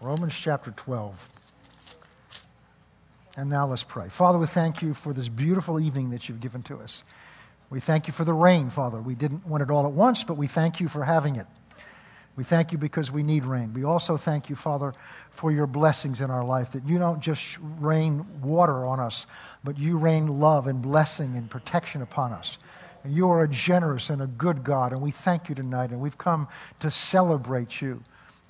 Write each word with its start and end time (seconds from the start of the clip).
Romans 0.00 0.34
chapter 0.34 0.70
12. 0.70 1.28
And 3.36 3.50
now 3.50 3.66
let's 3.66 3.84
pray. 3.84 4.08
Father, 4.08 4.38
we 4.38 4.46
thank 4.46 4.80
you 4.80 4.94
for 4.94 5.12
this 5.12 5.28
beautiful 5.28 5.78
evening 5.78 6.10
that 6.10 6.28
you've 6.28 6.40
given 6.40 6.62
to 6.64 6.78
us. 6.78 7.02
We 7.68 7.80
thank 7.80 8.06
you 8.06 8.12
for 8.12 8.24
the 8.24 8.32
rain, 8.32 8.70
Father. 8.70 8.98
We 8.98 9.14
didn't 9.14 9.46
want 9.46 9.62
it 9.62 9.70
all 9.70 9.86
at 9.86 9.92
once, 9.92 10.24
but 10.24 10.38
we 10.38 10.46
thank 10.46 10.80
you 10.80 10.88
for 10.88 11.04
having 11.04 11.36
it. 11.36 11.46
We 12.34 12.44
thank 12.44 12.72
you 12.72 12.78
because 12.78 13.12
we 13.12 13.22
need 13.22 13.44
rain. 13.44 13.74
We 13.74 13.84
also 13.84 14.16
thank 14.16 14.48
you, 14.48 14.56
Father, 14.56 14.94
for 15.28 15.52
your 15.52 15.66
blessings 15.66 16.22
in 16.22 16.30
our 16.30 16.44
life, 16.44 16.70
that 16.70 16.88
you 16.88 16.98
don't 16.98 17.20
just 17.20 17.58
rain 17.60 18.24
water 18.40 18.86
on 18.86 19.00
us, 19.00 19.26
but 19.62 19.78
you 19.78 19.98
rain 19.98 20.40
love 20.40 20.66
and 20.66 20.80
blessing 20.80 21.36
and 21.36 21.50
protection 21.50 22.00
upon 22.00 22.32
us. 22.32 22.56
And 23.04 23.12
you 23.12 23.30
are 23.30 23.42
a 23.42 23.48
generous 23.48 24.08
and 24.08 24.22
a 24.22 24.26
good 24.26 24.64
God, 24.64 24.92
and 24.92 25.02
we 25.02 25.10
thank 25.10 25.50
you 25.50 25.54
tonight, 25.54 25.90
and 25.90 26.00
we've 26.00 26.18
come 26.18 26.48
to 26.78 26.90
celebrate 26.90 27.82
you. 27.82 28.02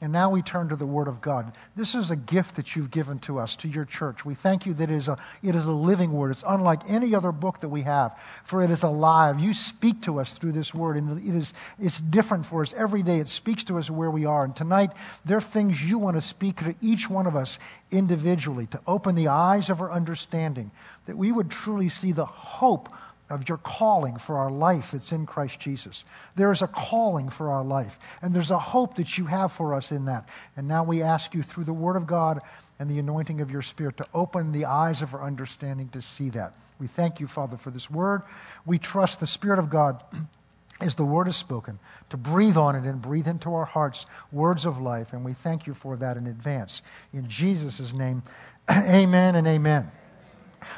And 0.03 0.13
now 0.13 0.31
we 0.31 0.41
turn 0.41 0.71
to 0.71 0.77
the 0.77 0.87
Word 0.87 1.09
of 1.09 1.21
God. 1.21 1.53
This 1.77 1.95
is 1.95 2.11
a 2.11 2.17
gift 2.17 2.57
that 2.57 2.75
you've 2.75 2.91
given 2.91 3.19
to 3.21 3.39
us, 3.39 3.55
to 3.57 3.69
your 3.69 3.85
church. 3.85 4.25
We 4.25 4.35
thank 4.35 4.65
you 4.65 4.73
that 4.75 4.91
it 4.91 4.95
is, 4.95 5.09
a, 5.09 5.19
it 5.43 5.55
is 5.55 5.67
a 5.67 5.73
living 5.73 6.13
Word. 6.13 6.31
It's 6.31 6.45
unlike 6.47 6.81
any 6.89 7.15
other 7.15 7.33
book 7.33 7.61
that 7.61 7.69
we 7.69 7.83
have, 7.83 8.19
for 8.43 8.63
it 8.63 8.71
is 8.71 8.83
alive. 8.83 9.41
You 9.41 9.53
speak 9.53 10.01
to 10.03 10.19
us 10.19 10.39
through 10.39 10.53
this 10.53 10.75
Word, 10.75 10.97
and 10.97 11.19
it 11.19 11.35
is, 11.35 11.53
it's 11.79 12.01
different 12.01 12.47
for 12.47 12.63
us 12.63 12.73
every 12.73 13.03
day. 13.03 13.19
It 13.19 13.29
speaks 13.29 13.63
to 13.65 13.77
us 13.77 13.91
where 13.91 14.11
we 14.11 14.25
are. 14.25 14.45
And 14.45 14.57
tonight, 14.57 14.93
there 15.27 15.37
are 15.37 15.43
things 15.43 15.89
you 15.89 15.99
want 15.99 16.17
to 16.17 16.23
speak 16.23 16.57
to 16.61 16.75
each 16.81 17.11
one 17.11 17.27
of 17.27 17.37
us 17.37 17.59
individually 17.91 18.67
to 18.69 18.81
open 18.87 19.17
the 19.17 19.29
eyes 19.29 19.69
of 19.69 19.83
our 19.83 19.93
understanding, 19.93 20.71
that 21.05 21.19
we 21.19 21.31
would 21.31 21.51
truly 21.51 21.91
see 21.91 22.13
the 22.13 22.25
hope 22.25 22.89
of 23.31 23.49
your 23.49 23.59
calling 23.59 24.17
for 24.19 24.37
our 24.39 24.51
life 24.51 24.91
that's 24.91 25.13
in 25.13 25.25
Christ 25.25 25.61
Jesus. 25.61 26.05
There 26.35 26.51
is 26.51 26.63
a 26.63 26.67
calling 26.67 27.31
for 27.31 27.51
our 27.51 27.65
life, 27.65 27.99
and 28.21 28.35
there's 28.35 28.51
a 28.51 28.59
hope 28.59 28.97
that 28.97 29.17
you 29.17 29.27
have 29.27 29.53
for 29.53 29.75
us 29.75 29.93
in 29.93 30.07
that. 30.07 30.29
And 30.57 30.67
now 30.67 30.83
we 30.83 31.01
ask 31.01 31.33
you 31.33 31.43
through 31.43 31.65
the 31.65 31.73
Word 31.73 31.97
of 31.97 32.07
God 32.07 32.41
and 32.79 32.91
the 32.91 32.99
anointing 32.99 33.41
of 33.41 33.51
your 33.51 33.63
Spirit 33.63 33.97
to 33.99 34.07
open 34.13 34.53
the 34.53 34.65
eyes 34.65 35.01
of 35.01 35.15
our 35.15 35.23
understanding 35.23 35.89
to 35.91 36.03
see 36.03 36.29
that. 36.31 36.55
We 36.81 36.89
thank 36.89 37.21
you, 37.21 37.29
Father, 37.29 37.57
for 37.57 37.71
this 37.71 37.89
Word. 37.89 38.23
We 38.67 38.79
trust 38.79 39.21
the 39.21 39.27
Spirit 39.27 39.59
of 39.59 39.71
God. 39.71 40.03
As 40.83 40.95
the 40.95 41.05
word 41.05 41.29
is 41.29 41.37
spoken, 41.37 41.79
to 42.09 42.17
breathe 42.17 42.57
on 42.57 42.75
it 42.75 42.89
and 42.89 43.03
breathe 43.03 43.29
into 43.29 43.53
our 43.53 43.67
hearts 43.67 44.07
words 44.33 44.65
of 44.65 44.81
life. 44.81 45.13
And 45.13 45.27
we 45.27 45.35
thank 45.35 45.67
you 45.67 45.75
for 45.75 45.95
that 45.99 46.17
in 46.17 46.27
advance. 46.27 46.81
In 47.13 47.29
Jesus' 47.29 47.93
name, 47.93 48.23
amen 48.71 49.35
and 49.35 49.47
amen. 49.47 49.91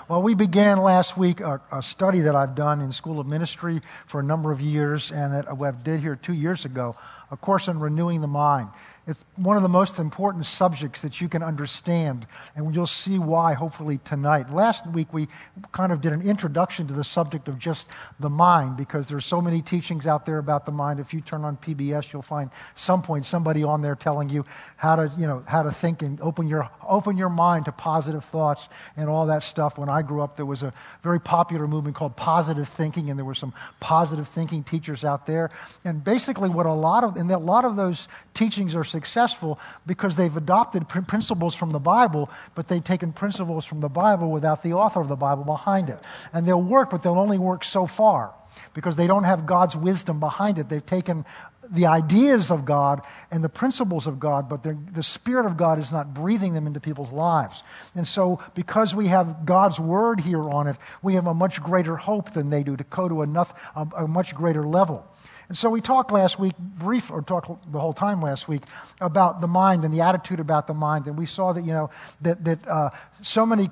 Well, 0.09 0.23
we 0.23 0.35
began 0.35 0.79
last 0.79 1.17
week 1.17 1.41
a, 1.41 1.61
a, 1.71 1.83
study 1.83 2.21
that 2.21 2.35
I've 2.35 2.55
done 2.55 2.81
in 2.81 2.93
School 2.93 3.21
of 3.21 3.27
Ministry 3.27 3.81
for 4.07 4.21
a 4.21 4.25
number 4.25 4.53
of 4.53 4.61
years, 4.61 5.13
and 5.13 5.33
that 5.33 5.47
I 5.49 5.71
did 5.71 6.01
here 6.01 6.17
two 6.17 6.33
years 6.33 6.65
ago, 6.65 6.97
a 7.31 7.37
course 7.37 7.69
on 7.69 7.79
renewing 7.81 8.21
the 8.21 8.27
mind. 8.27 8.69
It's 9.05 9.25
one 9.35 9.57
of 9.57 9.65
the 9.65 9.69
most 9.69 9.99
important 9.99 10.47
subjects 10.47 11.01
that 11.01 11.21
you 11.21 11.29
can 11.29 11.43
understand, 11.43 12.25
and 12.55 12.73
you'll 12.73 12.87
see 12.87 13.19
why 13.19 13.55
hopefully 13.55 13.99
tonight. 13.99 14.53
Last 14.53 14.87
week 14.87 15.13
we 15.13 15.27
kind 15.73 15.91
of 15.91 16.01
did 16.01 16.13
an 16.13 16.23
introduction 16.23 16.87
to 16.87 16.95
the 16.95 17.03
subject 17.03 17.49
of 17.49 17.59
just 17.59 17.89
the 18.21 18.31
mind 18.31 18.77
because 18.77 19.09
there's 19.09 19.25
so 19.25 19.43
many 19.43 19.61
teachings 19.61 20.07
out 20.07 20.25
there 20.25 20.39
about 20.39 20.67
the 20.67 20.73
mind. 20.73 21.01
If 21.01 21.13
you 21.13 21.21
turn 21.21 21.45
on 21.45 21.57
PBS, 21.57 22.13
you'll 22.13 22.23
find 22.23 22.51
some 22.77 23.03
point 23.03 23.27
somebody 23.27 23.65
on 23.65 23.83
there 23.83 23.97
telling 23.97 24.29
you 24.29 24.45
how 24.77 24.95
to, 24.95 25.11
you 25.19 25.27
know, 25.27 25.43
how 25.49 25.65
to 25.65 25.73
think 25.73 26.03
and 26.03 26.21
open 26.21 26.47
your 26.47 26.71
open 26.93 27.17
your 27.17 27.29
mind 27.29 27.65
to 27.65 27.73
positive 27.73 28.25
thoughts 28.25 28.69
and 28.97 29.09
all 29.09 29.27
that 29.27 29.43
stuff. 29.43 29.79
When 29.79 29.89
I 29.89 30.03
grew 30.03 30.23
up, 30.23 30.37
there 30.37 30.47
was 30.47 30.63
a 30.63 30.73
very 31.03 31.21
popular 31.21 31.67
movement 31.67 31.97
called 31.97 32.17
positive 32.17 32.69
thinking, 32.69 33.11
and 33.11 33.19
there 33.19 33.25
were 33.25 33.35
some 33.35 33.53
positive 33.81 34.29
thinking 34.29 34.63
teachers 34.63 35.05
out 35.05 35.27
there. 35.27 35.51
And 35.85 36.05
basically, 36.05 36.49
what 36.49 36.67
a 36.67 36.73
lot 36.73 37.03
of 37.03 37.17
and 37.17 37.31
a 37.31 37.39
lot 37.39 37.65
of 37.65 37.77
those 37.77 38.09
teachings 38.35 38.77
are 38.77 38.85
successful 38.85 39.59
because 39.87 40.17
they've 40.17 40.37
adopted 40.37 40.89
principles 40.89 41.55
from 41.55 41.71
the 41.71 41.81
Bible, 41.81 42.31
but 42.55 42.69
they've 42.69 42.85
taken 42.85 43.13
principles 43.13 43.65
from 43.65 43.81
the 43.81 43.89
Bible 43.89 44.31
without 44.31 44.63
the 44.63 44.75
author 44.75 45.01
of 45.01 45.09
the 45.09 45.17
Bible 45.17 45.45
behind 45.45 45.89
it. 45.89 45.99
And 46.33 46.47
they'll 46.47 46.63
work, 46.63 46.91
but 46.91 47.03
they'll 47.03 47.19
only 47.19 47.39
work 47.39 47.65
so 47.65 47.87
far 47.87 48.35
because 48.75 48.97
they 48.97 49.07
don't 49.07 49.25
have 49.25 49.47
God's 49.47 49.77
wisdom 49.77 50.21
behind 50.21 50.59
it. 50.59 50.69
They've 50.69 50.85
taken 50.85 51.25
the 51.73 51.87
ideas 51.87 52.51
of 52.51 52.65
God 52.65 53.01
and 53.31 53.43
the 53.43 53.49
principles 53.49 54.07
of 54.07 54.21
God, 54.21 54.49
but 54.49 54.63
the 54.63 55.03
Spirit 55.03 55.47
of 55.47 55.57
God 55.57 55.79
is 55.79 55.91
not 55.91 56.13
breathing 56.13 56.53
them 56.53 56.67
into 56.67 56.81
people's 56.81 57.11
lives. 57.11 57.63
And 57.95 58.07
so, 58.07 58.41
because 58.55 58.95
we 58.95 59.09
have 59.09 59.47
God's 59.47 59.81
Word 59.81 60.21
here 60.21 60.49
on 60.49 60.67
it, 60.67 60.77
we 61.03 61.15
have 61.15 61.27
a 61.27 61.35
much 61.35 61.63
greater 61.63 61.97
hope 61.97 62.33
than 62.33 62.51
they 62.51 62.63
do 62.63 62.77
to 62.77 62.85
go 62.85 63.09
to 63.09 63.23
enough, 63.23 63.55
a, 63.75 63.89
a 63.97 64.09
much 64.09 64.35
greater 64.35 64.63
level. 64.63 65.07
And 65.49 65.59
so 65.59 65.69
we 65.71 65.81
talked 65.81 66.13
last 66.13 66.39
week, 66.39 66.57
brief, 66.59 67.11
or 67.11 67.21
talked 67.21 67.71
the 67.71 67.81
whole 67.81 67.93
time 67.93 68.21
last 68.21 68.49
week, 68.49 68.63
about 69.01 69.41
the 69.41 69.49
mind 69.49 69.85
and 69.85 69.93
the 69.93 70.03
attitude 70.03 70.41
about 70.41 70.67
the 70.67 70.75
mind. 70.75 71.07
And 71.07 71.19
we 71.19 71.27
saw 71.27 71.53
that, 71.53 71.63
you 71.63 71.73
know, 71.73 71.91
that, 72.21 72.45
that 72.45 72.69
uh, 72.69 72.91
so 73.23 73.45
many 73.45 73.71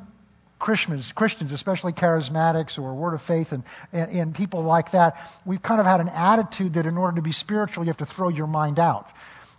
Christians, 0.60 1.10
Christians, 1.10 1.50
especially 1.52 1.92
charismatics 1.92 2.78
or 2.78 2.94
Word 2.94 3.14
of 3.14 3.22
Faith 3.22 3.52
and, 3.52 3.64
and, 3.92 4.12
and, 4.12 4.34
people 4.34 4.62
like 4.62 4.92
that, 4.92 5.16
we've 5.46 5.62
kind 5.62 5.80
of 5.80 5.86
had 5.86 6.00
an 6.00 6.10
attitude 6.10 6.74
that 6.74 6.84
in 6.86 6.98
order 6.98 7.16
to 7.16 7.22
be 7.22 7.32
spiritual, 7.32 7.82
you 7.82 7.88
have 7.88 7.96
to 7.96 8.06
throw 8.06 8.28
your 8.28 8.46
mind 8.46 8.78
out. 8.78 9.10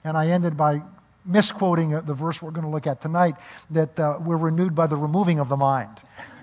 And 0.04 0.16
I 0.16 0.28
ended 0.28 0.56
by 0.56 0.82
misquoting 1.26 1.90
the 1.90 2.14
verse 2.14 2.42
we're 2.42 2.52
going 2.52 2.66
to 2.66 2.72
look 2.72 2.88
at 2.88 3.02
tonight 3.02 3.36
that 3.72 4.00
uh, 4.00 4.20
we're 4.22 4.38
renewed 4.38 4.76
by 4.76 4.88
the 4.88 4.96
removing 4.96 5.40
of 5.40 5.50
the 5.50 5.58
mind. 5.58 5.98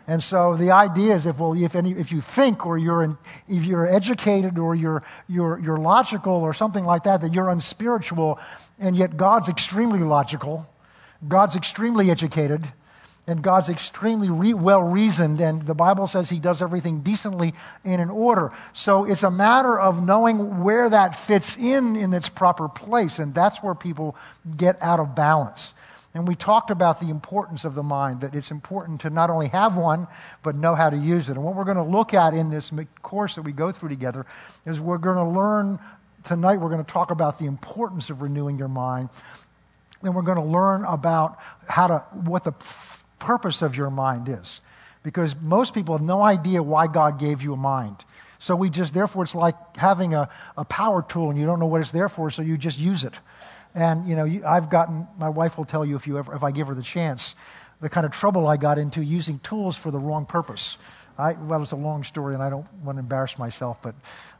And 0.09 0.23
so 0.23 0.57
the 0.57 0.73
idea 0.73 1.15
is 1.15 1.27
if, 1.27 1.39
well, 1.39 1.53
if, 1.53 1.77
any, 1.77 1.93
if 1.93 2.11
you 2.11 2.21
think 2.21 2.67
or 2.67 2.79
you're, 2.79 3.03
in, 3.03 3.17
if 3.47 3.65
you're 3.65 3.87
educated 3.87 4.59
or 4.59 4.75
you're, 4.75 5.03
you're, 5.29 5.61
you're 5.61 5.77
logical 5.77 6.33
or 6.33 6.53
something 6.53 6.85
like 6.85 7.05
that, 7.05 7.21
that 7.21 7.33
you're 7.33 7.51
unspiritual, 7.51 8.41
and 8.79 8.97
yet 8.97 9.17
God's 9.17 9.49
extremely 9.49 10.01
logical, 10.01 10.67
God's 11.29 11.55
extremely 11.55 12.11
educated, 12.11 12.65
and 13.29 13.43
God's 13.43 13.69
extremely 13.69 14.31
re- 14.31 14.55
well 14.55 14.83
reasoned, 14.83 15.41
and 15.41 15.63
the 15.63 15.75
Bible 15.75 16.07
says 16.07 16.31
He 16.31 16.41
does 16.41 16.63
everything 16.63 17.03
decently 17.03 17.55
and 17.85 18.01
in 18.01 18.09
order. 18.11 18.51
So 18.73 19.05
it's 19.05 19.23
a 19.23 19.31
matter 19.31 19.79
of 19.79 20.05
knowing 20.05 20.65
where 20.65 20.89
that 20.89 21.15
fits 21.15 21.57
in 21.57 21.95
in 21.95 22.13
its 22.15 22.29
proper 22.29 22.69
place, 22.69 23.19
and 23.19 23.35
that's 23.35 23.63
where 23.63 23.75
people 23.75 24.17
get 24.57 24.83
out 24.83 24.99
of 24.99 25.15
balance. 25.15 25.75
And 26.15 26.27
we 26.27 26.35
talked 26.35 26.71
about 26.71 27.01
the 27.01 27.11
importance 27.11 27.67
of 27.67 27.75
the 27.75 27.83
mind, 27.83 28.23
that 28.23 28.35
it's 28.35 28.51
important 28.51 29.03
to 29.03 29.11
not 29.11 29.29
only 29.29 29.49
have 29.49 29.77
one, 29.77 30.09
but 30.43 30.57
know 30.57 30.75
how 30.75 30.89
to 30.89 30.97
use 30.97 31.29
it. 31.29 31.37
And 31.37 31.45
what 31.45 31.55
we're 31.55 31.65
going 31.65 31.77
to 31.77 31.83
look 31.83 32.15
at 32.15 32.33
in 32.33 32.49
this 32.49 32.73
course 33.03 33.35
that 33.35 33.43
we 33.43 33.53
go 33.53 33.71
through 33.71 33.91
together 33.91 34.25
is 34.65 34.81
we're 34.81 34.99
going 34.99 35.17
to 35.17 35.39
learn 35.39 35.79
tonight, 36.25 36.57
we're 36.57 36.71
going 36.71 36.85
to 36.85 36.93
talk 36.93 37.11
about 37.11 37.39
the 37.39 37.45
importance 37.45 38.09
of 38.09 38.23
renewing 38.23 38.59
your 38.59 38.69
mind. 38.69 39.11
Then 40.03 40.15
we're 40.15 40.23
going 40.23 40.39
to 40.39 40.45
learn 40.45 40.85
about 40.85 41.39
how 41.69 41.87
to, 41.89 41.99
what 42.13 42.43
the 42.43 42.53
purpose 43.19 43.63
of 43.63 43.77
your 43.77 43.91
mind 43.91 44.29
is. 44.29 44.61
Because 45.03 45.37
most 45.41 45.75
people 45.75 45.97
have 45.97 46.07
no 46.07 46.21
idea 46.21 46.63
why 46.63 46.87
God 46.87 47.19
gave 47.19 47.43
you 47.43 47.53
a 47.55 47.57
mind. 47.57 48.05
So 48.39 48.55
we 48.55 48.71
just, 48.71 48.95
therefore, 48.95 49.25
it's 49.25 49.35
like 49.35 49.77
having 49.77 50.15
a, 50.15 50.29
a 50.57 50.65
power 50.65 51.03
tool 51.03 51.31
and 51.31 51.39
you 51.39 51.47
don't 51.47 51.59
know 51.59 51.67
what 51.67 51.81
it's 51.81 51.91
there 51.91 52.09
for, 52.09 52.31
so 52.31 52.43
you 52.43 52.57
just 52.57 52.79
use 52.79 53.05
it. 53.05 53.15
And, 53.75 54.09
you 54.09 54.17
know, 54.17 54.25
you, 54.25 54.45
I've 54.47 54.71
gotten, 54.71 55.07
my 55.19 55.29
wife 55.29 55.59
will 55.59 55.65
tell 55.65 55.85
you 55.85 55.97
if, 55.97 56.07
you 56.07 56.19
ever, 56.19 56.35
if 56.35 56.45
I 56.45 56.51
give 56.51 56.67
her 56.69 56.75
the 56.75 56.83
chance, 56.83 57.35
the 57.81 57.89
kind 57.89 58.07
of 58.07 58.13
trouble 58.13 58.47
I 58.47 58.57
got 58.57 58.79
into 58.79 59.03
using 59.03 59.39
tools 59.41 59.77
for 59.77 59.91
the 59.91 59.99
wrong 59.99 60.27
purpose. 60.27 60.79
I, 61.17 61.33
well, 61.33 61.63
it's 61.63 61.73
a 61.73 61.77
long 61.77 62.05
story 62.05 62.35
and 62.35 62.43
I 62.43 62.51
don't 62.51 62.67
want 62.85 62.97
to 62.97 63.01
embarrass 63.01 63.39
myself, 63.39 63.79
but 63.83 63.95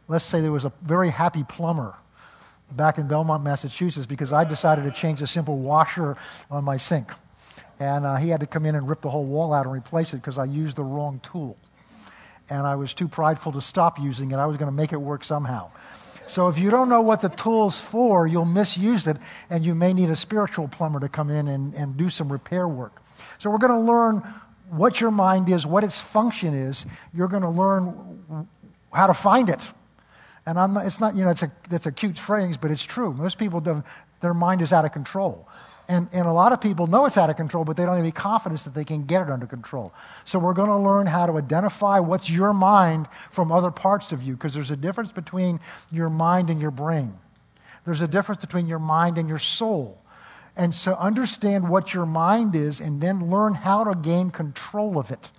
let's 0.07 0.25
say 0.25 0.41
there 0.41 0.53
was 0.53 0.65
a 0.65 0.73
very 0.83 1.11
happy 1.11 1.45
plumber 1.45 1.95
back 2.73 2.99
in 2.99 3.09
Belmont, 3.09 3.43
Massachusetts, 3.43 4.07
because 4.07 4.33
I 4.33 4.45
decided 4.45 4.85
to 4.85 4.91
change 4.91 5.23
a 5.23 5.27
simple 5.27 5.59
washer 5.59 6.17
on 6.51 6.65
my 6.65 6.77
sink. 6.77 7.11
And 7.81 8.05
uh, 8.05 8.17
he 8.17 8.29
had 8.29 8.41
to 8.41 8.47
come 8.47 8.67
in 8.67 8.75
and 8.75 8.89
rip 8.89 9.01
the 9.01 9.11
whole 9.11 9.25
wall 9.25 9.53
out 9.53 9.67
and 9.67 9.75
replace 9.75 10.13
it 10.13 10.17
because 10.17 10.39
I 10.39 10.45
used 10.45 10.77
the 10.77 10.85
wrong 10.85 11.21
tool. 11.23 11.57
And 12.51 12.67
I 12.67 12.75
was 12.77 12.95
too 12.95 13.09
prideful 13.09 13.53
to 13.53 13.61
stop 13.61 14.01
using 14.01 14.31
it. 14.31 14.37
I 14.37 14.47
was 14.47 14.57
going 14.57 14.71
to 14.71 14.77
make 14.77 14.93
it 14.93 14.97
work 14.97 15.23
somehow. 15.23 15.71
So 16.27 16.49
if 16.49 16.59
you 16.59 16.71
don't 16.71 16.89
know 16.89 17.01
what 17.01 17.23
the 17.23 17.31
tool's 17.31 17.81
for, 17.81 18.27
you'll 18.27 18.45
misuse 18.45 19.07
it, 19.07 19.17
and 19.49 19.65
you 19.65 19.75
may 19.75 19.95
need 19.95 20.11
a 20.11 20.17
spiritual 20.17 20.69
plumber 20.69 21.01
to 21.01 21.09
come 21.09 21.31
in 21.31 21.49
and, 21.49 21.75
and 21.75 21.97
do 21.97 22.11
some 22.11 22.31
repair 22.31 22.69
work. 22.69 23.03
So 23.39 23.51
we're 23.51 23.59
going 23.59 23.73
to 23.73 23.81
learn 23.81 24.23
what 24.71 25.01
your 25.01 25.11
mind 25.11 25.49
is, 25.49 25.67
what 25.67 25.85
its 25.85 26.01
function 26.01 26.53
is. 26.53 26.85
You're 27.15 27.29
going 27.29 27.43
to 27.43 27.49
learn 27.49 28.47
how 28.93 29.07
to 29.07 29.15
find 29.15 29.49
it. 29.49 29.61
And 30.45 30.59
I'm 30.59 30.75
not, 30.75 30.87
it's 30.87 31.01
not, 31.01 31.15
you 31.15 31.25
know, 31.25 31.31
it's 31.31 31.43
a, 31.43 31.53
it's 31.71 31.87
a 31.87 31.93
cute 31.93 32.19
phrase, 32.19 32.57
but 32.57 32.71
it's 32.71 32.85
true. 32.85 33.13
Most 33.13 33.39
people, 33.39 33.61
don't, 33.61 33.85
their 34.21 34.35
mind 34.35 34.63
is 34.63 34.73
out 34.73 34.85
of 34.85 34.93
control. 34.93 35.49
And, 35.91 36.07
and 36.13 36.29
a 36.29 36.33
lot 36.33 36.53
of 36.53 36.61
people 36.61 36.87
know 36.87 37.07
it's 37.07 37.17
out 37.17 37.31
of 37.31 37.37
control, 37.37 37.65
but 37.65 37.79
they 37.79 37.85
don't 37.85 37.95
have 37.95 38.03
any 38.03 38.13
confidence 38.13 38.65
that 38.65 38.75
they 38.75 38.85
can 38.85 39.07
get 39.07 39.23
it 39.23 39.31
under 39.31 39.47
control. 39.47 39.95
So 40.25 40.39
we're 40.39 40.53
going 40.53 40.69
to 40.69 40.77
learn 40.77 41.07
how 41.07 41.25
to 41.25 41.39
identify 41.39 41.99
what's 41.99 42.29
your 42.29 42.53
mind 42.53 43.09
from 43.31 43.51
other 43.51 43.71
parts 43.71 44.13
of 44.13 44.23
you, 44.23 44.35
because 44.35 44.53
there's 44.53 44.71
a 44.71 44.77
difference 44.77 45.13
between 45.13 45.61
your 45.91 46.11
mind 46.11 46.51
and 46.51 46.61
your 46.61 46.71
brain. 46.71 47.15
There's 47.87 48.03
a 48.03 48.09
difference 48.09 48.43
between 48.43 48.67
your 48.67 48.79
mind 48.79 49.17
and 49.17 49.31
your 49.31 49.39
soul. 49.39 49.99
And 50.57 50.75
so 50.75 50.95
understand 50.95 51.71
what 51.71 51.95
your 51.95 52.05
mind 52.05 52.55
is 52.55 52.81
and 52.81 53.01
then 53.01 53.31
learn 53.31 53.55
how 53.55 53.85
to 53.85 53.95
gain 53.95 54.31
control 54.31 54.99
of 54.99 55.11
it. 55.11 55.31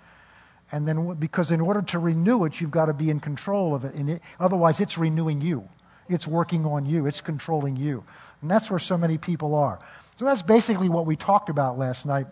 And 0.72 0.88
then, 0.88 1.14
because 1.16 1.52
in 1.52 1.62
order 1.62 1.82
to 1.84 2.00
renew 2.00 2.46
it, 2.46 2.60
you've 2.60 2.72
got 2.72 2.86
to 2.86 2.94
be 2.94 3.10
in 3.10 3.20
control 3.20 3.76
of 3.76 3.86
it. 3.86 3.94
And 3.94 4.10
it, 4.10 4.22
otherwise, 4.40 4.80
it's 4.80 4.98
renewing 4.98 5.42
you. 5.42 5.68
It's 6.10 6.28
working 6.28 6.66
on 6.66 6.86
you, 6.86 7.06
it's 7.06 7.22
controlling 7.22 7.76
you. 7.76 8.04
And 8.42 8.50
that's 8.50 8.70
where 8.70 8.80
so 8.80 8.98
many 8.98 9.18
people 9.18 9.56
are. 9.56 9.80
So 10.18 10.26
that's 10.26 10.42
basically 10.42 10.90
what 10.90 11.06
we 11.06 11.16
talked 11.16 11.50
about 11.50 11.78
last 11.78 12.06
night. 12.06 12.28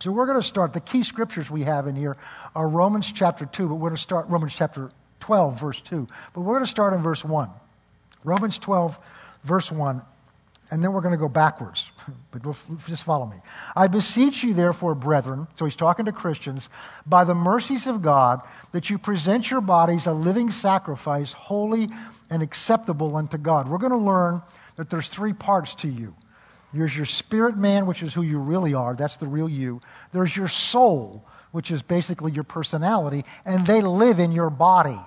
So 0.00 0.12
we're 0.12 0.26
going 0.26 0.40
to 0.40 0.46
start. 0.46 0.72
The 0.72 0.80
key 0.80 1.02
scriptures 1.02 1.50
we 1.50 1.62
have 1.62 1.86
in 1.86 1.96
here 1.96 2.16
are 2.54 2.68
Romans 2.68 3.10
chapter 3.10 3.46
2, 3.46 3.68
but 3.68 3.74
we're 3.76 3.90
going 3.90 3.96
to 3.96 4.02
start 4.02 4.28
Romans 4.28 4.54
chapter 4.54 4.90
12, 5.20 5.60
verse 5.60 5.80
2. 5.80 6.06
But 6.34 6.40
we're 6.40 6.54
going 6.54 6.64
to 6.64 6.70
start 6.70 6.92
in 6.92 7.00
verse 7.00 7.24
1. 7.24 7.48
Romans 8.24 8.58
12, 8.58 8.98
verse 9.44 9.70
1 9.70 10.02
and 10.74 10.82
then 10.82 10.92
we're 10.92 11.02
going 11.02 11.12
to 11.12 11.18
go 11.18 11.28
backwards. 11.28 11.92
But 12.32 12.42
just 12.88 13.04
follow 13.04 13.26
me. 13.26 13.36
I 13.76 13.86
beseech 13.86 14.42
you, 14.42 14.54
therefore, 14.54 14.96
brethren, 14.96 15.46
so 15.54 15.64
he's 15.66 15.76
talking 15.76 16.06
to 16.06 16.12
Christians, 16.12 16.68
by 17.06 17.22
the 17.22 17.32
mercies 17.32 17.86
of 17.86 18.02
God, 18.02 18.40
that 18.72 18.90
you 18.90 18.98
present 18.98 19.52
your 19.52 19.60
bodies 19.60 20.08
a 20.08 20.12
living 20.12 20.50
sacrifice, 20.50 21.32
holy 21.32 21.88
and 22.28 22.42
acceptable 22.42 23.14
unto 23.14 23.38
God. 23.38 23.68
We're 23.68 23.78
going 23.78 23.92
to 23.92 23.98
learn 23.98 24.42
that 24.74 24.90
there's 24.90 25.08
three 25.08 25.32
parts 25.32 25.76
to 25.76 25.88
you. 25.88 26.16
There's 26.72 26.96
your 26.96 27.06
spirit 27.06 27.56
man, 27.56 27.86
which 27.86 28.02
is 28.02 28.12
who 28.12 28.22
you 28.22 28.40
really 28.40 28.74
are. 28.74 28.96
That's 28.96 29.16
the 29.16 29.28
real 29.28 29.48
you. 29.48 29.80
There's 30.10 30.36
your 30.36 30.48
soul, 30.48 31.24
which 31.52 31.70
is 31.70 31.82
basically 31.82 32.32
your 32.32 32.42
personality, 32.42 33.24
and 33.44 33.64
they 33.64 33.80
live 33.80 34.18
in 34.18 34.32
your 34.32 34.50
body. 34.50 34.98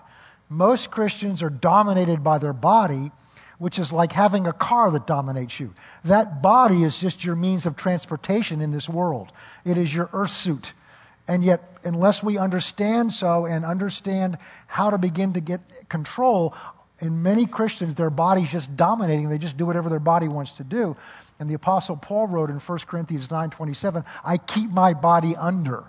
Most 0.47 0.91
Christians 0.91 1.43
are 1.43 1.49
dominated 1.49 2.23
by 2.23 2.37
their 2.37 2.53
body 2.53 3.11
which 3.57 3.79
is 3.79 3.91
like 3.91 4.11
having 4.11 4.45
a 4.45 4.53
car 4.53 4.91
that 4.91 5.07
dominates 5.07 5.59
you. 5.59 5.73
That 6.05 6.41
body 6.41 6.83
is 6.83 6.99
just 6.99 7.25
your 7.25 7.35
means 7.35 7.65
of 7.65 7.75
transportation 7.75 8.61
in 8.61 8.71
this 8.71 8.87
world, 8.89 9.31
it 9.65 9.77
is 9.77 9.93
your 9.93 10.09
earth 10.13 10.31
suit. 10.31 10.73
And 11.29 11.43
yet, 11.43 11.61
unless 11.83 12.23
we 12.23 12.37
understand 12.37 13.11
so 13.11 13.45
and 13.45 13.65
understand 13.65 14.37
how 14.65 14.91
to 14.91 14.97
begin 14.97 15.33
to 15.33 15.41
get 15.41 15.89
control, 15.89 16.55
in 16.99 17.21
many 17.21 17.45
Christians, 17.45 17.95
their 17.95 18.09
body's 18.09 18.51
just 18.51 18.75
dominating. 18.75 19.29
They 19.29 19.37
just 19.37 19.57
do 19.57 19.65
whatever 19.65 19.89
their 19.89 19.99
body 19.99 20.27
wants 20.27 20.57
to 20.57 20.63
do. 20.63 20.95
And 21.39 21.49
the 21.49 21.53
Apostle 21.53 21.97
Paul 21.97 22.27
wrote 22.27 22.49
in 22.49 22.59
1 22.59 22.79
Corinthians 22.87 23.29
9 23.29 23.49
27, 23.49 24.03
I 24.25 24.37
keep 24.37 24.71
my 24.71 24.93
body 24.93 25.35
under, 25.35 25.83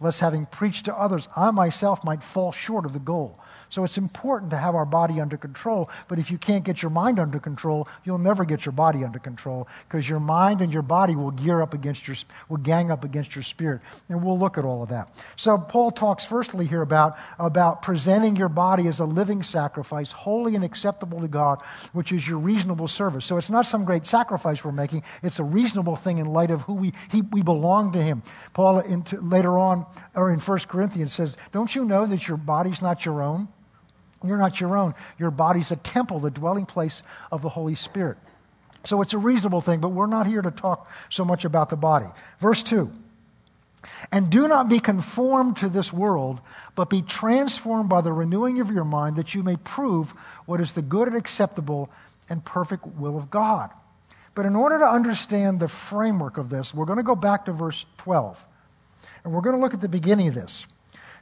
lest 0.00 0.20
having 0.20 0.46
preached 0.46 0.84
to 0.84 0.94
others, 0.94 1.28
I 1.34 1.50
myself 1.50 2.04
might 2.04 2.22
fall 2.22 2.52
short 2.52 2.84
of 2.84 2.92
the 2.92 3.00
goal. 3.00 3.40
So 3.74 3.82
it's 3.82 3.98
important 3.98 4.52
to 4.52 4.56
have 4.56 4.76
our 4.76 4.84
body 4.84 5.20
under 5.20 5.36
control. 5.36 5.90
But 6.06 6.20
if 6.20 6.30
you 6.30 6.38
can't 6.38 6.62
get 6.62 6.80
your 6.80 6.92
mind 6.92 7.18
under 7.18 7.40
control, 7.40 7.88
you'll 8.04 8.18
never 8.18 8.44
get 8.44 8.64
your 8.64 8.72
body 8.72 9.02
under 9.02 9.18
control 9.18 9.66
because 9.88 10.08
your 10.08 10.20
mind 10.20 10.60
and 10.60 10.72
your 10.72 10.82
body 10.82 11.16
will 11.16 11.32
gear 11.32 11.60
up 11.60 11.74
against 11.74 12.06
your, 12.06 12.16
will 12.48 12.58
gang 12.58 12.92
up 12.92 13.02
against 13.02 13.34
your 13.34 13.42
spirit. 13.42 13.82
And 14.08 14.22
we'll 14.22 14.38
look 14.38 14.58
at 14.58 14.64
all 14.64 14.84
of 14.84 14.90
that. 14.90 15.10
So 15.34 15.58
Paul 15.58 15.90
talks 15.90 16.24
firstly 16.24 16.66
here 16.66 16.82
about, 16.82 17.18
about 17.36 17.82
presenting 17.82 18.36
your 18.36 18.48
body 18.48 18.86
as 18.86 19.00
a 19.00 19.04
living 19.04 19.42
sacrifice, 19.42 20.12
holy 20.12 20.54
and 20.54 20.62
acceptable 20.62 21.20
to 21.20 21.26
God, 21.26 21.60
which 21.92 22.12
is 22.12 22.28
your 22.28 22.38
reasonable 22.38 22.86
service. 22.86 23.24
So 23.24 23.38
it's 23.38 23.50
not 23.50 23.66
some 23.66 23.84
great 23.84 24.06
sacrifice 24.06 24.64
we're 24.64 24.70
making. 24.70 25.02
It's 25.20 25.40
a 25.40 25.44
reasonable 25.44 25.96
thing 25.96 26.18
in 26.18 26.26
light 26.26 26.52
of 26.52 26.62
who 26.62 26.74
we, 26.74 26.92
he, 27.10 27.22
we 27.22 27.42
belong 27.42 27.90
to 27.94 28.00
him. 28.00 28.22
Paul 28.52 28.84
later 29.20 29.58
on, 29.58 29.84
or 30.14 30.30
in 30.30 30.38
1 30.38 30.58
Corinthians 30.68 31.12
says, 31.12 31.36
don't 31.50 31.74
you 31.74 31.84
know 31.84 32.06
that 32.06 32.28
your 32.28 32.36
body's 32.36 32.80
not 32.80 33.04
your 33.04 33.20
own? 33.20 33.48
You're 34.24 34.38
not 34.38 34.60
your 34.60 34.76
own. 34.76 34.94
Your 35.18 35.30
body's 35.30 35.70
a 35.70 35.76
temple, 35.76 36.20
the 36.20 36.30
dwelling 36.30 36.66
place 36.66 37.02
of 37.30 37.42
the 37.42 37.48
Holy 37.48 37.74
Spirit. 37.74 38.18
So 38.84 39.00
it's 39.00 39.14
a 39.14 39.18
reasonable 39.18 39.60
thing, 39.60 39.80
but 39.80 39.90
we're 39.90 40.06
not 40.06 40.26
here 40.26 40.42
to 40.42 40.50
talk 40.50 40.90
so 41.08 41.24
much 41.24 41.44
about 41.44 41.70
the 41.70 41.76
body. 41.76 42.06
Verse 42.38 42.62
2 42.62 42.90
And 44.12 44.30
do 44.30 44.46
not 44.46 44.68
be 44.68 44.78
conformed 44.78 45.56
to 45.58 45.68
this 45.68 45.92
world, 45.92 46.40
but 46.74 46.90
be 46.90 47.02
transformed 47.02 47.88
by 47.88 48.02
the 48.02 48.12
renewing 48.12 48.60
of 48.60 48.70
your 48.70 48.84
mind, 48.84 49.16
that 49.16 49.34
you 49.34 49.42
may 49.42 49.56
prove 49.56 50.10
what 50.46 50.60
is 50.60 50.74
the 50.74 50.82
good 50.82 51.08
and 51.08 51.16
acceptable 51.16 51.90
and 52.28 52.44
perfect 52.44 52.86
will 52.86 53.16
of 53.16 53.30
God. 53.30 53.70
But 54.34 54.46
in 54.46 54.56
order 54.56 54.78
to 54.78 54.86
understand 54.86 55.60
the 55.60 55.68
framework 55.68 56.38
of 56.38 56.50
this, 56.50 56.74
we're 56.74 56.86
going 56.86 56.98
to 56.98 57.04
go 57.04 57.14
back 57.14 57.44
to 57.44 57.52
verse 57.52 57.86
12. 57.98 58.44
And 59.22 59.32
we're 59.32 59.40
going 59.40 59.56
to 59.56 59.62
look 59.62 59.74
at 59.74 59.80
the 59.80 59.88
beginning 59.88 60.28
of 60.28 60.34
this. 60.34 60.66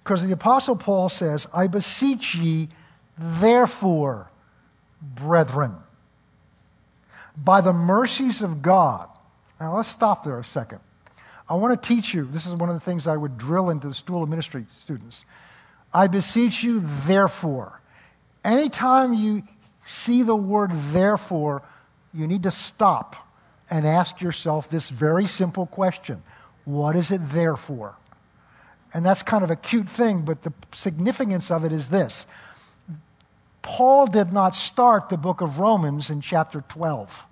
Because 0.02 0.26
the 0.26 0.32
Apostle 0.32 0.76
Paul 0.76 1.08
says, 1.08 1.46
I 1.54 1.68
beseech 1.68 2.34
ye, 2.34 2.68
Therefore, 3.18 4.30
brethren, 5.00 5.76
by 7.36 7.60
the 7.60 7.72
mercies 7.72 8.42
of 8.42 8.62
God. 8.62 9.08
Now 9.60 9.76
let's 9.76 9.88
stop 9.88 10.24
there 10.24 10.38
a 10.38 10.44
second. 10.44 10.80
I 11.48 11.54
want 11.54 11.80
to 11.80 11.88
teach 11.88 12.14
you, 12.14 12.24
this 12.24 12.46
is 12.46 12.54
one 12.54 12.68
of 12.68 12.74
the 12.74 12.80
things 12.80 13.06
I 13.06 13.16
would 13.16 13.36
drill 13.36 13.70
into 13.70 13.88
the 13.88 13.94
School 13.94 14.22
of 14.22 14.28
Ministry 14.28 14.66
students. 14.70 15.24
I 15.92 16.06
beseech 16.06 16.62
you, 16.62 16.80
therefore. 16.80 17.80
Anytime 18.44 19.12
you 19.12 19.42
see 19.82 20.22
the 20.22 20.36
word 20.36 20.70
therefore, 20.72 21.62
you 22.14 22.26
need 22.26 22.44
to 22.44 22.50
stop 22.50 23.16
and 23.70 23.86
ask 23.86 24.20
yourself 24.20 24.68
this 24.68 24.90
very 24.90 25.26
simple 25.26 25.66
question 25.66 26.22
What 26.64 26.96
is 26.96 27.10
it 27.10 27.20
there 27.22 27.56
for? 27.56 27.96
And 28.94 29.04
that's 29.04 29.22
kind 29.22 29.42
of 29.42 29.50
a 29.50 29.56
cute 29.56 29.88
thing, 29.88 30.22
but 30.22 30.42
the 30.42 30.52
significance 30.72 31.50
of 31.50 31.64
it 31.64 31.72
is 31.72 31.88
this 31.88 32.26
Paul 33.62 34.06
did 34.06 34.32
not 34.32 34.54
start 34.54 35.08
the 35.08 35.16
book 35.16 35.40
of 35.40 35.58
Romans 35.58 36.10
in 36.10 36.20
chapter 36.20 36.60
12. 36.68 37.26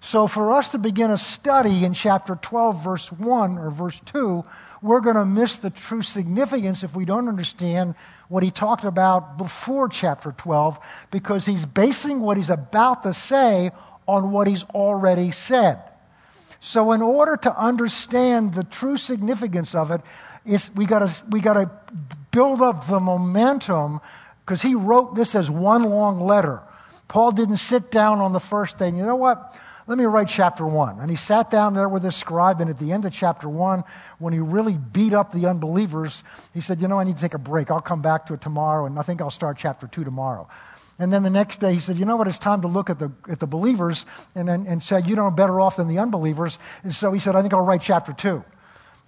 So, 0.00 0.28
for 0.28 0.52
us 0.52 0.70
to 0.72 0.78
begin 0.78 1.10
a 1.10 1.18
study 1.18 1.84
in 1.84 1.92
chapter 1.92 2.36
12, 2.36 2.84
verse 2.84 3.12
1 3.12 3.58
or 3.58 3.70
verse 3.70 3.98
2, 4.06 4.44
we're 4.80 5.00
going 5.00 5.16
to 5.16 5.26
miss 5.26 5.58
the 5.58 5.70
true 5.70 6.02
significance 6.02 6.84
if 6.84 6.94
we 6.94 7.04
don't 7.04 7.26
understand 7.26 7.96
what 8.28 8.44
he 8.44 8.52
talked 8.52 8.84
about 8.84 9.36
before 9.36 9.88
chapter 9.88 10.30
12, 10.30 10.78
because 11.10 11.46
he's 11.46 11.66
basing 11.66 12.20
what 12.20 12.36
he's 12.36 12.50
about 12.50 13.02
to 13.02 13.12
say 13.12 13.72
on 14.06 14.30
what 14.30 14.46
he's 14.46 14.62
already 14.64 15.32
said. 15.32 15.82
So, 16.60 16.92
in 16.92 17.02
order 17.02 17.36
to 17.36 17.56
understand 17.58 18.54
the 18.54 18.64
true 18.64 18.96
significance 18.96 19.74
of 19.74 19.90
it, 19.90 20.00
we 20.76 20.86
got 20.86 21.22
we 21.28 21.40
to 21.40 21.70
build 22.30 22.62
up 22.62 22.86
the 22.86 23.00
momentum 23.00 24.00
because 24.48 24.62
he 24.62 24.74
wrote 24.74 25.14
this 25.14 25.34
as 25.34 25.50
one 25.50 25.82
long 25.82 26.18
letter. 26.18 26.62
Paul 27.06 27.32
didn't 27.32 27.58
sit 27.58 27.90
down 27.90 28.20
on 28.20 28.32
the 28.32 28.40
first 28.40 28.78
day. 28.78 28.86
You 28.86 29.04
know 29.04 29.14
what? 29.14 29.54
Let 29.86 29.98
me 29.98 30.04
write 30.04 30.28
chapter 30.28 30.66
one. 30.66 31.00
And 31.00 31.10
he 31.10 31.16
sat 31.16 31.50
down 31.50 31.74
there 31.74 31.86
with 31.86 32.02
his 32.02 32.16
scribe, 32.16 32.62
and 32.62 32.70
at 32.70 32.78
the 32.78 32.92
end 32.92 33.04
of 33.04 33.12
chapter 33.12 33.46
one, 33.46 33.84
when 34.18 34.32
he 34.32 34.38
really 34.38 34.72
beat 34.72 35.12
up 35.12 35.32
the 35.32 35.44
unbelievers, 35.44 36.24
he 36.54 36.62
said, 36.62 36.80
You 36.80 36.88
know, 36.88 36.98
I 36.98 37.04
need 37.04 37.16
to 37.16 37.22
take 37.22 37.34
a 37.34 37.38
break. 37.38 37.70
I'll 37.70 37.82
come 37.82 38.00
back 38.00 38.24
to 38.26 38.34
it 38.34 38.40
tomorrow, 38.40 38.86
and 38.86 38.98
I 38.98 39.02
think 39.02 39.20
I'll 39.20 39.28
start 39.28 39.58
chapter 39.58 39.86
two 39.86 40.02
tomorrow. 40.02 40.48
And 40.98 41.12
then 41.12 41.22
the 41.22 41.30
next 41.30 41.60
day 41.60 41.74
he 41.74 41.80
said, 41.80 41.98
You 41.98 42.06
know 42.06 42.16
what? 42.16 42.26
It's 42.26 42.38
time 42.38 42.62
to 42.62 42.68
look 42.68 42.88
at 42.88 42.98
the, 42.98 43.12
at 43.28 43.40
the 43.40 43.46
believers 43.46 44.06
and, 44.34 44.48
and, 44.48 44.66
and 44.66 44.82
said, 44.82 45.06
You 45.06 45.16
know, 45.16 45.30
better 45.30 45.60
off 45.60 45.76
than 45.76 45.88
the 45.88 45.98
unbelievers. 45.98 46.58
And 46.84 46.94
so 46.94 47.12
he 47.12 47.20
said, 47.20 47.36
I 47.36 47.42
think 47.42 47.52
I'll 47.52 47.66
write 47.66 47.82
chapter 47.82 48.14
two. 48.14 48.44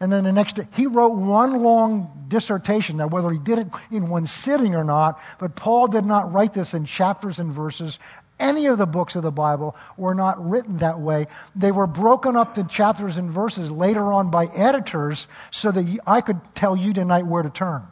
And 0.00 0.10
then 0.10 0.24
the 0.24 0.32
next 0.32 0.56
day, 0.56 0.66
he 0.74 0.86
wrote 0.86 1.12
one 1.12 1.62
long 1.62 2.24
dissertation. 2.28 2.96
Now, 2.96 3.08
whether 3.08 3.30
he 3.30 3.38
did 3.38 3.58
it 3.58 3.66
in 3.90 4.08
one 4.08 4.26
sitting 4.26 4.74
or 4.74 4.84
not, 4.84 5.20
but 5.38 5.56
Paul 5.56 5.88
did 5.88 6.06
not 6.06 6.32
write 6.32 6.54
this 6.54 6.72
in 6.72 6.86
chapters 6.86 7.38
and 7.38 7.52
verses. 7.52 7.98
Any 8.38 8.66
of 8.66 8.78
the 8.78 8.86
books 8.86 9.14
of 9.16 9.22
the 9.22 9.30
Bible 9.30 9.76
were 9.98 10.14
not 10.14 10.42
written 10.48 10.78
that 10.78 10.98
way. 10.98 11.26
They 11.54 11.70
were 11.70 11.86
broken 11.86 12.34
up 12.34 12.54
to 12.54 12.66
chapters 12.66 13.18
and 13.18 13.30
verses 13.30 13.70
later 13.70 14.10
on 14.10 14.30
by 14.30 14.46
editors 14.46 15.26
so 15.50 15.70
that 15.70 15.98
I 16.06 16.22
could 16.22 16.40
tell 16.54 16.74
you 16.74 16.94
tonight 16.94 17.26
where 17.26 17.42
to 17.42 17.50
turn. 17.50 17.82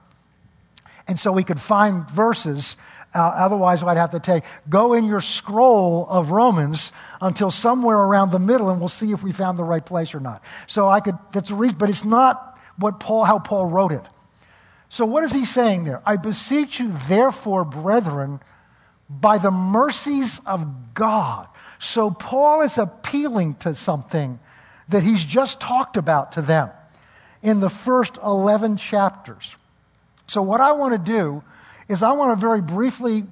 And 1.07 1.21
so 1.21 1.33
we 1.33 1.45
could 1.45 1.61
find 1.61 2.09
verses 2.09 2.77
uh, 3.15 3.19
otherwise, 3.19 3.83
I'd 3.83 3.97
have 3.97 4.11
to 4.11 4.21
take, 4.21 4.45
go 4.69 4.93
in 4.93 5.05
your 5.05 5.21
scroll 5.21 6.07
of 6.09 6.31
Romans 6.31 6.93
until 7.21 7.51
somewhere 7.51 7.97
around 7.97 8.31
the 8.31 8.39
middle, 8.39 8.71
and 8.71 8.81
we'll 8.81 8.89
see 8.89 9.13
if 9.13 9.23
we 9.23 9.33
found 9.33 9.59
the 9.59 9.65
right 9.65 9.85
place 9.85 10.15
or 10.15 10.21
not. 10.21 10.43
So 10.67 10.89
I 10.89 11.01
could, 11.01 11.17
that's 11.33 11.51
a 11.51 11.55
reason, 11.55 11.79
but 11.79 11.89
it's 11.89 12.05
not 12.05 12.59
what 12.77 13.01
Paul, 13.01 13.25
how 13.25 13.39
Paul 13.39 13.67
wrote 13.67 13.93
it. 13.93 14.03
So 14.91 15.05
what 15.07 15.25
is 15.25 15.33
he 15.33 15.45
saying 15.45 15.85
there? 15.85 16.03
I 16.05 16.17
beseech 16.17 16.81
you, 16.81 16.93
therefore, 17.09 17.65
brethren, 17.65 18.41
by 19.09 19.39
the 19.39 19.51
mercies 19.51 20.41
of 20.47 20.95
God. 20.95 21.49
So 21.79 22.11
Paul 22.11 22.63
is 22.63 22.79
appealing 22.79 23.55
to 23.57 23.75
something 23.75 24.39
that 24.89 25.03
he's 25.03 25.25
just 25.25 25.61
talked 25.61 25.97
about 25.97 26.33
to 26.33 26.43
them 26.43 26.71
in 27.43 27.61
the 27.61 27.71
first 27.71 28.19
11 28.23 28.77
chapters. 28.77 29.57
So, 30.27 30.43
what 30.43 30.61
I 30.61 30.73
want 30.73 30.93
to 30.93 31.13
do 31.13 31.43
is 31.89 32.03
I 32.03 32.13
want 32.13 32.39
to 32.39 32.41
very 32.41 32.61
briefly 32.61 33.25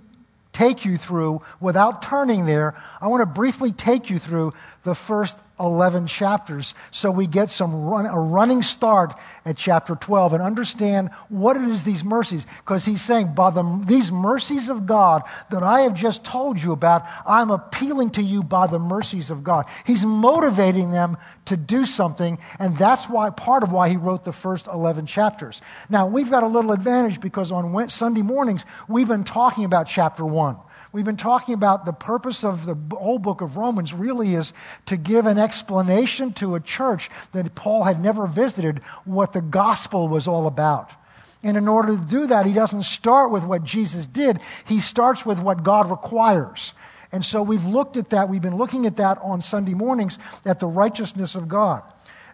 take 0.52 0.84
you 0.84 0.96
through, 0.96 1.42
without 1.60 2.00
turning 2.00 2.46
there, 2.46 2.74
I 3.00 3.08
want 3.08 3.20
to 3.20 3.26
briefly 3.26 3.72
take 3.72 4.08
you 4.08 4.18
through 4.18 4.54
the 4.84 4.94
first 4.94 5.38
11 5.58 6.06
chapters. 6.06 6.74
So 6.90 7.10
we 7.10 7.26
get 7.26 7.50
some 7.50 7.84
run, 7.84 8.06
a 8.06 8.18
running 8.18 8.62
start 8.62 9.14
at 9.46 9.56
chapter 9.56 9.94
12 9.94 10.34
and 10.34 10.42
understand 10.42 11.10
what 11.28 11.56
it 11.56 11.62
is 11.62 11.84
these 11.84 12.04
mercies 12.04 12.44
because 12.58 12.84
he's 12.84 13.00
saying 13.00 13.32
by 13.34 13.50
the, 13.50 13.82
these 13.86 14.10
mercies 14.10 14.68
of 14.68 14.86
god 14.86 15.22
that 15.50 15.62
i 15.62 15.80
have 15.80 15.94
just 15.94 16.24
told 16.24 16.60
you 16.60 16.72
about 16.72 17.04
i'm 17.26 17.50
appealing 17.50 18.10
to 18.10 18.22
you 18.22 18.42
by 18.42 18.66
the 18.66 18.78
mercies 18.78 19.30
of 19.30 19.44
god. 19.44 19.66
He's 19.86 20.04
motivating 20.04 20.90
them 20.90 21.16
to 21.46 21.56
do 21.56 21.84
something 21.84 22.38
and 22.58 22.76
that's 22.76 23.08
why 23.08 23.30
part 23.30 23.62
of 23.62 23.70
why 23.70 23.88
he 23.88 23.96
wrote 23.96 24.24
the 24.24 24.32
first 24.32 24.66
11 24.66 25.06
chapters. 25.06 25.60
Now 25.88 26.06
we've 26.06 26.30
got 26.30 26.42
a 26.42 26.48
little 26.48 26.72
advantage 26.72 27.20
because 27.20 27.52
on 27.52 27.88
sunday 27.88 28.22
mornings 28.22 28.64
we've 28.88 29.08
been 29.08 29.24
talking 29.24 29.64
about 29.64 29.86
chapter 29.86 30.24
1 30.24 30.56
We've 30.96 31.04
been 31.04 31.18
talking 31.18 31.52
about 31.52 31.84
the 31.84 31.92
purpose 31.92 32.42
of 32.42 32.64
the 32.64 32.96
whole 32.96 33.18
book 33.18 33.42
of 33.42 33.58
Romans 33.58 33.92
really 33.92 34.34
is 34.34 34.54
to 34.86 34.96
give 34.96 35.26
an 35.26 35.36
explanation 35.36 36.32
to 36.32 36.54
a 36.54 36.60
church 36.60 37.10
that 37.32 37.54
Paul 37.54 37.84
had 37.84 38.00
never 38.00 38.26
visited 38.26 38.78
what 39.04 39.34
the 39.34 39.42
gospel 39.42 40.08
was 40.08 40.26
all 40.26 40.46
about. 40.46 40.94
And 41.42 41.58
in 41.58 41.68
order 41.68 41.94
to 41.94 42.02
do 42.02 42.26
that, 42.28 42.46
he 42.46 42.54
doesn't 42.54 42.84
start 42.84 43.30
with 43.30 43.44
what 43.44 43.62
Jesus 43.62 44.06
did, 44.06 44.40
he 44.64 44.80
starts 44.80 45.26
with 45.26 45.38
what 45.38 45.62
God 45.62 45.90
requires. 45.90 46.72
And 47.12 47.22
so 47.22 47.42
we've 47.42 47.66
looked 47.66 47.98
at 47.98 48.08
that. 48.08 48.30
We've 48.30 48.40
been 48.40 48.56
looking 48.56 48.86
at 48.86 48.96
that 48.96 49.18
on 49.20 49.42
Sunday 49.42 49.74
mornings 49.74 50.18
at 50.46 50.60
the 50.60 50.66
righteousness 50.66 51.34
of 51.34 51.46
God. 51.46 51.82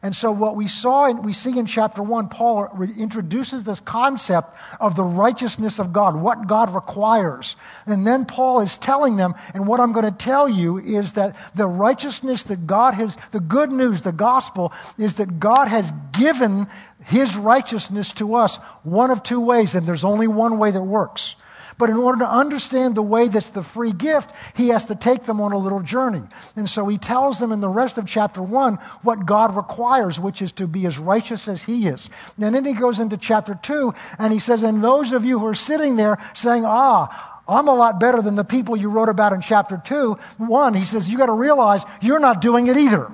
And 0.04 0.16
so, 0.16 0.32
what 0.32 0.56
we 0.56 0.66
saw 0.66 1.06
and 1.06 1.24
we 1.24 1.32
see 1.32 1.56
in 1.56 1.66
chapter 1.66 2.02
one, 2.02 2.28
Paul 2.28 2.68
introduces 2.98 3.62
this 3.62 3.78
concept 3.78 4.48
of 4.80 4.96
the 4.96 5.04
righteousness 5.04 5.78
of 5.78 5.92
God, 5.92 6.20
what 6.20 6.48
God 6.48 6.74
requires. 6.74 7.54
And 7.86 8.04
then 8.04 8.24
Paul 8.24 8.62
is 8.62 8.76
telling 8.78 9.14
them, 9.14 9.36
and 9.54 9.68
what 9.68 9.78
I'm 9.78 9.92
going 9.92 10.04
to 10.04 10.10
tell 10.10 10.48
you 10.48 10.78
is 10.78 11.12
that 11.12 11.36
the 11.54 11.68
righteousness 11.68 12.42
that 12.44 12.66
God 12.66 12.94
has, 12.94 13.16
the 13.30 13.38
good 13.38 13.70
news, 13.70 14.02
the 14.02 14.10
gospel, 14.10 14.72
is 14.98 15.14
that 15.16 15.38
God 15.38 15.68
has 15.68 15.92
given 16.10 16.66
his 17.04 17.36
righteousness 17.36 18.12
to 18.14 18.34
us 18.34 18.56
one 18.82 19.12
of 19.12 19.22
two 19.22 19.40
ways, 19.40 19.76
and 19.76 19.86
there's 19.86 20.04
only 20.04 20.26
one 20.26 20.58
way 20.58 20.72
that 20.72 20.82
works. 20.82 21.36
But 21.78 21.90
in 21.90 21.96
order 21.96 22.20
to 22.20 22.30
understand 22.30 22.94
the 22.94 23.02
way 23.02 23.28
that's 23.28 23.50
the 23.50 23.62
free 23.62 23.92
gift, 23.92 24.32
he 24.56 24.68
has 24.68 24.86
to 24.86 24.94
take 24.94 25.24
them 25.24 25.40
on 25.40 25.52
a 25.52 25.58
little 25.58 25.80
journey. 25.80 26.22
And 26.56 26.68
so 26.68 26.86
he 26.88 26.98
tells 26.98 27.38
them 27.38 27.52
in 27.52 27.60
the 27.60 27.68
rest 27.68 27.98
of 27.98 28.06
chapter 28.06 28.42
one 28.42 28.76
what 29.02 29.26
God 29.26 29.56
requires, 29.56 30.20
which 30.20 30.42
is 30.42 30.52
to 30.52 30.66
be 30.66 30.86
as 30.86 30.98
righteous 30.98 31.48
as 31.48 31.64
he 31.64 31.86
is. 31.86 32.10
And 32.40 32.54
then 32.54 32.64
he 32.64 32.72
goes 32.72 32.98
into 32.98 33.16
chapter 33.16 33.54
two 33.54 33.92
and 34.18 34.32
he 34.32 34.38
says, 34.38 34.62
And 34.62 34.82
those 34.82 35.12
of 35.12 35.24
you 35.24 35.38
who 35.38 35.46
are 35.46 35.54
sitting 35.54 35.96
there 35.96 36.18
saying, 36.34 36.64
Ah, 36.66 37.32
I'm 37.48 37.68
a 37.68 37.74
lot 37.74 37.98
better 37.98 38.22
than 38.22 38.36
the 38.36 38.44
people 38.44 38.76
you 38.76 38.88
wrote 38.88 39.08
about 39.08 39.32
in 39.32 39.40
chapter 39.40 39.80
2. 39.84 40.16
One, 40.38 40.74
he 40.74 40.84
says, 40.84 41.10
you 41.10 41.18
got 41.18 41.26
to 41.26 41.32
realize 41.32 41.84
you're 42.00 42.20
not 42.20 42.40
doing 42.40 42.68
it 42.68 42.76
either. 42.76 43.10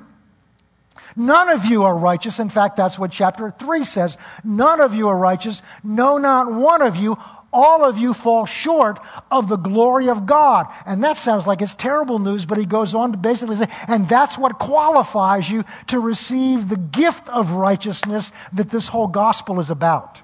None 1.17 1.49
of 1.49 1.65
you 1.65 1.83
are 1.83 1.97
righteous. 1.97 2.39
In 2.39 2.49
fact, 2.49 2.77
that's 2.77 2.99
what 2.99 3.11
chapter 3.11 3.51
3 3.51 3.85
says. 3.85 4.17
None 4.45 4.81
of 4.81 4.95
you 4.95 5.09
are 5.09 5.17
righteous. 5.17 5.63
No, 5.83 6.19
not 6.19 6.53
one 6.53 6.81
of 6.81 6.97
you 6.97 7.17
all 7.53 7.85
of 7.85 7.99
you 7.99 8.13
fall 8.13 8.45
short 8.47 8.99
of 9.31 9.49
the 9.49 9.57
glory 9.57 10.09
of 10.09 10.27
God. 10.27 10.67
And 10.87 11.03
that 11.05 11.17
sounds 11.17 11.47
like 11.47 11.63
it's 11.63 11.75
terrible 11.75 12.19
news, 12.19 12.45
but 12.45 12.59
he 12.59 12.67
goes 12.67 12.95
on 12.95 13.13
to 13.13 13.19
basically 13.19 13.57
say, 13.57 13.69
and 13.87 14.09
that's 14.09 14.37
what 14.37 14.59
qualifies 14.59 15.51
you 15.51 15.65
to 15.89 15.99
receive 15.99 16.69
the 16.69 16.77
gift 16.77 17.29
of 17.31 17.53
righteousness 17.53 18.33
that 18.53 18.71
this 18.71 18.89
whole 18.89 19.09
gospel 19.09 19.61
is 19.61 19.71
about. 19.71 20.23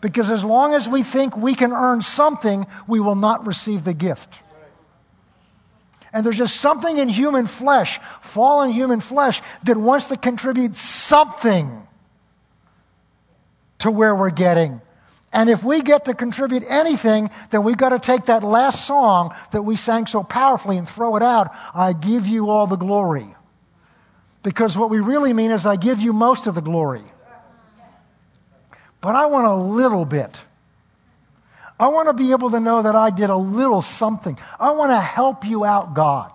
Because 0.00 0.30
as 0.30 0.44
long 0.44 0.74
as 0.74 0.88
we 0.88 1.02
think 1.02 1.36
we 1.36 1.54
can 1.54 1.72
earn 1.72 2.02
something, 2.02 2.66
we 2.86 3.00
will 3.00 3.16
not 3.16 3.46
receive 3.46 3.82
the 3.82 3.94
gift. 3.94 4.42
And 6.12 6.24
there's 6.24 6.38
just 6.38 6.60
something 6.60 6.98
in 6.98 7.08
human 7.08 7.46
flesh, 7.46 7.98
fallen 8.20 8.70
human 8.70 9.00
flesh, 9.00 9.42
that 9.64 9.76
wants 9.76 10.08
to 10.08 10.16
contribute 10.16 10.74
something 10.74 11.86
to 13.80 13.90
where 13.90 14.14
we're 14.14 14.30
getting. 14.30 14.80
And 15.32 15.50
if 15.50 15.62
we 15.62 15.82
get 15.82 16.06
to 16.06 16.14
contribute 16.14 16.64
anything, 16.66 17.30
then 17.50 17.62
we've 17.62 17.76
got 17.76 17.90
to 17.90 17.98
take 17.98 18.26
that 18.26 18.42
last 18.42 18.86
song 18.86 19.34
that 19.52 19.62
we 19.62 19.76
sang 19.76 20.06
so 20.06 20.22
powerfully 20.22 20.78
and 20.78 20.88
throw 20.88 21.16
it 21.16 21.22
out. 21.22 21.54
I 21.74 21.92
give 21.92 22.26
you 22.26 22.48
all 22.48 22.66
the 22.66 22.76
glory. 22.76 23.34
Because 24.42 24.78
what 24.78 24.88
we 24.88 25.00
really 25.00 25.32
mean 25.32 25.50
is, 25.50 25.66
I 25.66 25.76
give 25.76 26.00
you 26.00 26.12
most 26.12 26.46
of 26.46 26.54
the 26.54 26.62
glory. 26.62 27.04
But 29.00 29.14
I 29.14 29.26
want 29.26 29.46
a 29.46 29.54
little 29.54 30.04
bit. 30.04 30.44
I 31.78 31.88
want 31.88 32.08
to 32.08 32.14
be 32.14 32.30
able 32.32 32.50
to 32.50 32.60
know 32.60 32.82
that 32.82 32.96
I 32.96 33.10
did 33.10 33.30
a 33.30 33.36
little 33.36 33.82
something. 33.82 34.38
I 34.58 34.70
want 34.72 34.90
to 34.90 35.00
help 35.00 35.44
you 35.44 35.64
out, 35.64 35.94
God. 35.94 36.32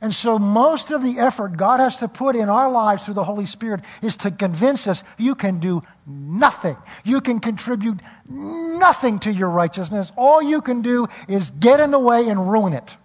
And 0.00 0.14
so, 0.14 0.38
most 0.38 0.92
of 0.92 1.02
the 1.02 1.18
effort 1.18 1.56
God 1.56 1.80
has 1.80 1.98
to 1.98 2.08
put 2.08 2.36
in 2.36 2.48
our 2.48 2.70
lives 2.70 3.04
through 3.04 3.14
the 3.14 3.24
Holy 3.24 3.46
Spirit 3.46 3.80
is 4.00 4.16
to 4.18 4.30
convince 4.30 4.86
us 4.86 5.02
you 5.18 5.34
can 5.34 5.58
do 5.58 5.82
nothing. 6.06 6.76
You 7.04 7.20
can 7.20 7.40
contribute 7.40 7.98
nothing 8.28 9.18
to 9.20 9.32
your 9.32 9.50
righteousness. 9.50 10.12
All 10.16 10.40
you 10.40 10.60
can 10.60 10.82
do 10.82 11.08
is 11.26 11.50
get 11.50 11.80
in 11.80 11.90
the 11.90 11.98
way 11.98 12.28
and 12.28 12.48
ruin 12.48 12.74
it. 12.74 12.96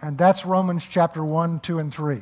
And 0.00 0.16
that's 0.16 0.46
Romans 0.46 0.86
chapter 0.88 1.24
1, 1.24 1.60
2, 1.60 1.78
and 1.80 1.92
3. 1.92 2.20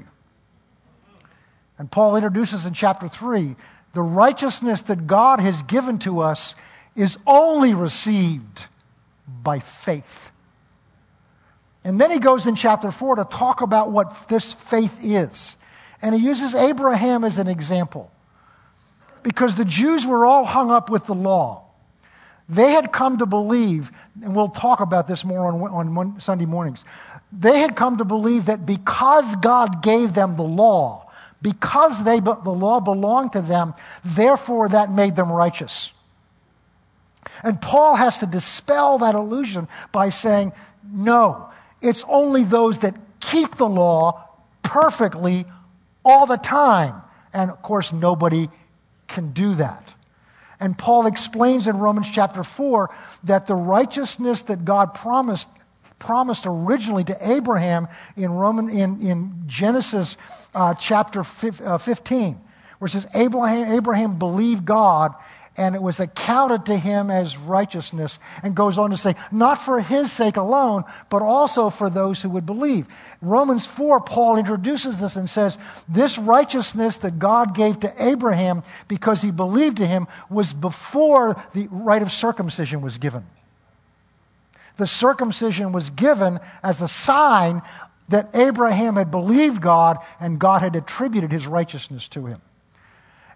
And 1.78 1.90
Paul 1.90 2.16
introduces 2.16 2.64
in 2.64 2.72
chapter 2.72 3.08
3 3.08 3.56
the 3.92 4.02
righteousness 4.02 4.82
that 4.82 5.06
God 5.06 5.40
has 5.40 5.62
given 5.62 5.98
to 6.00 6.20
us 6.20 6.54
is 6.96 7.18
only 7.26 7.74
received 7.74 8.62
by 9.26 9.58
faith. 9.58 10.30
And 11.84 12.00
then 12.00 12.10
he 12.10 12.18
goes 12.18 12.46
in 12.46 12.54
chapter 12.54 12.90
4 12.90 13.16
to 13.16 13.24
talk 13.24 13.60
about 13.60 13.90
what 13.90 14.28
this 14.28 14.52
faith 14.52 15.00
is. 15.02 15.56
And 16.00 16.14
he 16.14 16.20
uses 16.20 16.54
Abraham 16.54 17.24
as 17.24 17.38
an 17.38 17.48
example. 17.48 18.10
Because 19.22 19.54
the 19.54 19.64
Jews 19.64 20.06
were 20.06 20.26
all 20.26 20.44
hung 20.44 20.70
up 20.70 20.90
with 20.90 21.06
the 21.06 21.14
law. 21.14 21.64
They 22.48 22.72
had 22.72 22.92
come 22.92 23.18
to 23.18 23.26
believe, 23.26 23.90
and 24.22 24.34
we'll 24.34 24.48
talk 24.48 24.80
about 24.80 25.06
this 25.06 25.24
more 25.24 25.46
on, 25.46 25.94
on 25.94 26.20
Sunday 26.20 26.44
mornings. 26.44 26.84
They 27.32 27.60
had 27.60 27.76
come 27.76 27.98
to 27.98 28.04
believe 28.04 28.46
that 28.46 28.66
because 28.66 29.34
God 29.36 29.82
gave 29.82 30.12
them 30.14 30.34
the 30.34 30.42
law, 30.42 31.10
because 31.40 32.04
they, 32.04 32.20
the 32.20 32.50
law 32.50 32.80
belonged 32.80 33.32
to 33.32 33.40
them, 33.40 33.74
therefore 34.04 34.68
that 34.68 34.90
made 34.90 35.16
them 35.16 35.30
righteous. 35.30 35.92
And 37.42 37.60
Paul 37.60 37.94
has 37.94 38.18
to 38.20 38.26
dispel 38.26 38.98
that 38.98 39.14
illusion 39.14 39.68
by 39.92 40.10
saying, 40.10 40.52
no, 40.92 41.51
it's 41.82 42.04
only 42.08 42.44
those 42.44 42.80
that 42.80 42.94
keep 43.20 43.56
the 43.56 43.68
law 43.68 44.28
perfectly 44.62 45.44
all 46.04 46.26
the 46.26 46.36
time. 46.36 47.02
And 47.32 47.50
of 47.50 47.62
course, 47.62 47.92
nobody 47.92 48.48
can 49.08 49.32
do 49.32 49.54
that. 49.54 49.94
And 50.60 50.78
Paul 50.78 51.06
explains 51.06 51.66
in 51.66 51.78
Romans 51.78 52.08
chapter 52.10 52.44
4 52.44 52.88
that 53.24 53.46
the 53.46 53.54
righteousness 53.56 54.42
that 54.42 54.64
God 54.64 54.94
promised 54.94 55.48
promised 55.98 56.46
originally 56.46 57.04
to 57.04 57.16
Abraham 57.30 57.86
in 58.16 58.32
Roman 58.32 58.68
in, 58.68 59.00
in 59.00 59.44
Genesis 59.46 60.16
uh, 60.52 60.74
chapter 60.74 61.20
uh, 61.20 61.78
15, 61.78 62.40
where 62.78 62.86
it 62.86 62.90
says 62.90 63.06
Abraham, 63.14 63.72
Abraham 63.72 64.18
believed 64.18 64.64
God 64.64 65.14
and 65.56 65.74
it 65.74 65.82
was 65.82 66.00
accounted 66.00 66.66
to 66.66 66.76
him 66.76 67.10
as 67.10 67.36
righteousness. 67.36 68.18
And 68.42 68.54
goes 68.54 68.78
on 68.78 68.90
to 68.90 68.96
say, 68.96 69.14
not 69.30 69.58
for 69.58 69.80
his 69.80 70.10
sake 70.10 70.36
alone, 70.36 70.84
but 71.10 71.22
also 71.22 71.68
for 71.68 71.90
those 71.90 72.22
who 72.22 72.30
would 72.30 72.46
believe. 72.46 72.86
Romans 73.20 73.66
4, 73.66 74.00
Paul 74.00 74.38
introduces 74.38 75.00
this 75.00 75.16
and 75.16 75.28
says, 75.28 75.58
This 75.88 76.18
righteousness 76.18 76.96
that 76.98 77.18
God 77.18 77.54
gave 77.54 77.80
to 77.80 77.92
Abraham 78.02 78.62
because 78.88 79.20
he 79.20 79.30
believed 79.30 79.76
to 79.78 79.86
him 79.86 80.06
was 80.30 80.54
before 80.54 81.42
the 81.52 81.68
rite 81.70 82.02
of 82.02 82.10
circumcision 82.10 82.80
was 82.80 82.96
given. 82.98 83.24
The 84.76 84.86
circumcision 84.86 85.72
was 85.72 85.90
given 85.90 86.40
as 86.62 86.80
a 86.80 86.88
sign 86.88 87.60
that 88.08 88.34
Abraham 88.34 88.96
had 88.96 89.10
believed 89.10 89.60
God 89.60 89.98
and 90.18 90.38
God 90.38 90.62
had 90.62 90.76
attributed 90.76 91.30
his 91.30 91.46
righteousness 91.46 92.08
to 92.08 92.26
him. 92.26 92.40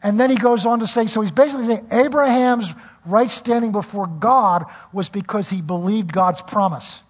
And 0.06 0.20
then 0.20 0.30
he 0.30 0.36
goes 0.36 0.66
on 0.66 0.78
to 0.78 0.86
say, 0.86 1.08
so 1.08 1.20
he's 1.20 1.32
basically 1.32 1.66
saying 1.66 1.88
Abraham's 1.90 2.72
right 3.06 3.28
standing 3.28 3.72
before 3.72 4.06
God 4.06 4.64
was 4.92 5.08
because 5.08 5.50
he 5.50 5.60
believed 5.60 6.12
God's 6.12 6.40
promise. 6.40 7.02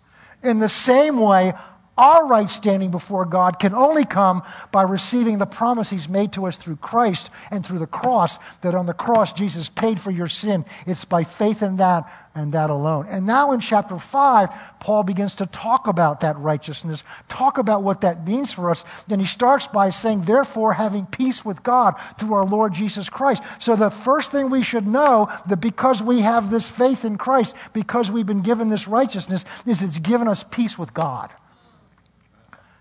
In 0.43 0.61
the 0.61 0.69
same 0.71 1.21
way, 1.21 1.53
our 1.99 2.27
right 2.27 2.51
standing 2.51 2.91
before 2.91 3.25
God 3.25 3.59
can 3.59 3.75
only 3.75 4.05
come 4.05 4.43
by 4.71 4.83
receiving 4.83 5.39
the 5.39 5.47
promise 5.47 5.91
He's 5.91 6.09
made 6.09 6.33
to 6.33 6.47
us 6.47 6.57
through 6.57 6.77
Christ 6.77 7.31
and 7.51 7.65
through 7.65 7.79
the 7.79 7.87
cross, 7.87 8.39
that 8.61 8.75
on 8.75 8.87
the 8.87 8.95
cross 8.95 9.33
Jesus 9.33 9.69
paid 9.69 9.99
for 9.99 10.11
your 10.11 10.29
sin. 10.29 10.65
It's 10.87 11.05
by 11.05 11.25
faith 11.25 11.63
in 11.63 11.77
that 11.77 12.11
and 12.35 12.53
that 12.53 12.69
alone. 12.69 13.07
And 13.09 13.25
now 13.25 13.53
in 13.53 13.61
chapter 13.61 13.99
5, 13.99 14.51
Paul 14.79 15.05
begins 15.05 15.37
to 15.37 15.47
talk 15.47 15.87
about 15.87 16.21
that 16.21 16.37
righteousness, 16.37 17.03
talk 17.29 17.57
about 17.57 17.83
what 17.83 18.03
that 18.03 18.27
means 18.27 18.53
for 18.53 18.69
us. 18.69 18.85
Then 19.09 19.21
he 19.21 19.27
starts 19.27 19.67
by 19.67 19.89
saying, 19.89 20.23
therefore, 20.23 20.75
having 20.75 21.07
peace 21.07 21.47
with 21.47 21.63
God 21.63 21.95
through 22.19 22.35
our 22.35 22.45
Lord 22.45 22.75
Jesus 22.75 23.09
Christ. 23.09 23.43
So 23.59 23.75
the 23.75 23.91
first 23.91 24.33
thing 24.33 24.51
we 24.51 24.63
should 24.63 24.87
know 24.87 25.33
that 25.47 25.63
because 25.63 26.03
we 26.03 26.21
have 26.21 26.51
this 26.51 26.69
faith 26.69 27.07
in 27.07 27.17
Christ, 27.17 27.57
because 27.73 28.11
we've 28.11 28.27
been 28.27 28.43
given 28.43 28.69
this 28.69 28.87
righteousness, 28.87 29.47
is 29.67 29.83
it's 29.83 29.99
given 29.99 30.29
us 30.29 30.45
peace 30.45 30.79
with 30.79 30.93
God. 30.93 31.33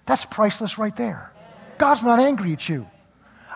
That's 0.06 0.26
priceless 0.26 0.78
right 0.78 0.96
there. 0.96 1.32
God's 1.78 2.04
not 2.04 2.20
angry 2.20 2.54
at 2.54 2.70
you. 2.70 2.88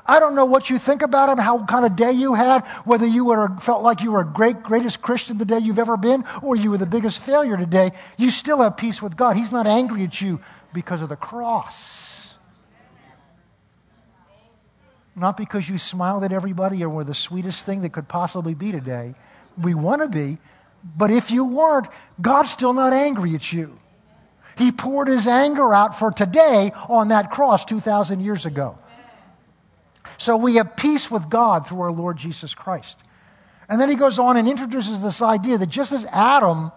I 0.06 0.20
don't 0.20 0.34
know 0.34 0.46
what 0.46 0.70
you 0.72 0.80
think 0.80 1.04
about 1.04 1.30
him, 1.30 1.38
how 1.38 1.64
kind 1.66 1.86
of 1.86 1.96
day 1.96 2.12
you 2.12 2.34
had, 2.34 2.66
whether 2.84 3.06
you 3.06 3.26
were, 3.26 3.50
felt 3.60 3.84
like 3.84 4.02
you 4.02 4.12
were 4.12 4.22
a 4.22 4.26
great, 4.26 4.64
greatest 4.64 5.02
Christian 5.02 5.38
the 5.38 5.46
day 5.46 5.60
you've 5.60 5.78
ever 5.78 5.98
been, 5.98 6.24
or 6.42 6.56
you 6.56 6.72
were 6.72 6.80
the 6.80 6.88
biggest 6.88 7.20
failure 7.20 7.58
today. 7.58 7.92
You 8.18 8.32
still 8.32 8.62
have 8.62 8.76
peace 8.76 9.02
with 9.04 9.16
God. 9.16 9.36
He's 9.38 9.52
not 9.52 9.68
angry 9.68 10.04
at 10.04 10.20
you 10.20 10.40
because 10.74 11.04
of 11.04 11.10
the 11.10 11.16
cross. 11.16 12.36
Not 15.16 15.38
because 15.38 15.70
you 15.70 15.78
smiled 15.78 16.24
at 16.24 16.34
everybody 16.34 16.84
or 16.84 16.90
were 16.90 17.04
the 17.04 17.14
sweetest 17.14 17.66
thing 17.66 17.82
that 17.82 17.92
could 17.92 18.08
possibly 18.08 18.56
be 18.56 18.72
today. 18.72 19.14
We 19.62 19.76
want 19.76 20.02
to 20.02 20.08
be, 20.08 20.40
But 20.96 21.12
if 21.12 21.32
you 21.32 21.46
weren't, 21.46 21.88
God's 22.22 22.52
still 22.52 22.74
not 22.74 22.94
angry 22.94 23.36
at 23.36 23.52
you. 23.52 23.78
He 24.60 24.74
poured 24.74 25.08
his 25.08 25.26
anger 25.26 25.74
out 25.74 25.98
for 25.98 26.12
today 26.12 26.74
on 26.90 27.08
that 27.08 27.32
cross 27.32 27.64
2,000 27.64 28.20
years 28.20 28.46
ago. 28.46 28.78
So 30.18 30.36
we 30.36 30.56
have 30.56 30.76
peace 30.76 31.10
with 31.10 31.30
God 31.30 31.66
through 31.66 31.80
our 31.80 31.94
Lord 31.94 32.18
Jesus 32.18 32.54
Christ. 32.54 33.02
And 33.70 33.80
then 33.80 33.88
he 33.88 33.96
goes 33.96 34.20
on 34.20 34.36
and 34.36 34.50
introduces 34.50 35.02
this 35.02 35.22
idea 35.22 35.58
that 35.58 35.70
just 35.70 35.94
as 35.94 36.04
Adam 36.06 36.74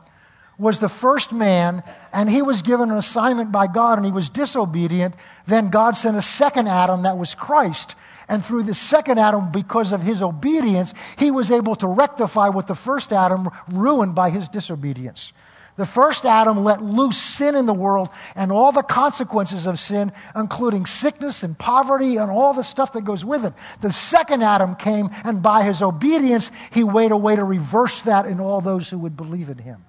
was 0.59 0.79
the 0.79 0.89
first 0.89 1.33
man 1.33 1.83
and 2.13 2.31
he 2.31 2.41
was 2.41 2.63
given 2.63 2.93
an 2.93 2.99
assignment 2.99 3.51
by 3.51 3.67
God 3.67 3.99
and 3.99 4.07
he 4.07 4.13
was 4.13 4.29
disobedient, 4.29 5.17
then 5.49 5.69
God 5.69 5.97
sent 5.97 6.17
a 6.17 6.23
second 6.23 6.69
Adam 6.69 7.03
that 7.03 7.19
was 7.19 7.35
Christ. 7.35 7.97
And 8.29 8.45
through 8.45 8.63
the 8.63 8.77
second 8.77 9.19
Adam, 9.19 9.51
because 9.51 9.91
of 9.91 10.03
his 10.03 10.23
obedience, 10.23 10.95
he 11.19 11.33
was 11.33 11.51
able 11.51 11.75
to 11.77 11.89
rectify 11.89 12.49
what 12.49 12.69
the 12.69 12.77
first 12.77 13.13
Adam 13.13 13.49
ruined 13.69 14.15
by 14.15 14.31
his 14.31 14.47
disobedience. 14.47 15.33
The 15.77 15.87
first 15.87 16.27
Adam 16.27 16.65
let 16.65 16.83
loose 16.83 17.17
sin 17.17 17.55
in 17.55 17.65
the 17.65 17.73
world 17.73 18.11
and 18.37 18.53
all 18.53 18.73
the 18.73 18.83
consequences 18.83 19.67
of 19.67 19.79
sin, 19.79 20.13
including 20.37 20.85
sickness 20.85 21.43
and 21.43 21.59
poverty 21.59 22.19
and 22.19 22.31
all 22.31 22.53
the 22.53 22.63
stuff 22.63 22.93
that 22.93 23.05
goes 23.05 23.25
with 23.25 23.45
it. 23.47 23.55
The 23.81 23.93
second 23.93 24.43
Adam 24.43 24.75
came, 24.75 25.09
and 25.25 25.43
by 25.43 25.65
his 25.65 25.81
obedience, 25.81 26.51
he 26.71 26.85
made 26.85 27.11
a 27.11 27.17
way 27.17 27.37
to 27.37 27.45
reverse 27.45 28.03
that 28.03 28.27
in 28.27 28.39
all 28.39 28.61
those 28.61 28.91
who 28.91 28.99
would 28.99 29.17
believe 29.17 29.49
in 29.49 29.59
him. 29.59 29.83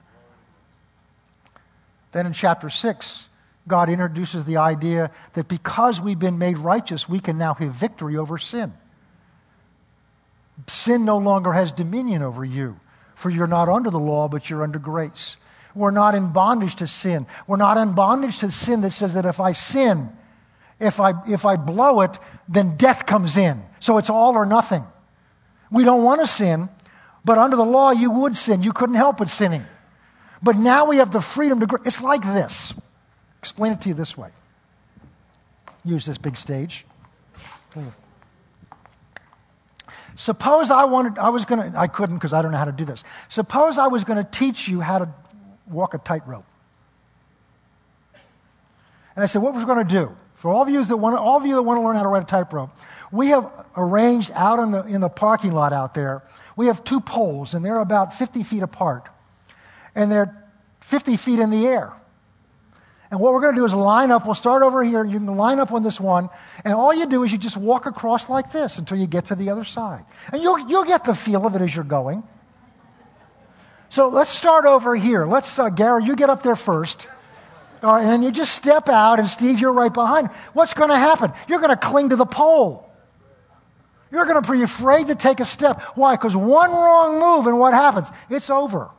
Then 2.13 2.27
in 2.27 2.33
chapter 2.33 2.69
6, 2.69 3.27
God 3.67 3.89
introduces 3.89 4.45
the 4.45 4.57
idea 4.57 5.11
that 5.33 5.49
because 5.49 5.99
we've 5.99 6.19
been 6.19 6.37
made 6.37 6.57
righteous, 6.57 7.09
we 7.09 7.19
can 7.19 7.37
now 7.37 7.55
have 7.55 7.73
victory 7.73 8.15
over 8.15 8.37
sin. 8.37 8.71
Sin 10.67 11.03
no 11.03 11.17
longer 11.17 11.51
has 11.51 11.71
dominion 11.71 12.21
over 12.21 12.45
you, 12.45 12.79
for 13.15 13.29
you're 13.29 13.47
not 13.47 13.67
under 13.67 13.89
the 13.89 13.99
law, 13.99 14.29
but 14.29 14.49
you're 14.49 14.63
under 14.63 14.79
grace. 14.79 15.35
We're 15.75 15.91
not 15.91 16.15
in 16.15 16.31
bondage 16.31 16.75
to 16.77 16.87
sin. 16.87 17.25
We're 17.47 17.57
not 17.57 17.77
in 17.77 17.93
bondage 17.93 18.39
to 18.39 18.51
sin 18.51 18.81
that 18.81 18.91
says 18.91 19.13
that 19.15 19.25
if 19.25 19.39
I 19.39 19.53
sin, 19.53 20.09
if 20.79 20.99
I, 20.99 21.13
if 21.27 21.45
I 21.45 21.55
blow 21.55 22.01
it, 22.01 22.17
then 22.47 22.77
death 22.77 23.05
comes 23.05 23.37
in. 23.37 23.61
So 23.79 23.97
it's 23.97 24.09
all 24.09 24.35
or 24.35 24.45
nothing. 24.45 24.83
We 25.71 25.83
don't 25.83 26.03
want 26.03 26.21
to 26.21 26.27
sin, 26.27 26.69
but 27.25 27.37
under 27.37 27.55
the 27.55 27.65
law, 27.65 27.91
you 27.91 28.11
would 28.11 28.35
sin. 28.35 28.61
You 28.61 28.73
couldn't 28.73 28.95
help 28.95 29.17
but 29.17 29.29
sinning. 29.29 29.65
But 30.41 30.57
now 30.57 30.85
we 30.85 30.97
have 30.97 31.11
the 31.11 31.21
freedom 31.21 31.59
to. 31.61 31.79
It's 31.85 32.01
like 32.01 32.21
this. 32.21 32.73
Explain 33.39 33.73
it 33.73 33.81
to 33.81 33.89
you 33.89 33.95
this 33.95 34.17
way. 34.17 34.29
Use 35.85 36.05
this 36.05 36.17
big 36.17 36.37
stage. 36.37 36.85
Suppose 40.15 40.69
I 40.69 40.83
wanted, 40.83 41.17
I 41.17 41.29
was 41.29 41.45
going 41.45 41.71
to, 41.71 41.79
I 41.79 41.87
couldn't 41.87 42.17
because 42.17 42.33
I 42.33 42.41
don't 42.41 42.51
know 42.51 42.57
how 42.57 42.65
to 42.65 42.71
do 42.71 42.85
this. 42.85 43.03
Suppose 43.29 43.77
I 43.77 43.87
was 43.87 44.03
going 44.03 44.23
to 44.23 44.29
teach 44.29 44.67
you 44.67 44.79
how 44.79 44.99
to 44.99 45.09
walk 45.67 45.93
a 45.93 45.97
tightrope. 45.97 46.45
And 49.15 49.23
I 49.23 49.25
said, 49.27 49.41
what 49.41 49.53
we're 49.53 49.65
going 49.65 49.85
to 49.85 49.93
do? 49.93 50.15
For 50.35 50.51
all 50.51 50.63
of 50.63 50.69
you 50.69 50.83
that 50.83 50.97
want, 50.97 51.17
all 51.17 51.37
of 51.37 51.45
you 51.45 51.55
that 51.55 51.61
want 51.61 51.77
to 51.77 51.83
learn 51.83 51.95
how 51.95 52.03
to 52.03 52.09
ride 52.09 52.23
a 52.23 52.25
tightrope, 52.25 52.71
we 53.11 53.27
have 53.29 53.49
arranged 53.77 54.31
out 54.33 54.59
in 54.59 54.71
the, 54.71 54.83
in 54.83 55.01
the 55.01 55.09
parking 55.09 55.51
lot 55.51 55.71
out 55.71 55.93
there, 55.93 56.23
we 56.55 56.67
have 56.67 56.83
two 56.83 56.99
poles, 56.99 57.53
and 57.53 57.63
they're 57.63 57.79
about 57.79 58.13
50 58.13 58.43
feet 58.43 58.63
apart. 58.63 59.07
And 59.95 60.11
they're 60.11 60.35
50 60.81 61.17
feet 61.17 61.39
in 61.39 61.49
the 61.49 61.67
air. 61.67 61.93
And 63.11 63.19
what 63.19 63.33
we're 63.33 63.41
going 63.41 63.53
to 63.53 63.61
do 63.61 63.65
is 63.65 63.73
line 63.75 64.09
up. 64.09 64.25
We'll 64.25 64.33
start 64.33 64.63
over 64.63 64.83
here. 64.83 65.05
You 65.05 65.19
can 65.19 65.27
line 65.37 65.59
up 65.59 65.71
on 65.71 65.83
this 65.83 66.01
one. 66.01 66.29
And 66.65 66.73
all 66.73 66.91
you 66.91 67.05
do 67.05 67.21
is 67.21 67.31
you 67.31 67.37
just 67.37 67.57
walk 67.57 67.85
across 67.85 68.27
like 68.27 68.51
this 68.51 68.79
until 68.79 68.97
you 68.97 69.05
get 69.05 69.25
to 69.25 69.35
the 69.35 69.51
other 69.51 69.63
side. 69.63 70.03
And 70.31 70.41
you'll, 70.41 70.67
you'll 70.67 70.83
get 70.83 71.03
the 71.03 71.13
feel 71.13 71.45
of 71.45 71.55
it 71.55 71.61
as 71.61 71.75
you're 71.75 71.85
going. 71.85 72.23
So 73.93 74.09
let's 74.09 74.31
start 74.31 74.65
over 74.65 74.95
here. 74.95 75.23
Let's, 75.23 75.59
uh, 75.59 75.69
Gary, 75.69 76.05
you 76.05 76.15
get 76.15 76.27
up 76.27 76.41
there 76.41 76.55
first. 76.55 77.07
Right, 77.83 78.03
and 78.03 78.23
you 78.23 78.31
just 78.31 78.55
step 78.55 78.89
out, 78.89 79.19
and 79.19 79.29
Steve, 79.29 79.59
you're 79.59 79.71
right 79.71 79.93
behind. 79.93 80.29
What's 80.53 80.73
going 80.73 80.89
to 80.89 80.97
happen? 80.97 81.31
You're 81.47 81.59
going 81.59 81.69
to 81.69 81.77
cling 81.77 82.09
to 82.09 82.15
the 82.15 82.25
pole. 82.25 82.89
You're 84.11 84.25
going 84.25 84.41
to 84.41 84.51
be 84.51 84.63
afraid 84.63 85.07
to 85.07 85.15
take 85.15 85.39
a 85.39 85.45
step. 85.45 85.79
Why? 85.93 86.15
Because 86.15 86.35
one 86.35 86.71
wrong 86.71 87.19
move, 87.19 87.45
and 87.45 87.59
what 87.59 87.75
happens? 87.75 88.09
It's 88.31 88.49
over. 88.49 88.89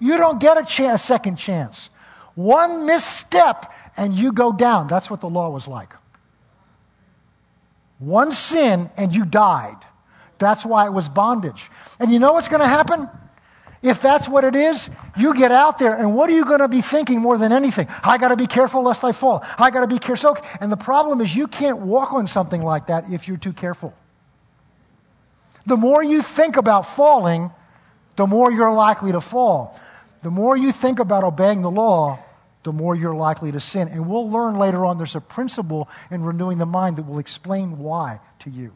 You 0.00 0.16
don't 0.16 0.40
get 0.40 0.58
a, 0.58 0.64
chance, 0.64 1.00
a 1.00 1.04
second 1.06 1.36
chance. 1.36 1.88
One 2.34 2.86
misstep, 2.86 3.72
and 3.96 4.14
you 4.14 4.32
go 4.32 4.50
down. 4.50 4.88
That's 4.88 5.08
what 5.08 5.20
the 5.20 5.28
law 5.28 5.50
was 5.50 5.68
like. 5.68 5.94
One 8.00 8.32
sin, 8.32 8.90
and 8.96 9.14
you 9.14 9.24
died. 9.24 9.78
That's 10.38 10.66
why 10.66 10.86
it 10.86 10.92
was 10.92 11.08
bondage. 11.08 11.70
And 12.00 12.10
you 12.10 12.18
know 12.18 12.32
what's 12.32 12.48
going 12.48 12.62
to 12.62 12.66
happen? 12.66 13.08
If 13.82 14.02
that's 14.02 14.28
what 14.28 14.44
it 14.44 14.54
is, 14.54 14.90
you 15.16 15.34
get 15.34 15.52
out 15.52 15.78
there, 15.78 15.94
and 15.94 16.14
what 16.14 16.28
are 16.28 16.34
you 16.34 16.44
going 16.44 16.60
to 16.60 16.68
be 16.68 16.82
thinking 16.82 17.20
more 17.20 17.38
than 17.38 17.50
anything? 17.50 17.88
I 18.02 18.18
got 18.18 18.28
to 18.28 18.36
be 18.36 18.46
careful 18.46 18.82
lest 18.82 19.04
I 19.04 19.12
fall. 19.12 19.42
I 19.58 19.70
got 19.70 19.80
to 19.80 19.86
be 19.86 19.98
careful. 19.98 20.36
And 20.60 20.70
the 20.70 20.76
problem 20.76 21.22
is, 21.22 21.34
you 21.34 21.46
can't 21.46 21.78
walk 21.78 22.12
on 22.12 22.26
something 22.26 22.62
like 22.62 22.88
that 22.88 23.10
if 23.10 23.26
you're 23.26 23.38
too 23.38 23.54
careful. 23.54 23.94
The 25.64 25.78
more 25.78 26.02
you 26.02 26.20
think 26.20 26.56
about 26.56 26.82
falling, 26.82 27.50
the 28.16 28.26
more 28.26 28.52
you're 28.52 28.72
likely 28.72 29.12
to 29.12 29.20
fall. 29.20 29.80
The 30.22 30.30
more 30.30 30.56
you 30.56 30.72
think 30.72 30.98
about 30.98 31.24
obeying 31.24 31.62
the 31.62 31.70
law, 31.70 32.18
the 32.62 32.72
more 32.72 32.94
you're 32.94 33.14
likely 33.14 33.50
to 33.52 33.60
sin. 33.60 33.88
And 33.88 34.06
we'll 34.06 34.30
learn 34.30 34.58
later 34.58 34.84
on 34.84 34.98
there's 34.98 35.16
a 35.16 35.20
principle 35.20 35.88
in 36.10 36.22
renewing 36.22 36.58
the 36.58 36.66
mind 36.66 36.96
that 36.96 37.06
will 37.06 37.18
explain 37.18 37.78
why 37.78 38.20
to 38.40 38.50
you. 38.50 38.74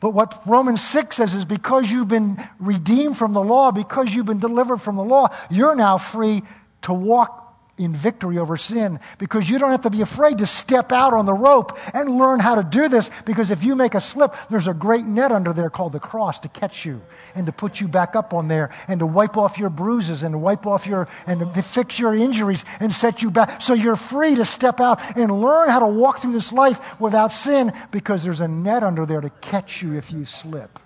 But 0.00 0.10
what 0.10 0.40
Romans 0.46 0.84
6 0.86 1.16
says 1.16 1.34
is 1.34 1.44
because 1.44 1.90
you've 1.90 2.08
been 2.08 2.38
redeemed 2.60 3.16
from 3.16 3.32
the 3.32 3.42
law, 3.42 3.72
because 3.72 4.14
you've 4.14 4.26
been 4.26 4.38
delivered 4.38 4.78
from 4.78 4.96
the 4.96 5.04
law, 5.04 5.28
you're 5.50 5.74
now 5.74 5.98
free 5.98 6.42
to 6.82 6.92
walk 6.92 7.47
in 7.78 7.94
victory 7.94 8.38
over 8.38 8.56
sin 8.56 9.00
because 9.18 9.48
you 9.48 9.58
don't 9.58 9.70
have 9.70 9.82
to 9.82 9.90
be 9.90 10.00
afraid 10.00 10.38
to 10.38 10.46
step 10.46 10.92
out 10.92 11.12
on 11.12 11.26
the 11.26 11.32
rope 11.32 11.78
and 11.94 12.18
learn 12.18 12.40
how 12.40 12.54
to 12.54 12.62
do 12.62 12.88
this 12.88 13.10
because 13.24 13.50
if 13.50 13.64
you 13.64 13.74
make 13.74 13.94
a 13.94 14.00
slip, 14.00 14.34
there's 14.50 14.66
a 14.66 14.74
great 14.74 15.04
net 15.04 15.32
under 15.32 15.52
there 15.52 15.70
called 15.70 15.92
the 15.92 16.00
cross 16.00 16.40
to 16.40 16.48
catch 16.48 16.84
you 16.84 17.00
and 17.34 17.46
to 17.46 17.52
put 17.52 17.80
you 17.80 17.88
back 17.88 18.16
up 18.16 18.34
on 18.34 18.48
there 18.48 18.70
and 18.88 19.00
to 19.00 19.06
wipe 19.06 19.36
off 19.36 19.58
your 19.58 19.70
bruises 19.70 20.22
and 20.22 20.32
to 20.32 20.38
wipe 20.38 20.66
off 20.66 20.86
your 20.86 21.08
and 21.26 21.40
to 21.54 21.62
fix 21.62 21.98
your 21.98 22.14
injuries 22.14 22.64
and 22.80 22.92
set 22.92 23.22
you 23.22 23.30
back. 23.30 23.62
So 23.62 23.74
you're 23.74 23.96
free 23.96 24.34
to 24.34 24.44
step 24.44 24.80
out 24.80 25.00
and 25.16 25.40
learn 25.40 25.68
how 25.68 25.80
to 25.80 25.86
walk 25.86 26.18
through 26.20 26.32
this 26.32 26.52
life 26.52 27.00
without 27.00 27.32
sin 27.32 27.72
because 27.90 28.24
there's 28.24 28.40
a 28.40 28.48
net 28.48 28.82
under 28.82 29.06
there 29.06 29.20
to 29.20 29.30
catch 29.40 29.82
you 29.82 29.96
if 29.96 30.12
you 30.12 30.24
slip. 30.24 30.78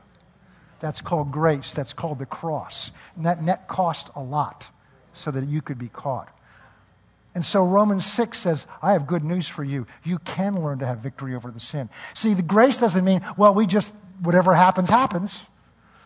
That's 0.83 1.01
called 1.01 1.31
grace. 1.31 1.75
That's 1.75 1.93
called 1.93 2.19
the 2.19 2.27
cross. 2.27 2.91
And 3.15 3.25
that 3.25 3.41
net 3.41 3.69
cost 3.69 4.11
a 4.17 4.21
lot 4.21 4.69
so 5.15 5.31
that 5.31 5.47
you 5.47 5.63
could 5.63 5.79
be 5.79 5.89
caught. 5.89 6.29
And 7.35 7.45
so 7.45 7.65
Romans 7.65 8.05
6 8.05 8.39
says, 8.39 8.67
I 8.83 8.93
have 8.93 9.07
good 9.07 9.25
news 9.25 9.49
for 9.49 9.65
you. 9.65 9.87
You 10.05 10.19
can 10.19 10.63
learn 10.63 10.81
to 10.81 10.87
have 10.87 10.99
victory 10.99 11.35
over 11.35 11.51
the 11.51 11.61
sin. 11.61 11.89
See, 12.15 12.35
the 12.35 12.43
grace 12.43 12.79
doesn't 12.79 13.05
mean, 13.05 13.23
well, 13.37 13.55
we 13.55 13.67
just, 13.67 13.95
whatever 14.23 14.55
happens, 14.55 14.91
happens. 14.91 15.47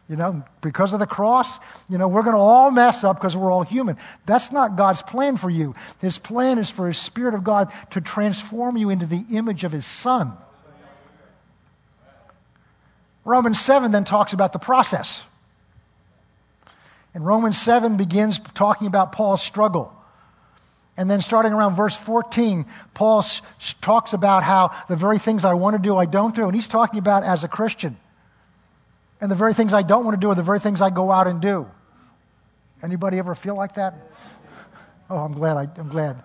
You 0.08 0.14
know, 0.14 0.44
because 0.60 0.92
of 0.92 1.00
the 1.00 1.06
cross, 1.06 1.58
you 1.88 1.98
know, 1.98 2.06
we're 2.06 2.22
going 2.22 2.36
to 2.36 2.40
all 2.40 2.70
mess 2.70 3.02
up 3.02 3.16
because 3.16 3.36
we're 3.36 3.50
all 3.50 3.64
human. 3.64 3.96
That's 4.24 4.52
not 4.52 4.76
God's 4.76 5.02
plan 5.02 5.36
for 5.36 5.50
you. 5.50 5.74
His 6.00 6.16
plan 6.16 6.58
is 6.58 6.70
for 6.70 6.86
His 6.86 6.96
Spirit 6.96 7.34
of 7.34 7.42
God 7.42 7.72
to 7.90 8.00
transform 8.00 8.76
you 8.76 8.88
into 8.90 9.06
the 9.06 9.24
image 9.32 9.64
of 9.64 9.72
His 9.72 9.84
Son. 9.84 10.32
Romans 13.24 13.60
7 13.60 13.90
then 13.90 14.04
talks 14.04 14.32
about 14.32 14.52
the 14.52 14.60
process. 14.60 15.24
And 17.12 17.26
Romans 17.26 17.60
7 17.60 17.96
begins 17.96 18.38
talking 18.38 18.86
about 18.86 19.10
Paul's 19.10 19.42
struggle. 19.42 19.95
And 20.96 21.10
then 21.10 21.20
starting 21.20 21.52
around 21.52 21.74
verse 21.74 21.94
14, 21.94 22.64
Paul 22.94 23.24
talks 23.80 24.12
about 24.12 24.42
how 24.42 24.74
the 24.88 24.96
very 24.96 25.18
things 25.18 25.44
I 25.44 25.54
want 25.54 25.76
to 25.76 25.82
do, 25.82 25.96
I 25.96 26.06
don't 26.06 26.34
do. 26.34 26.46
And 26.46 26.54
he's 26.54 26.68
talking 26.68 26.98
about 26.98 27.22
as 27.22 27.44
a 27.44 27.48
Christian. 27.48 27.96
And 29.20 29.30
the 29.30 29.34
very 29.34 29.54
things 29.54 29.74
I 29.74 29.82
don't 29.82 30.04
want 30.04 30.14
to 30.14 30.20
do 30.20 30.30
are 30.30 30.34
the 30.34 30.42
very 30.42 30.60
things 30.60 30.80
I 30.80 30.90
go 30.90 31.10
out 31.10 31.26
and 31.26 31.40
do. 31.40 31.68
Anybody 32.82 33.18
ever 33.18 33.34
feel 33.34 33.56
like 33.56 33.74
that? 33.74 33.94
Oh, 35.08 35.18
I'm 35.18 35.34
glad. 35.34 35.56
I, 35.56 35.68
I'm 35.80 35.88
glad. 35.88 36.22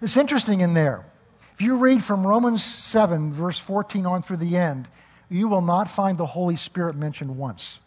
It's 0.00 0.16
interesting 0.16 0.60
in 0.60 0.74
there. 0.74 1.04
If 1.54 1.62
you 1.62 1.76
read 1.76 2.02
from 2.02 2.26
Romans 2.26 2.64
7, 2.64 3.32
verse 3.32 3.58
14 3.58 4.06
on 4.06 4.22
through 4.22 4.36
the 4.38 4.56
end, 4.56 4.88
you 5.28 5.48
will 5.48 5.60
not 5.60 5.90
find 5.90 6.16
the 6.16 6.26
Holy 6.26 6.56
Spirit 6.56 6.94
mentioned 6.94 7.36
once. 7.36 7.80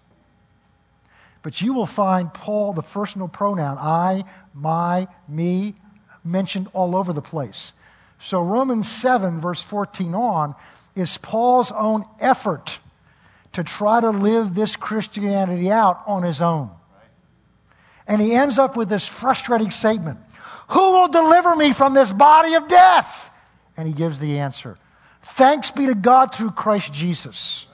But 1.43 1.61
you 1.61 1.73
will 1.73 1.85
find 1.85 2.33
Paul, 2.33 2.73
the 2.73 2.83
personal 2.83 3.27
pronoun, 3.27 3.77
I, 3.79 4.25
my, 4.53 5.07
me, 5.27 5.75
mentioned 6.23 6.67
all 6.73 6.95
over 6.95 7.13
the 7.13 7.21
place. 7.21 7.73
So 8.19 8.41
Romans 8.41 8.89
7, 8.89 9.39
verse 9.39 9.61
14 9.61 10.13
on, 10.13 10.55
is 10.95 11.17
Paul's 11.17 11.71
own 11.71 12.05
effort 12.19 12.79
to 13.53 13.63
try 13.63 13.99
to 13.99 14.11
live 14.11 14.53
this 14.53 14.75
Christianity 14.75 15.71
out 15.71 16.01
on 16.05 16.23
his 16.23 16.41
own. 16.41 16.69
And 18.07 18.21
he 18.21 18.33
ends 18.33 18.59
up 18.59 18.75
with 18.75 18.89
this 18.89 19.07
frustrating 19.07 19.71
statement 19.71 20.19
Who 20.69 20.91
will 20.91 21.07
deliver 21.07 21.55
me 21.55 21.73
from 21.73 21.93
this 21.93 22.11
body 22.11 22.53
of 22.53 22.67
death? 22.67 23.31
And 23.77 23.87
he 23.87 23.93
gives 23.93 24.19
the 24.19 24.39
answer 24.39 24.77
Thanks 25.21 25.71
be 25.71 25.87
to 25.87 25.95
God 25.95 26.35
through 26.35 26.51
Christ 26.51 26.93
Jesus. 26.93 27.65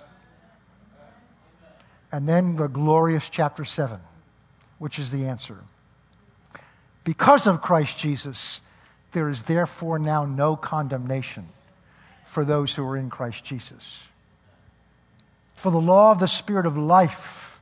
And 2.18 2.28
then 2.28 2.56
the 2.56 2.68
glorious 2.68 3.30
chapter 3.30 3.64
7. 3.64 4.00
which 4.80 4.98
is 4.98 5.12
the 5.12 5.28
answer. 5.28 5.58
Because 7.04 7.46
of 7.46 7.62
Christ 7.62 8.00
Jesus, 8.00 8.60
there 9.12 9.30
is 9.30 9.44
therefore 9.44 10.00
now 10.00 10.26
no 10.26 10.56
condemnation 10.56 11.48
for 12.26 12.44
those 12.44 12.74
who 12.74 12.84
are 12.88 12.98
in 12.98 13.12
Christ 13.12 13.46
Jesus. 13.46 14.08
For 15.54 15.72
the 15.72 15.80
law 15.80 16.12
of 16.12 16.18
the 16.18 16.28
Spirit 16.28 16.66
of 16.66 16.76
life 16.76 17.60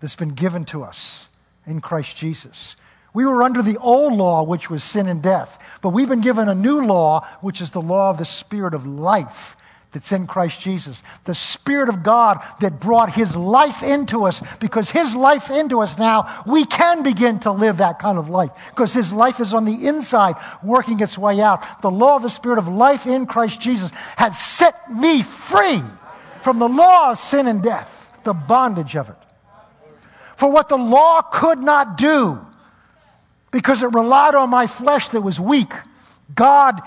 that's 0.00 0.16
been 0.16 0.34
given 0.34 0.64
to 0.64 0.82
us 0.82 1.28
in 1.66 1.82
Christ 1.82 2.16
Jesus. 2.16 2.74
We 3.12 3.26
were 3.26 3.42
under 3.42 3.60
the 3.60 3.76
old 3.76 4.14
law, 4.14 4.44
which 4.44 4.70
was 4.70 4.82
sin 4.82 5.08
and 5.08 5.22
death, 5.22 5.62
but 5.82 5.90
we've 5.90 6.08
been 6.08 6.22
given 6.22 6.48
a 6.48 6.54
new 6.54 6.80
law, 6.80 7.28
which 7.42 7.60
is 7.60 7.72
the 7.72 7.82
law 7.82 8.08
of 8.08 8.16
the 8.16 8.24
Spirit 8.24 8.72
of 8.72 8.86
life 8.86 9.56
that's 9.92 10.12
in 10.12 10.26
Christ 10.26 10.60
Jesus. 10.60 11.02
The 11.24 11.34
Spirit 11.34 11.88
of 11.88 12.02
God 12.02 12.40
that 12.60 12.80
brought 12.80 13.12
His 13.12 13.34
life 13.34 13.82
into 13.82 14.24
us, 14.24 14.40
because 14.58 14.90
His 14.90 15.14
life 15.14 15.50
into 15.50 15.80
us 15.80 15.98
now, 15.98 16.42
we 16.46 16.64
can 16.64 17.02
begin 17.02 17.40
to 17.40 17.52
live 17.52 17.78
that 17.78 17.98
kind 17.98 18.18
of 18.18 18.28
life, 18.28 18.50
because 18.70 18.92
His 18.92 19.12
life 19.12 19.40
is 19.40 19.52
on 19.52 19.64
the 19.64 19.86
inside, 19.86 20.36
working 20.62 21.00
its 21.00 21.18
way 21.18 21.40
out. 21.40 21.82
The 21.82 21.90
law 21.90 22.16
of 22.16 22.22
the 22.22 22.30
Spirit 22.30 22.58
of 22.58 22.68
life 22.68 23.06
in 23.06 23.26
Christ 23.26 23.60
Jesus 23.60 23.90
has 24.16 24.38
set 24.38 24.92
me 24.92 25.22
free 25.22 25.82
from 26.42 26.58
the 26.58 26.68
law 26.68 27.10
of 27.10 27.18
sin 27.18 27.46
and 27.46 27.62
death, 27.62 28.18
the 28.24 28.32
bondage 28.32 28.96
of 28.96 29.08
it. 29.08 29.16
For 30.36 30.50
what 30.50 30.68
the 30.68 30.78
law 30.78 31.20
could 31.20 31.58
not 31.58 31.98
do, 31.98 32.40
because 33.50 33.82
it 33.82 33.88
relied 33.88 34.34
on 34.34 34.48
my 34.48 34.66
flesh 34.66 35.08
that 35.10 35.20
was 35.20 35.40
weak, 35.40 35.72
God 36.34 36.80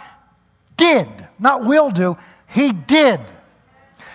did, 0.78 1.08
not 1.38 1.66
will 1.66 1.90
do, 1.90 2.18
He 2.54 2.72
did, 2.72 3.20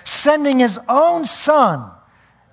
sending 0.04 0.60
His 0.60 0.78
own 0.88 1.24
Son 1.24 1.90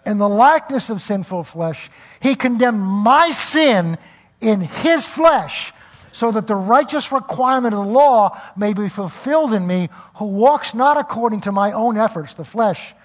in 0.06 0.18
the 0.18 0.30
likeness 0.30 0.90
of 0.90 1.02
sinful 1.02 1.44
flesh. 1.44 1.90
He 2.20 2.36
condemned 2.36 2.82
my 2.82 3.32
sin 3.32 3.98
in 4.42 4.62
His 4.62 5.08
flesh 5.08 5.74
so 6.12 6.32
that 6.32 6.48
the 6.48 6.56
righteous 6.56 7.12
requirement 7.12 7.74
of 7.74 7.86
the 7.86 7.92
law 7.92 8.40
may 8.56 8.74
be 8.74 8.88
fulfilled 8.88 9.54
in 9.54 9.68
me, 9.68 9.90
who 10.16 10.26
walks 10.26 10.74
not 10.74 10.98
according 10.98 11.42
to 11.42 11.52
my 11.52 11.72
own 11.74 11.98
efforts, 11.98 12.34
the 12.34 12.46
flesh, 12.46 12.96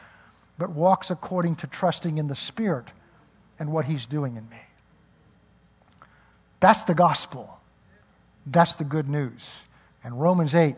but 0.59 0.71
walks 0.71 1.11
according 1.11 1.57
to 1.57 1.67
trusting 1.67 2.19
in 2.19 2.29
the 2.29 2.37
Spirit 2.37 2.87
and 3.59 3.73
what 3.73 3.85
He's 3.85 4.07
doing 4.07 4.37
in 4.37 4.49
me. 4.49 4.61
That's 6.61 6.85
the 6.85 6.95
gospel. 6.95 7.61
That's 8.47 8.77
the 8.77 8.85
good 8.85 9.09
news. 9.09 9.63
And 10.05 10.21
Romans 10.21 10.55
8 10.55 10.77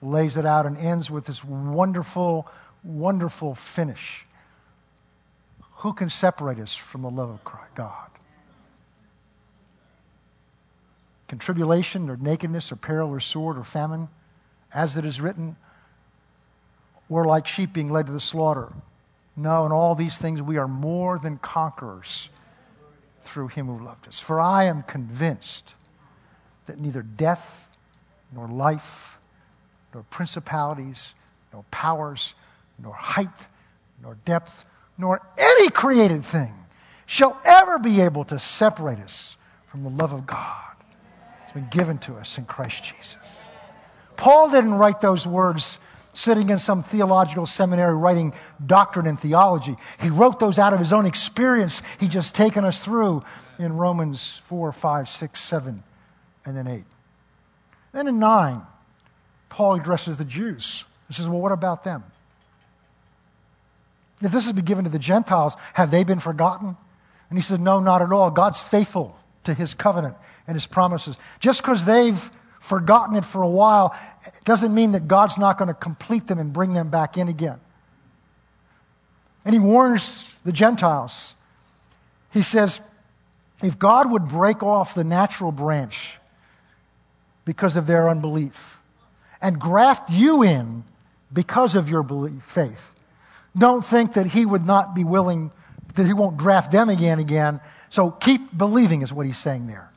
lays 0.00 0.36
it 0.36 0.46
out 0.46 0.66
and 0.66 0.76
ends 0.76 1.10
with 1.10 1.26
this 1.26 1.44
wonderful, 1.44 2.46
wonderful 2.82 3.54
finish. 3.54 4.24
Who 5.76 5.92
can 5.92 6.08
separate 6.08 6.58
us 6.58 6.74
from 6.74 7.02
the 7.02 7.10
love 7.10 7.30
of 7.30 7.44
Christ? 7.44 7.74
God? 7.74 8.08
Can 11.28 11.38
tribulation 11.38 12.08
or 12.08 12.16
nakedness 12.16 12.72
or 12.72 12.76
peril 12.76 13.10
or 13.10 13.20
sword 13.20 13.58
or 13.58 13.64
famine, 13.64 14.08
as 14.72 14.96
it 14.96 15.04
is 15.04 15.20
written, 15.20 15.56
we're 17.08 17.26
like 17.26 17.46
sheep 17.46 17.72
being 17.72 17.90
led 17.90 18.06
to 18.06 18.12
the 18.12 18.20
slaughter. 18.20 18.68
No, 19.36 19.64
in 19.66 19.72
all 19.72 19.94
these 19.94 20.18
things 20.18 20.42
we 20.42 20.56
are 20.56 20.68
more 20.68 21.18
than 21.18 21.38
conquerors 21.38 22.28
through 23.20 23.48
him 23.48 23.66
who 23.66 23.84
loved 23.84 24.08
us. 24.08 24.18
For 24.18 24.40
I 24.40 24.64
am 24.64 24.82
convinced 24.82 25.74
that 26.66 26.80
neither 26.80 27.02
death 27.02 27.76
nor 28.34 28.48
life, 28.48 29.17
nor 29.98 30.04
principalities, 30.10 31.12
nor 31.52 31.64
powers, 31.72 32.36
nor 32.80 32.94
height, 32.94 33.48
nor 34.00 34.16
depth, 34.24 34.64
nor 34.96 35.20
any 35.36 35.70
created 35.70 36.24
thing 36.24 36.54
shall 37.04 37.36
ever 37.44 37.80
be 37.80 38.00
able 38.00 38.22
to 38.22 38.38
separate 38.38 39.00
us 39.00 39.36
from 39.66 39.82
the 39.82 39.90
love 39.90 40.12
of 40.12 40.24
God 40.24 40.68
it's 41.42 41.52
been 41.52 41.66
given 41.70 41.98
to 41.98 42.14
us 42.14 42.38
in 42.38 42.44
Christ 42.44 42.84
Jesus. 42.84 43.16
Paul 44.16 44.50
didn't 44.50 44.74
write 44.74 45.00
those 45.00 45.26
words 45.26 45.78
sitting 46.12 46.50
in 46.50 46.60
some 46.60 46.84
theological 46.84 47.46
seminary 47.46 47.96
writing 47.96 48.34
doctrine 48.64 49.08
and 49.08 49.18
theology. 49.18 49.74
He 50.00 50.10
wrote 50.10 50.38
those 50.38 50.60
out 50.60 50.72
of 50.74 50.78
his 50.78 50.92
own 50.92 51.06
experience. 51.06 51.82
He 51.98 52.06
just 52.06 52.36
taken 52.36 52.64
us 52.64 52.84
through 52.84 53.24
in 53.58 53.72
Romans 53.72 54.38
4, 54.44 54.70
5, 54.70 55.08
6, 55.08 55.40
7, 55.40 55.82
and 56.46 56.56
then 56.56 56.68
8. 56.68 56.84
Then 57.90 58.06
in 58.06 58.20
9, 58.20 58.62
Paul 59.48 59.74
addresses 59.74 60.16
the 60.16 60.24
Jews. 60.24 60.84
He 61.08 61.14
says, 61.14 61.28
Well, 61.28 61.40
what 61.40 61.52
about 61.52 61.84
them? 61.84 62.04
If 64.20 64.32
this 64.32 64.46
has 64.46 64.52
been 64.52 64.64
given 64.64 64.84
to 64.84 64.90
the 64.90 64.98
Gentiles, 64.98 65.56
have 65.74 65.90
they 65.90 66.04
been 66.04 66.20
forgotten? 66.20 66.76
And 67.30 67.38
he 67.38 67.42
said, 67.42 67.60
No, 67.60 67.80
not 67.80 68.02
at 68.02 68.12
all. 68.12 68.30
God's 68.30 68.60
faithful 68.60 69.18
to 69.44 69.54
his 69.54 69.74
covenant 69.74 70.16
and 70.46 70.54
his 70.54 70.66
promises. 70.66 71.16
Just 71.40 71.62
because 71.62 71.84
they've 71.84 72.30
forgotten 72.60 73.16
it 73.16 73.24
for 73.24 73.42
a 73.42 73.48
while 73.48 73.96
doesn't 74.44 74.74
mean 74.74 74.92
that 74.92 75.08
God's 75.08 75.38
not 75.38 75.58
going 75.58 75.68
to 75.68 75.74
complete 75.74 76.26
them 76.26 76.38
and 76.38 76.52
bring 76.52 76.74
them 76.74 76.90
back 76.90 77.16
in 77.16 77.28
again. 77.28 77.60
And 79.44 79.54
he 79.54 79.60
warns 79.60 80.24
the 80.44 80.52
Gentiles. 80.52 81.34
He 82.32 82.42
says, 82.42 82.80
if 83.62 83.78
God 83.78 84.10
would 84.10 84.28
break 84.28 84.62
off 84.62 84.94
the 84.94 85.04
natural 85.04 85.52
branch 85.52 86.18
because 87.44 87.76
of 87.76 87.86
their 87.86 88.08
unbelief 88.08 88.77
and 89.40 89.60
graft 89.60 90.10
you 90.10 90.42
in 90.42 90.84
because 91.32 91.74
of 91.74 91.88
your 91.88 92.02
belief, 92.02 92.42
faith, 92.42 92.94
don't 93.56 93.84
think 93.84 94.14
that 94.14 94.26
he 94.26 94.46
would 94.46 94.64
not 94.64 94.94
be 94.94 95.04
willing, 95.04 95.50
that 95.94 96.06
he 96.06 96.12
won't 96.12 96.36
graft 96.36 96.72
them 96.72 96.88
again 96.88 97.18
again. 97.18 97.60
So 97.90 98.10
keep 98.10 98.56
believing, 98.56 99.02
is 99.02 99.12
what 99.12 99.26
he's 99.26 99.38
saying 99.38 99.66
there. 99.66 99.90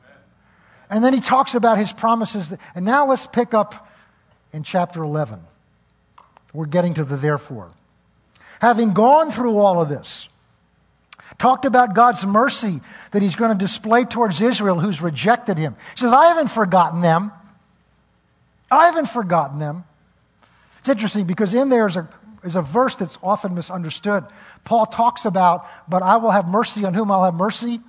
And 0.90 1.04
then 1.04 1.14
he 1.14 1.20
talks 1.20 1.54
about 1.54 1.78
his 1.78 1.92
promises. 1.92 2.54
And 2.74 2.84
now 2.84 3.06
let's 3.06 3.26
pick 3.26 3.54
up 3.54 3.88
in 4.52 4.62
chapter 4.62 5.02
11. 5.02 5.40
We're 6.52 6.66
getting 6.66 6.94
to 6.94 7.04
the 7.04 7.16
therefore. 7.16 7.70
Having 8.60 8.92
gone 8.92 9.30
through 9.30 9.56
all 9.56 9.80
of 9.80 9.88
this, 9.88 10.28
talked 11.38 11.64
about 11.64 11.94
God's 11.94 12.24
mercy 12.26 12.80
that 13.12 13.22
he's 13.22 13.36
going 13.36 13.56
to 13.56 13.58
display 13.58 14.04
towards 14.04 14.40
Israel 14.40 14.78
who's 14.78 15.00
rejected 15.00 15.58
him. 15.58 15.76
He 15.94 16.00
says, 16.00 16.12
I 16.12 16.26
haven't 16.26 16.48
forgotten 16.48 17.00
them. 17.00 17.32
I 18.72 18.86
haven't 18.86 19.08
forgotten 19.08 19.58
them. 19.58 19.84
It's 20.78 20.88
interesting 20.88 21.26
because 21.26 21.54
in 21.54 21.68
there 21.68 21.86
is 21.86 21.96
a, 21.96 22.08
is 22.42 22.56
a 22.56 22.62
verse 22.62 22.96
that's 22.96 23.18
often 23.22 23.54
misunderstood. 23.54 24.24
Paul 24.64 24.86
talks 24.86 25.24
about, 25.24 25.66
but 25.88 26.02
I 26.02 26.16
will 26.16 26.30
have 26.30 26.48
mercy 26.48 26.84
on 26.84 26.94
whom 26.94 27.10
I'll 27.10 27.24
have 27.24 27.34
mercy, 27.34 27.80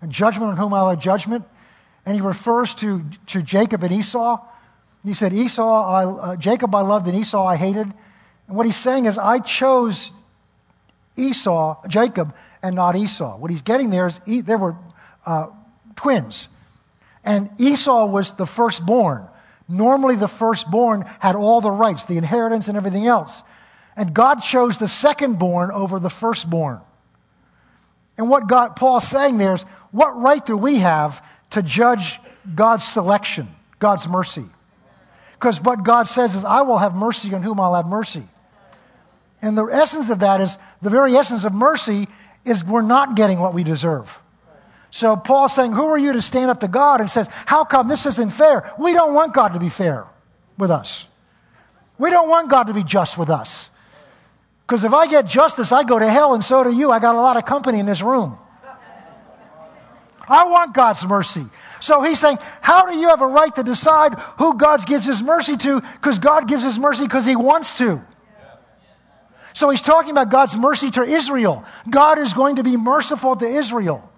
and 0.00 0.10
judgment 0.10 0.50
on 0.52 0.56
whom 0.56 0.74
I'll 0.74 0.90
have 0.90 1.00
judgment 1.00 1.44
and 2.06 2.14
he 2.14 2.22
refers 2.22 2.74
to, 2.76 3.04
to 3.26 3.42
Jacob 3.42 3.82
and 3.82 3.92
Esau. 3.92 4.40
He 5.04 5.12
said, 5.12 5.32
Esau, 5.32 5.62
I, 5.62 6.04
uh, 6.04 6.36
Jacob 6.36 6.74
I 6.74 6.80
loved 6.80 7.08
and 7.08 7.16
Esau 7.16 7.44
I 7.44 7.56
hated. 7.56 7.92
And 8.46 8.56
what 8.56 8.64
he's 8.64 8.76
saying 8.76 9.06
is, 9.06 9.18
I 9.18 9.40
chose 9.40 10.12
Esau, 11.16 11.84
Jacob, 11.88 12.32
and 12.62 12.76
not 12.76 12.94
Esau. 12.94 13.36
What 13.36 13.50
he's 13.50 13.62
getting 13.62 13.90
there 13.90 14.06
is, 14.06 14.20
he, 14.24 14.40
there 14.40 14.56
were 14.56 14.76
uh, 15.26 15.48
twins. 15.96 16.48
And 17.24 17.50
Esau 17.58 18.06
was 18.06 18.34
the 18.34 18.46
firstborn. 18.46 19.26
Normally, 19.68 20.16
the 20.16 20.28
firstborn 20.28 21.02
had 21.18 21.34
all 21.34 21.60
the 21.60 21.70
rights, 21.70 22.04
the 22.04 22.18
inheritance, 22.18 22.68
and 22.68 22.76
everything 22.76 23.06
else. 23.06 23.42
And 23.96 24.14
God 24.14 24.36
chose 24.36 24.78
the 24.78 24.86
secondborn 24.86 25.70
over 25.70 25.98
the 25.98 26.10
firstborn. 26.10 26.80
And 28.18 28.28
what 28.30 28.46
God, 28.46 28.76
Paul's 28.76 29.08
saying 29.08 29.38
there 29.38 29.54
is, 29.54 29.62
what 29.90 30.16
right 30.18 30.44
do 30.44 30.56
we 30.56 30.78
have 30.78 31.26
to 31.50 31.62
judge 31.62 32.20
God's 32.54 32.84
selection, 32.84 33.48
God's 33.78 34.08
mercy. 34.08 34.44
Because 35.34 35.60
what 35.60 35.82
God 35.82 36.08
says 36.08 36.34
is, 36.34 36.44
I 36.44 36.62
will 36.62 36.78
have 36.78 36.94
mercy 36.94 37.34
on 37.34 37.42
whom 37.42 37.60
I'll 37.60 37.74
have 37.74 37.86
mercy. 37.86 38.22
And 39.42 39.56
the 39.56 39.66
essence 39.66 40.08
of 40.10 40.20
that 40.20 40.40
is, 40.40 40.56
the 40.80 40.90
very 40.90 41.14
essence 41.14 41.44
of 41.44 41.52
mercy 41.52 42.08
is 42.44 42.64
we're 42.64 42.82
not 42.82 43.16
getting 43.16 43.38
what 43.38 43.52
we 43.52 43.64
deserve. 43.64 44.20
So 44.90 45.16
Paul's 45.16 45.54
saying, 45.54 45.72
Who 45.72 45.84
are 45.86 45.98
you 45.98 46.12
to 46.12 46.22
stand 46.22 46.50
up 46.50 46.60
to 46.60 46.68
God 46.68 47.00
and 47.00 47.10
says, 47.10 47.28
How 47.46 47.64
come 47.64 47.88
this 47.88 48.06
isn't 48.06 48.30
fair? 48.30 48.72
We 48.78 48.92
don't 48.92 49.14
want 49.14 49.34
God 49.34 49.48
to 49.48 49.60
be 49.60 49.68
fair 49.68 50.06
with 50.58 50.70
us. 50.70 51.08
We 51.98 52.10
don't 52.10 52.28
want 52.28 52.50
God 52.50 52.64
to 52.64 52.74
be 52.74 52.82
just 52.82 53.18
with 53.18 53.30
us. 53.30 53.68
Because 54.66 54.84
if 54.84 54.92
I 54.92 55.06
get 55.06 55.26
justice, 55.26 55.70
I 55.72 55.84
go 55.84 55.98
to 55.98 56.08
hell, 56.08 56.34
and 56.34 56.44
so 56.44 56.64
do 56.64 56.74
you. 56.74 56.90
I 56.90 56.98
got 56.98 57.14
a 57.14 57.20
lot 57.20 57.36
of 57.36 57.44
company 57.44 57.78
in 57.78 57.86
this 57.86 58.02
room. 58.02 58.38
I 60.28 60.46
want 60.46 60.74
God's 60.74 61.06
mercy. 61.06 61.46
So 61.80 62.02
he's 62.02 62.18
saying, 62.18 62.38
How 62.60 62.86
do 62.86 62.96
you 62.96 63.08
have 63.08 63.22
a 63.22 63.26
right 63.26 63.54
to 63.54 63.62
decide 63.62 64.14
who 64.38 64.56
God 64.56 64.84
gives 64.86 65.06
his 65.06 65.22
mercy 65.22 65.56
to? 65.58 65.80
Because 65.80 66.18
God 66.18 66.48
gives 66.48 66.62
his 66.62 66.78
mercy 66.78 67.04
because 67.04 67.24
he 67.24 67.36
wants 67.36 67.78
to. 67.78 68.02
So 69.52 69.70
he's 69.70 69.82
talking 69.82 70.10
about 70.10 70.30
God's 70.30 70.56
mercy 70.56 70.90
to 70.90 71.02
Israel. 71.02 71.64
God 71.88 72.18
is 72.18 72.34
going 72.34 72.56
to 72.56 72.62
be 72.62 72.76
merciful 72.76 73.36
to 73.36 73.46
Israel. 73.46 74.10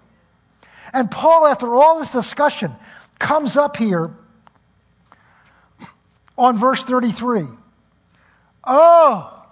And 0.93 1.09
Paul, 1.09 1.47
after 1.47 1.75
all 1.75 1.99
this 1.99 2.11
discussion, 2.11 2.71
comes 3.19 3.57
up 3.57 3.77
here 3.77 4.11
on 6.37 6.57
verse 6.57 6.83
33. 6.83 7.43
Oh, 8.65 9.45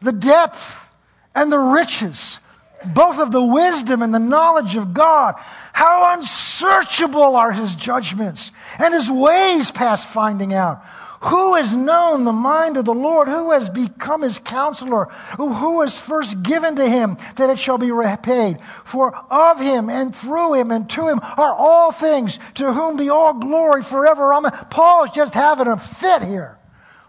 the 0.00 0.12
depth 0.12 0.92
and 1.34 1.50
the 1.50 1.58
riches 1.58 2.40
both 2.84 3.18
of 3.18 3.30
the 3.30 3.42
wisdom 3.42 4.02
and 4.02 4.12
the 4.12 4.18
knowledge 4.18 4.76
of 4.76 4.92
God. 4.92 5.34
How 5.72 6.14
unsearchable 6.14 7.36
are 7.36 7.52
his 7.52 7.74
judgments 7.74 8.50
and 8.78 8.92
his 8.92 9.10
ways 9.10 9.70
past 9.70 10.06
finding 10.06 10.52
out. 10.52 10.84
Who 11.24 11.54
has 11.54 11.74
known 11.74 12.24
the 12.24 12.32
mind 12.32 12.76
of 12.76 12.84
the 12.84 12.92
Lord? 12.92 13.28
Who 13.28 13.52
has 13.52 13.70
become 13.70 14.20
his 14.20 14.38
counselor? 14.38 15.06
Who 15.38 15.80
has 15.80 15.98
first 15.98 16.42
given 16.42 16.76
to 16.76 16.86
him 16.86 17.16
that 17.36 17.48
it 17.48 17.58
shall 17.58 17.78
be 17.78 17.90
repaid? 17.90 18.58
For 18.84 19.14
of 19.30 19.58
him 19.58 19.88
and 19.88 20.14
through 20.14 20.54
him 20.54 20.70
and 20.70 20.88
to 20.90 21.08
him 21.08 21.20
are 21.22 21.54
all 21.54 21.92
things, 21.92 22.38
to 22.56 22.74
whom 22.74 22.98
be 22.98 23.08
all 23.08 23.32
glory 23.32 23.82
forever. 23.82 24.34
Amen. 24.34 24.52
Paul 24.68 25.04
is 25.04 25.12
just 25.12 25.32
having 25.32 25.66
a 25.66 25.78
fit 25.78 26.22
here. 26.22 26.58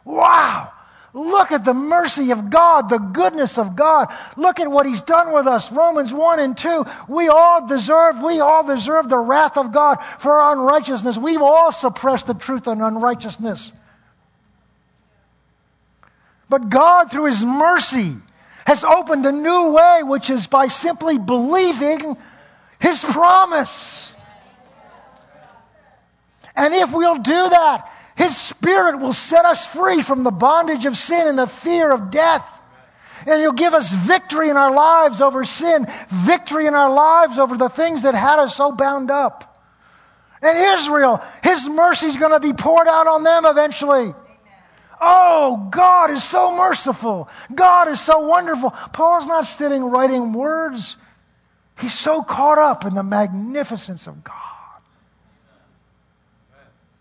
Wow. 0.06 0.72
Look 1.14 1.52
at 1.52 1.66
the 1.66 1.74
mercy 1.74 2.32
of 2.32 2.50
God, 2.50 2.88
the 2.88 3.00
goodness 3.00 3.58
of 3.58 3.76
God. 3.76 4.08
Look 4.38 4.62
at 4.62 4.72
what 4.72 4.86
He's 4.86 5.02
done 5.02 5.34
with 5.34 5.46
us. 5.46 5.74
Romans 5.74 6.14
1 6.14 6.40
and 6.40 6.58
2. 6.58 6.86
We 7.10 7.28
all 7.28 7.68
deserve, 7.68 8.22
we 8.22 8.40
all 8.40 8.66
deserve 8.66 9.10
the 9.10 9.18
wrath 9.18 9.58
of 9.58 9.74
God 9.74 9.96
for 10.20 10.40
our 10.40 10.54
unrighteousness. 10.54 11.18
We've 11.18 11.42
all 11.42 11.74
suppressed 11.74 12.28
the 12.28 12.34
truth 12.34 12.68
and 12.68 12.82
unrighteousness. 12.82 13.74
But 16.50 16.70
God, 16.70 17.12
through 17.12 17.26
His 17.26 17.44
mercy, 17.44 18.16
has 18.66 18.84
opened 18.84 19.26
a 19.26 19.32
new 19.32 19.72
way, 19.72 20.02
which 20.04 20.30
is 20.30 20.48
by 20.48 20.68
simply 20.68 21.18
believing 21.18 22.18
His 22.80 23.04
promise. 23.04 24.14
And 26.56 26.74
if 26.74 26.94
we'll 26.94 27.18
do 27.18 27.50
that, 27.50 27.92
His 28.16 28.36
Spirit 28.36 29.00
will 29.00 29.14
set 29.14 29.46
us 29.46 29.66
free 29.66 30.02
from 30.02 30.24
the 30.24 30.32
bondage 30.32 30.86
of 30.86 30.98
sin 30.98 31.28
and 31.28 31.38
the 31.38 31.48
fear 31.48 31.92
of 31.92 32.12
death. 32.12 32.52
And 33.28 33.42
He'll 33.42 33.52
give 33.52 33.74
us 33.74 33.92
victory 33.92 34.50
in 34.50 34.58
our 34.58 34.74
lives 34.74 35.22
over 35.22 35.46
sin, 35.46 35.88
victory 36.10 36.68
in 36.68 36.76
our 36.76 36.94
lives 36.94 37.40
over 37.40 37.58
the 37.58 37.70
things 37.70 38.04
that 38.04 38.14
had 38.14 38.40
us 38.40 38.56
so 38.56 38.72
bound 38.72 39.10
up. 39.10 39.52
And 40.42 40.58
Israel, 40.78 41.24
His 41.44 41.68
mercy 41.68 42.06
is 42.08 42.18
going 42.18 42.32
to 42.32 42.40
be 42.40 42.54
poured 42.54 42.88
out 42.88 43.08
on 43.08 43.24
them 43.24 43.46
eventually. 43.46 44.14
Oh, 45.02 45.68
God 45.72 46.12
is 46.12 46.24
so 46.24 46.56
merciful. 46.56 47.30
God 47.54 47.88
is 47.88 48.00
so 48.00 48.20
wonderful. 48.20 48.72
Paul's 48.94 49.28
not 49.28 49.46
sitting 49.46 49.84
writing 49.84 50.34
words, 50.34 50.96
he's 51.80 51.94
so 51.94 52.22
caught 52.22 52.58
up 52.58 52.86
in 52.86 52.94
the 52.94 53.04
magnificence 53.04 54.08
of 54.08 54.24
God. 54.24 54.34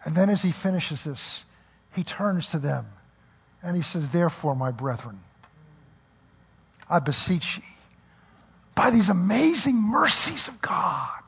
And 0.05 0.15
then 0.15 0.29
as 0.29 0.43
he 0.43 0.53
finishes 0.53 1.05
this, 1.05 1.45
he 1.95 2.05
turns 2.05 2.51
to 2.51 2.59
them 2.59 2.87
and 3.63 3.77
he 3.77 3.83
says, 3.83 4.11
Therefore, 4.11 4.55
my 4.55 4.71
brethren, 4.71 5.21
I 6.91 6.99
beseech 6.99 7.59
ye, 7.59 7.65
by 8.75 8.91
these 8.91 9.09
amazing 9.09 9.77
mercies 9.77 10.49
of 10.49 10.61
God, 10.61 11.23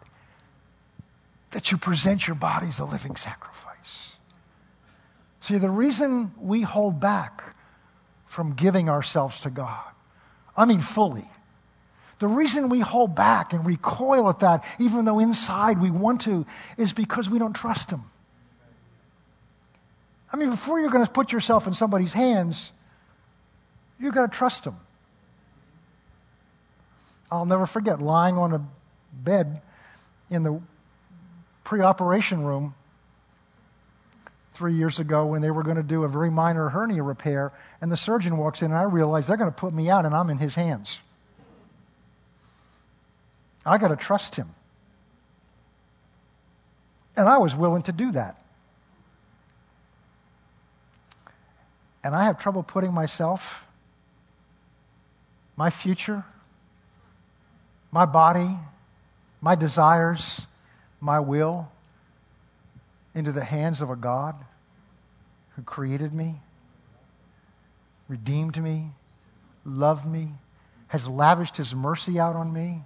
that 1.53 1.73
you 1.73 1.79
present 1.79 2.27
your 2.27 2.35
bodies 2.35 2.79
a 2.79 2.85
living 2.85 3.17
sacrifice 3.17 3.66
See, 5.47 5.59
the 5.59 5.71
reason 5.71 6.33
we 6.41 6.63
hold 6.63 6.99
back 6.99 7.55
from 8.25 8.55
giving 8.55 8.89
ourselves 8.89 9.43
to 9.43 9.51
God, 9.51 9.85
I 10.57 10.65
mean 10.65 10.81
fully, 10.81 11.31
the 12.19 12.27
reason 12.27 12.69
we 12.69 12.81
hold 12.81 13.15
back 13.15 13.53
and 13.53 13.65
recoil 13.65 14.29
at 14.29 14.41
that, 14.41 14.65
even 14.81 15.05
though 15.05 15.21
inside 15.21 15.81
we 15.81 15.89
want 15.89 16.23
to, 16.23 16.47
is 16.77 16.93
because 16.93 17.31
we 17.31 17.39
don't 17.39 17.53
trust 17.53 17.93
Him. 17.93 18.01
I 20.33 20.37
mean, 20.37 20.51
before 20.51 20.81
you're 20.81 20.91
going 20.91 21.07
to 21.07 21.13
put 21.13 21.31
yourself 21.31 21.69
in 21.69 21.75
somebody's 21.75 22.13
hands, 22.13 22.73
you've 24.01 24.15
got 24.15 24.33
to 24.33 24.37
trust 24.37 24.65
Him. 24.65 24.75
I'll 27.31 27.47
never 27.47 27.67
forget 27.67 28.03
lying 28.03 28.37
on 28.37 28.53
a 28.53 28.67
bed 29.13 29.63
in 30.29 30.43
the 30.43 30.61
pre 31.63 31.83
operation 31.83 32.43
room 32.43 32.75
three 34.57 34.75
years 34.75 34.99
ago 34.99 35.27
when 35.27 35.43
they 35.43 35.51
were 35.51 35.63
going 35.63 35.77
to 35.77 35.83
do 35.83 36.05
a 36.05 36.09
very 36.09 36.31
minor 36.31 36.71
hernia 36.71 37.03
repair, 37.03 37.53
and 37.81 37.93
the 37.93 37.97
surgeon 37.97 38.39
walks 38.39 38.63
in, 38.63 38.71
and 38.71 38.79
I 38.79 38.85
realize 38.85 39.27
they're 39.27 39.37
going 39.37 39.51
to 39.51 39.57
put 39.57 39.75
me 39.75 39.91
out, 39.91 40.07
and 40.07 40.15
I'm 40.15 40.31
in 40.31 40.39
his 40.39 40.55
hands. 40.55 41.03
I 43.65 43.79
got 43.79 43.89
to 43.89 43.97
trust 43.97 44.37
him. 44.37 44.49
And 47.17 47.29
I 47.29 47.39
was 47.39 47.57
willing 47.57 47.83
to 47.83 47.93
do 47.93 48.13
that. 48.13 48.41
And 52.05 52.15
I 52.15 52.25
have 52.25 52.39
trouble 52.39 52.63
putting 52.63 52.93
myself, 52.93 53.67
my 55.57 55.71
future, 55.71 56.25
my 57.91 58.07
body, 58.07 58.57
my 59.41 59.55
desires, 59.55 60.47
my 61.01 61.19
will, 61.19 61.71
into 63.17 63.33
the 63.33 63.43
hands 63.43 63.81
of 63.81 63.89
a 63.89 63.97
God 63.97 64.37
who 65.57 65.63
created 65.63 66.15
me, 66.15 66.37
redeemed 68.09 68.63
me, 68.63 68.91
loved 69.65 70.05
me, 70.07 70.29
has 70.89 71.09
lavished 71.09 71.57
his 71.57 71.75
mercy 71.75 72.21
out 72.21 72.37
on 72.37 72.53
me. 72.53 72.83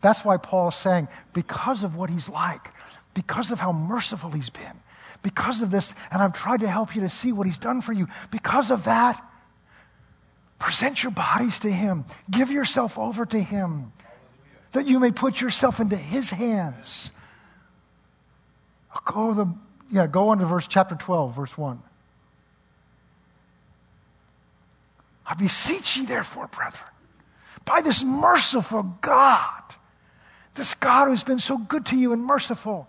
That's 0.00 0.24
why 0.24 0.38
Paul 0.38 0.68
is 0.68 0.74
saying, 0.74 1.08
because 1.34 1.84
of 1.84 1.96
what 1.96 2.08
he's 2.08 2.30
like, 2.30 2.72
because 3.12 3.50
of 3.50 3.60
how 3.60 3.72
merciful 3.72 4.30
he's 4.30 4.48
been, 4.48 4.80
because 5.22 5.60
of 5.60 5.70
this, 5.70 5.94
and 6.10 6.22
I've 6.22 6.32
tried 6.32 6.60
to 6.60 6.68
help 6.68 6.96
you 6.96 7.02
to 7.02 7.10
see 7.10 7.30
what 7.30 7.46
he's 7.46 7.58
done 7.58 7.82
for 7.82 7.92
you, 7.92 8.06
because 8.30 8.70
of 8.70 8.84
that, 8.84 9.22
present 10.58 11.02
your 11.02 11.12
bodies 11.12 11.60
to 11.60 11.70
him, 11.70 12.06
give 12.30 12.50
yourself 12.50 12.98
over 12.98 13.26
to 13.26 13.38
him, 13.38 13.92
that 14.72 14.86
you 14.86 14.98
may 14.98 15.12
put 15.12 15.42
yourself 15.42 15.78
into 15.78 15.96
his 15.96 16.30
hands. 16.30 17.12
Go 19.04 19.34
the 19.34 19.46
yeah, 19.94 20.08
go 20.08 20.30
on 20.30 20.38
to 20.38 20.44
verse 20.44 20.66
chapter 20.66 20.96
12, 20.96 21.36
verse 21.36 21.56
1. 21.56 21.80
I 25.24 25.34
beseech 25.34 25.96
ye, 25.96 26.04
therefore, 26.04 26.48
brethren, 26.48 26.90
by 27.64 27.80
this 27.80 28.02
merciful 28.02 28.82
God, 29.00 29.62
this 30.56 30.74
God 30.74 31.06
who's 31.06 31.22
been 31.22 31.38
so 31.38 31.58
good 31.58 31.86
to 31.86 31.96
you 31.96 32.12
and 32.12 32.24
merciful, 32.24 32.88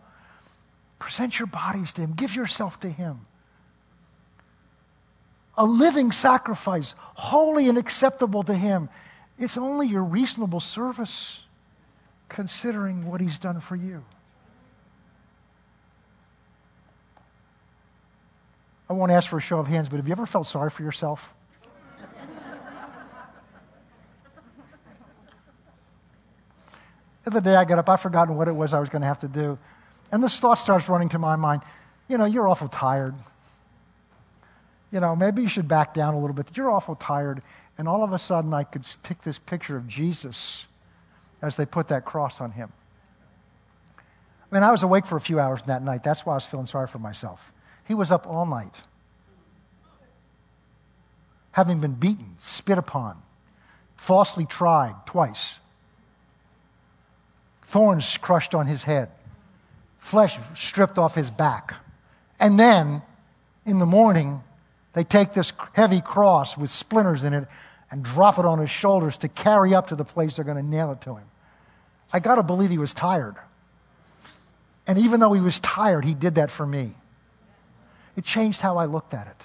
present 0.98 1.38
your 1.38 1.46
bodies 1.46 1.94
to 1.94 2.02
Him, 2.02 2.14
give 2.14 2.36
yourself 2.36 2.80
to 2.80 2.90
Him. 2.90 3.20
A 5.60 5.64
living 5.64 6.12
sacrifice, 6.12 6.96
holy 6.98 7.70
and 7.70 7.78
acceptable 7.78 8.42
to 8.42 8.56
Him. 8.56 8.90
It's 9.38 9.58
only 9.58 9.88
your 9.88 10.04
reasonable 10.04 10.60
service 10.60 11.46
considering 12.30 13.06
what 13.06 13.22
He's 13.22 13.38
done 13.38 13.60
for 13.60 13.76
you. 13.76 14.04
I 18.90 18.94
won't 18.94 19.12
ask 19.12 19.30
for 19.30 19.38
a 19.38 19.42
show 19.42 19.60
of 19.60 19.68
hands, 19.68 19.90
but 19.90 19.98
have 19.98 20.08
you 20.08 20.12
ever 20.12 20.26
felt 20.26 20.48
sorry 20.48 20.70
for 20.70 20.84
yourself? 20.84 21.34
the 27.24 27.32
other 27.32 27.42
day 27.42 27.56
I 27.56 27.66
got 27.66 27.80
up, 27.80 27.90
I've 27.90 28.02
forgotten 28.02 28.36
what 28.36 28.48
it 28.48 28.56
was 28.56 28.74
I 28.74 28.80
was 28.80 28.90
going 28.90 29.02
to 29.02 29.08
have 29.08 29.18
to 29.20 29.28
do. 29.28 29.58
And 30.12 30.24
this 30.24 30.40
thought 30.40 30.56
starts 30.56 30.88
running 30.88 31.10
to 31.10 31.20
my 31.20 31.36
mind 31.36 31.62
you 32.08 32.18
know, 32.18 32.26
you're 32.26 32.48
awful 32.48 32.68
tired. 32.68 33.16
You 34.92 35.00
know, 35.00 35.16
maybe 35.16 35.42
you 35.42 35.48
should 35.48 35.68
back 35.68 35.94
down 35.94 36.14
a 36.14 36.20
little 36.20 36.36
bit. 36.36 36.56
You're 36.56 36.70
awful 36.70 36.96
tired. 36.96 37.42
And 37.78 37.88
all 37.88 38.04
of 38.04 38.14
a 38.14 38.20
sudden, 38.20 38.54
I 38.54 38.64
could 38.64 38.86
pick 39.04 39.22
this 39.24 39.38
picture 39.38 39.76
of 39.76 39.88
Jesus 39.88 40.68
as 41.42 41.58
they 41.58 41.66
put 41.66 41.90
that 41.90 42.06
cross 42.06 42.40
on 42.40 42.52
him. 42.52 42.72
I 43.98 44.56
mean, 44.56 44.64
I 44.64 44.72
was 44.72 44.84
awake 44.84 45.06
for 45.06 45.18
a 45.18 45.22
few 45.22 45.40
hours 45.40 45.64
that 45.64 45.84
night. 45.84 46.04
That's 46.04 46.26
why 46.26 46.34
I 46.34 46.36
was 46.36 46.46
feeling 46.46 46.68
sorry 46.68 46.88
for 46.88 47.00
myself. 47.00 47.52
He 47.88 47.94
was 47.94 48.12
up 48.12 48.26
all 48.28 48.46
night, 48.46 48.82
having 51.52 51.80
been 51.80 51.94
beaten, 51.94 52.36
spit 52.38 52.78
upon, 52.78 53.22
falsely 53.96 54.46
tried 54.46 54.96
twice, 55.06 55.60
thorns 57.64 58.18
crushed 58.18 58.56
on 58.56 58.68
his 58.68 58.84
head, 58.84 59.10
flesh 60.00 60.38
stripped 60.56 60.98
off 60.98 61.16
his 61.16 61.30
back. 61.30 61.76
And 62.40 62.60
then, 62.60 63.02
in 63.66 63.80
the 63.80 63.86
morning, 63.86 64.44
they 64.94 65.04
take 65.04 65.34
this 65.34 65.54
heavy 65.74 66.02
cross 66.02 66.58
with 66.58 66.70
splinters 66.70 67.24
in 67.24 67.34
it 67.34 67.48
and 67.92 68.04
drop 68.04 68.40
it 68.40 68.46
on 68.46 68.60
his 68.60 68.70
shoulders 68.70 69.18
to 69.20 69.28
carry 69.28 69.74
up 69.74 69.88
to 69.88 69.96
the 69.96 70.04
place 70.04 70.36
they're 70.36 70.46
going 70.46 70.58
to 70.58 70.70
nail 70.70 70.92
it 70.92 71.02
to 71.02 71.16
him. 71.16 71.26
I 72.12 72.20
got 72.20 72.36
to 72.36 72.44
believe 72.44 72.70
he 72.70 72.78
was 72.78 72.94
tired. 72.94 73.36
And 74.88 74.98
even 75.00 75.20
though 75.20 75.34
he 75.34 75.42
was 75.42 75.60
tired, 75.60 76.06
he 76.06 76.14
did 76.14 76.36
that 76.36 76.52
for 76.52 76.66
me. 76.66 76.94
It 78.16 78.24
changed 78.24 78.62
how 78.62 78.78
I 78.78 78.86
looked 78.86 79.14
at 79.14 79.28
it. 79.28 79.44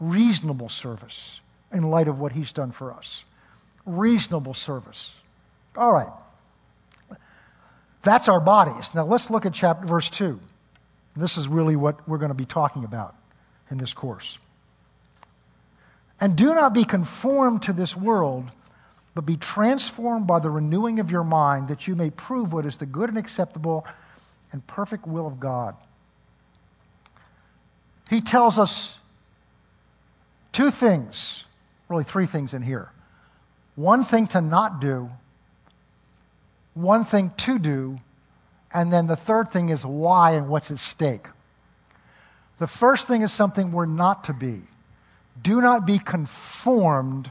Reasonable 0.00 0.68
service 0.68 1.40
in 1.72 1.82
light 1.82 2.08
of 2.08 2.18
what 2.18 2.32
he's 2.32 2.52
done 2.52 2.72
for 2.72 2.92
us. 2.92 3.24
Reasonable 3.84 4.54
service. 4.54 5.22
All 5.76 5.92
right. 5.92 6.12
That's 8.02 8.28
our 8.28 8.40
bodies. 8.40 8.94
Now 8.94 9.04
let's 9.04 9.30
look 9.30 9.46
at 9.46 9.52
chapter 9.52 9.86
verse 9.86 10.10
2. 10.10 10.38
This 11.16 11.36
is 11.36 11.48
really 11.48 11.76
what 11.76 12.08
we're 12.08 12.18
going 12.18 12.30
to 12.30 12.34
be 12.34 12.46
talking 12.46 12.84
about 12.84 13.14
in 13.70 13.78
this 13.78 13.92
course. 13.92 14.38
And 16.20 16.36
do 16.36 16.54
not 16.54 16.74
be 16.74 16.84
conformed 16.84 17.62
to 17.62 17.72
this 17.72 17.96
world, 17.96 18.50
but 19.14 19.22
be 19.22 19.36
transformed 19.36 20.26
by 20.26 20.40
the 20.40 20.50
renewing 20.50 20.98
of 21.00 21.10
your 21.10 21.24
mind 21.24 21.68
that 21.68 21.86
you 21.86 21.96
may 21.96 22.10
prove 22.10 22.52
what 22.52 22.66
is 22.66 22.76
the 22.76 22.86
good 22.86 23.08
and 23.08 23.18
acceptable 23.18 23.86
and 24.52 24.66
perfect 24.66 25.06
will 25.06 25.26
of 25.26 25.38
God. 25.38 25.76
He 28.08 28.20
tells 28.20 28.58
us 28.58 28.98
two 30.52 30.70
things, 30.70 31.44
really 31.88 32.04
three 32.04 32.26
things 32.26 32.54
in 32.54 32.62
here. 32.62 32.90
One 33.76 34.02
thing 34.02 34.26
to 34.28 34.40
not 34.40 34.80
do, 34.80 35.10
one 36.74 37.04
thing 37.04 37.32
to 37.38 37.58
do, 37.58 37.98
and 38.72 38.92
then 38.92 39.06
the 39.06 39.16
third 39.16 39.50
thing 39.50 39.68
is 39.68 39.84
why 39.84 40.32
and 40.32 40.48
what's 40.48 40.70
at 40.70 40.78
stake. 40.78 41.26
The 42.58 42.66
first 42.66 43.06
thing 43.06 43.22
is 43.22 43.32
something 43.32 43.72
we're 43.72 43.86
not 43.86 44.24
to 44.24 44.32
be. 44.32 44.62
Do 45.40 45.60
not 45.60 45.86
be 45.86 45.98
conformed 45.98 47.30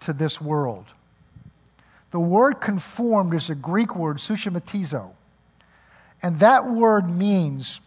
to 0.00 0.12
this 0.12 0.40
world. 0.40 0.86
The 2.10 2.20
word 2.20 2.60
conformed 2.60 3.34
is 3.34 3.50
a 3.50 3.54
Greek 3.54 3.94
word, 3.94 4.16
suschematizo. 4.16 5.10
And 6.22 6.40
that 6.40 6.66
word 6.66 7.08
means 7.08 7.80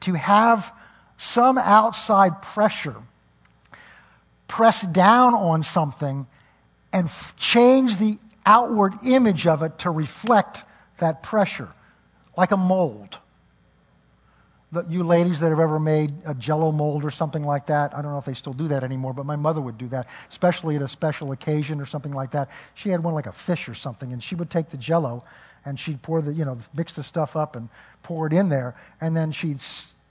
to 0.00 0.14
have 0.14 0.72
some 1.18 1.58
outside 1.58 2.40
pressure 2.40 2.96
press 4.46 4.82
down 4.86 5.34
on 5.34 5.62
something 5.62 6.26
and 6.92 7.06
f- 7.06 7.34
change 7.36 7.98
the 7.98 8.16
outward 8.46 8.94
image 9.04 9.46
of 9.46 9.62
it 9.62 9.78
to 9.80 9.90
reflect 9.90 10.64
that 11.00 11.22
pressure, 11.22 11.68
like 12.36 12.52
a 12.52 12.56
mold. 12.56 13.18
The, 14.70 14.84
you 14.88 15.02
ladies 15.02 15.40
that 15.40 15.50
have 15.50 15.60
ever 15.60 15.80
made 15.80 16.12
a 16.24 16.34
jello 16.34 16.72
mold 16.72 17.04
or 17.04 17.10
something 17.10 17.42
like 17.42 17.66
that, 17.66 17.94
I 17.94 18.00
don't 18.00 18.12
know 18.12 18.18
if 18.18 18.24
they 18.24 18.34
still 18.34 18.52
do 18.52 18.68
that 18.68 18.84
anymore, 18.84 19.12
but 19.12 19.26
my 19.26 19.36
mother 19.36 19.60
would 19.60 19.76
do 19.76 19.88
that, 19.88 20.06
especially 20.30 20.76
at 20.76 20.82
a 20.82 20.88
special 20.88 21.32
occasion 21.32 21.80
or 21.80 21.86
something 21.86 22.12
like 22.12 22.30
that. 22.30 22.48
She 22.74 22.90
had 22.90 23.02
one 23.02 23.14
like 23.14 23.26
a 23.26 23.32
fish 23.32 23.68
or 23.68 23.74
something, 23.74 24.12
and 24.12 24.22
she 24.22 24.34
would 24.34 24.50
take 24.50 24.68
the 24.68 24.76
jello 24.76 25.24
and 25.64 25.80
she'd 25.80 26.00
pour 26.00 26.22
the, 26.22 26.32
you 26.32 26.44
know, 26.44 26.58
mix 26.74 26.94
the 26.94 27.02
stuff 27.02 27.36
up 27.36 27.56
and 27.56 27.68
pour 28.02 28.26
it 28.26 28.32
in 28.32 28.48
there, 28.50 28.74
and 29.00 29.16
then 29.16 29.32
she'd 29.32 29.60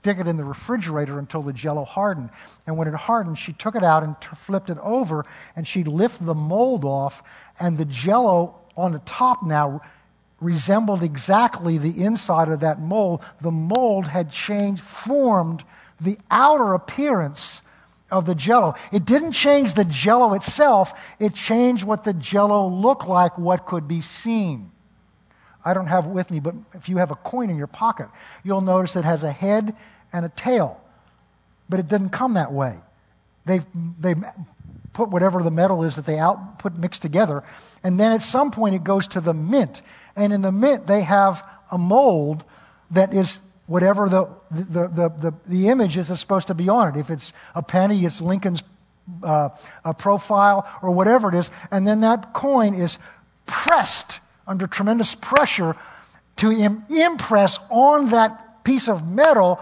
stick 0.08 0.20
it 0.20 0.28
in 0.28 0.38
the 0.38 0.44
refrigerator 0.46 1.20
until 1.20 1.42
the 1.42 1.52
jello 1.52 1.84
hardened. 1.84 2.30
And 2.66 2.78
when 2.78 2.88
it 2.88 2.94
hardened, 2.94 3.38
she 3.38 3.52
took 3.52 3.76
it 3.76 3.84
out 3.84 4.04
and 4.04 4.16
t- 4.22 4.30
flipped 4.38 4.70
it 4.70 4.78
over, 4.82 5.26
and 5.54 5.68
she'd 5.68 5.90
lift 5.90 6.26
the 6.26 6.34
mold 6.34 6.86
off, 6.86 7.22
and 7.60 7.78
the 7.78 7.84
jello 7.84 8.56
on 8.78 8.94
the 8.94 9.00
top 9.00 9.44
now 9.44 9.82
resembled 10.40 11.04
exactly 11.04 11.78
the 11.78 12.02
inside 12.06 12.48
of 12.48 12.62
that 12.62 12.80
mold. 12.80 13.22
The 13.42 13.52
mold 13.52 14.08
had 14.08 14.32
changed, 14.32 14.82
formed 14.82 15.66
the 16.00 16.18
outer 16.32 16.74
appearance 16.74 17.62
of 18.10 18.26
the 18.26 18.36
jello. 18.36 18.76
It 18.94 19.04
didn't 19.04 19.34
change 19.34 19.74
the 19.74 19.84
jello 19.84 20.36
itself, 20.36 20.98
it 21.20 21.34
changed 21.34 21.84
what 21.84 22.06
the 22.06 22.14
jello 22.14 22.70
looked 22.70 23.10
like, 23.10 23.38
what 23.38 23.66
could 23.66 23.90
be 23.90 24.00
seen. 24.00 24.72
I 25.66 25.74
don't 25.74 25.88
have 25.88 26.06
it 26.06 26.12
with 26.12 26.32
me, 26.32 26.40
but 26.40 26.56
if 26.76 26.88
you 26.88 26.96
have 26.96 27.12
a 27.12 27.16
coin 27.16 27.50
in 27.50 27.58
your 27.58 27.68
pocket, 27.68 28.08
you'll 28.46 28.62
notice 28.62 28.96
it 28.96 29.04
has 29.04 29.24
a 29.24 29.34
head 29.34 29.76
and 30.12 30.26
a 30.26 30.30
tail. 30.30 30.80
But 31.70 31.80
it 31.80 31.88
didn't 31.88 32.10
come 32.10 32.36
that 32.36 32.52
way. 32.52 32.78
They've, 33.46 33.66
they 34.00 34.16
put 34.94 35.10
whatever 35.10 35.42
the 35.42 35.52
metal 35.52 35.84
is 35.84 35.96
that 35.96 36.06
they 36.06 36.18
out 36.18 36.60
put 36.60 36.76
mixed 36.78 37.02
together, 37.02 37.44
and 37.84 38.00
then 38.00 38.12
at 38.12 38.22
some 38.22 38.52
point 38.52 38.76
it 38.76 38.84
goes 38.84 39.08
to 39.10 39.22
the 39.22 39.34
mint. 39.34 39.82
And 40.16 40.34
in 40.34 40.42
the 40.42 40.52
mint, 40.52 40.88
they 40.88 41.02
have 41.02 41.48
a 41.72 41.78
mold 41.78 42.44
that 42.92 43.14
is 43.14 43.38
whatever 43.68 44.10
the, 44.10 44.26
the, 44.50 44.88
the, 44.88 45.10
the, 45.10 45.34
the 45.46 45.68
image 45.68 45.98
is 45.98 46.08
that's 46.08 46.20
supposed 46.20 46.48
to 46.48 46.56
be 46.56 46.70
on 46.70 46.96
it. 46.96 47.00
If 47.00 47.12
it's 47.12 47.34
a 47.54 47.62
penny, 47.62 48.06
it's 48.06 48.22
Lincoln's 48.22 48.64
uh, 49.22 49.50
a 49.86 49.94
profile 49.94 50.68
or 50.82 50.92
whatever 50.92 51.30
it 51.30 51.36
is. 51.36 51.52
And 51.70 51.86
then 51.86 52.02
that 52.02 52.34
coin 52.34 52.74
is 52.74 52.98
pressed 53.46 54.20
under 54.48 54.68
tremendous 54.68 55.16
pressure 55.16 55.76
to 56.38 56.52
Im- 56.52 56.86
impress 56.90 57.60
on 57.70 58.10
that 58.10 58.64
piece 58.64 58.88
of 58.88 59.08
metal 59.08 59.60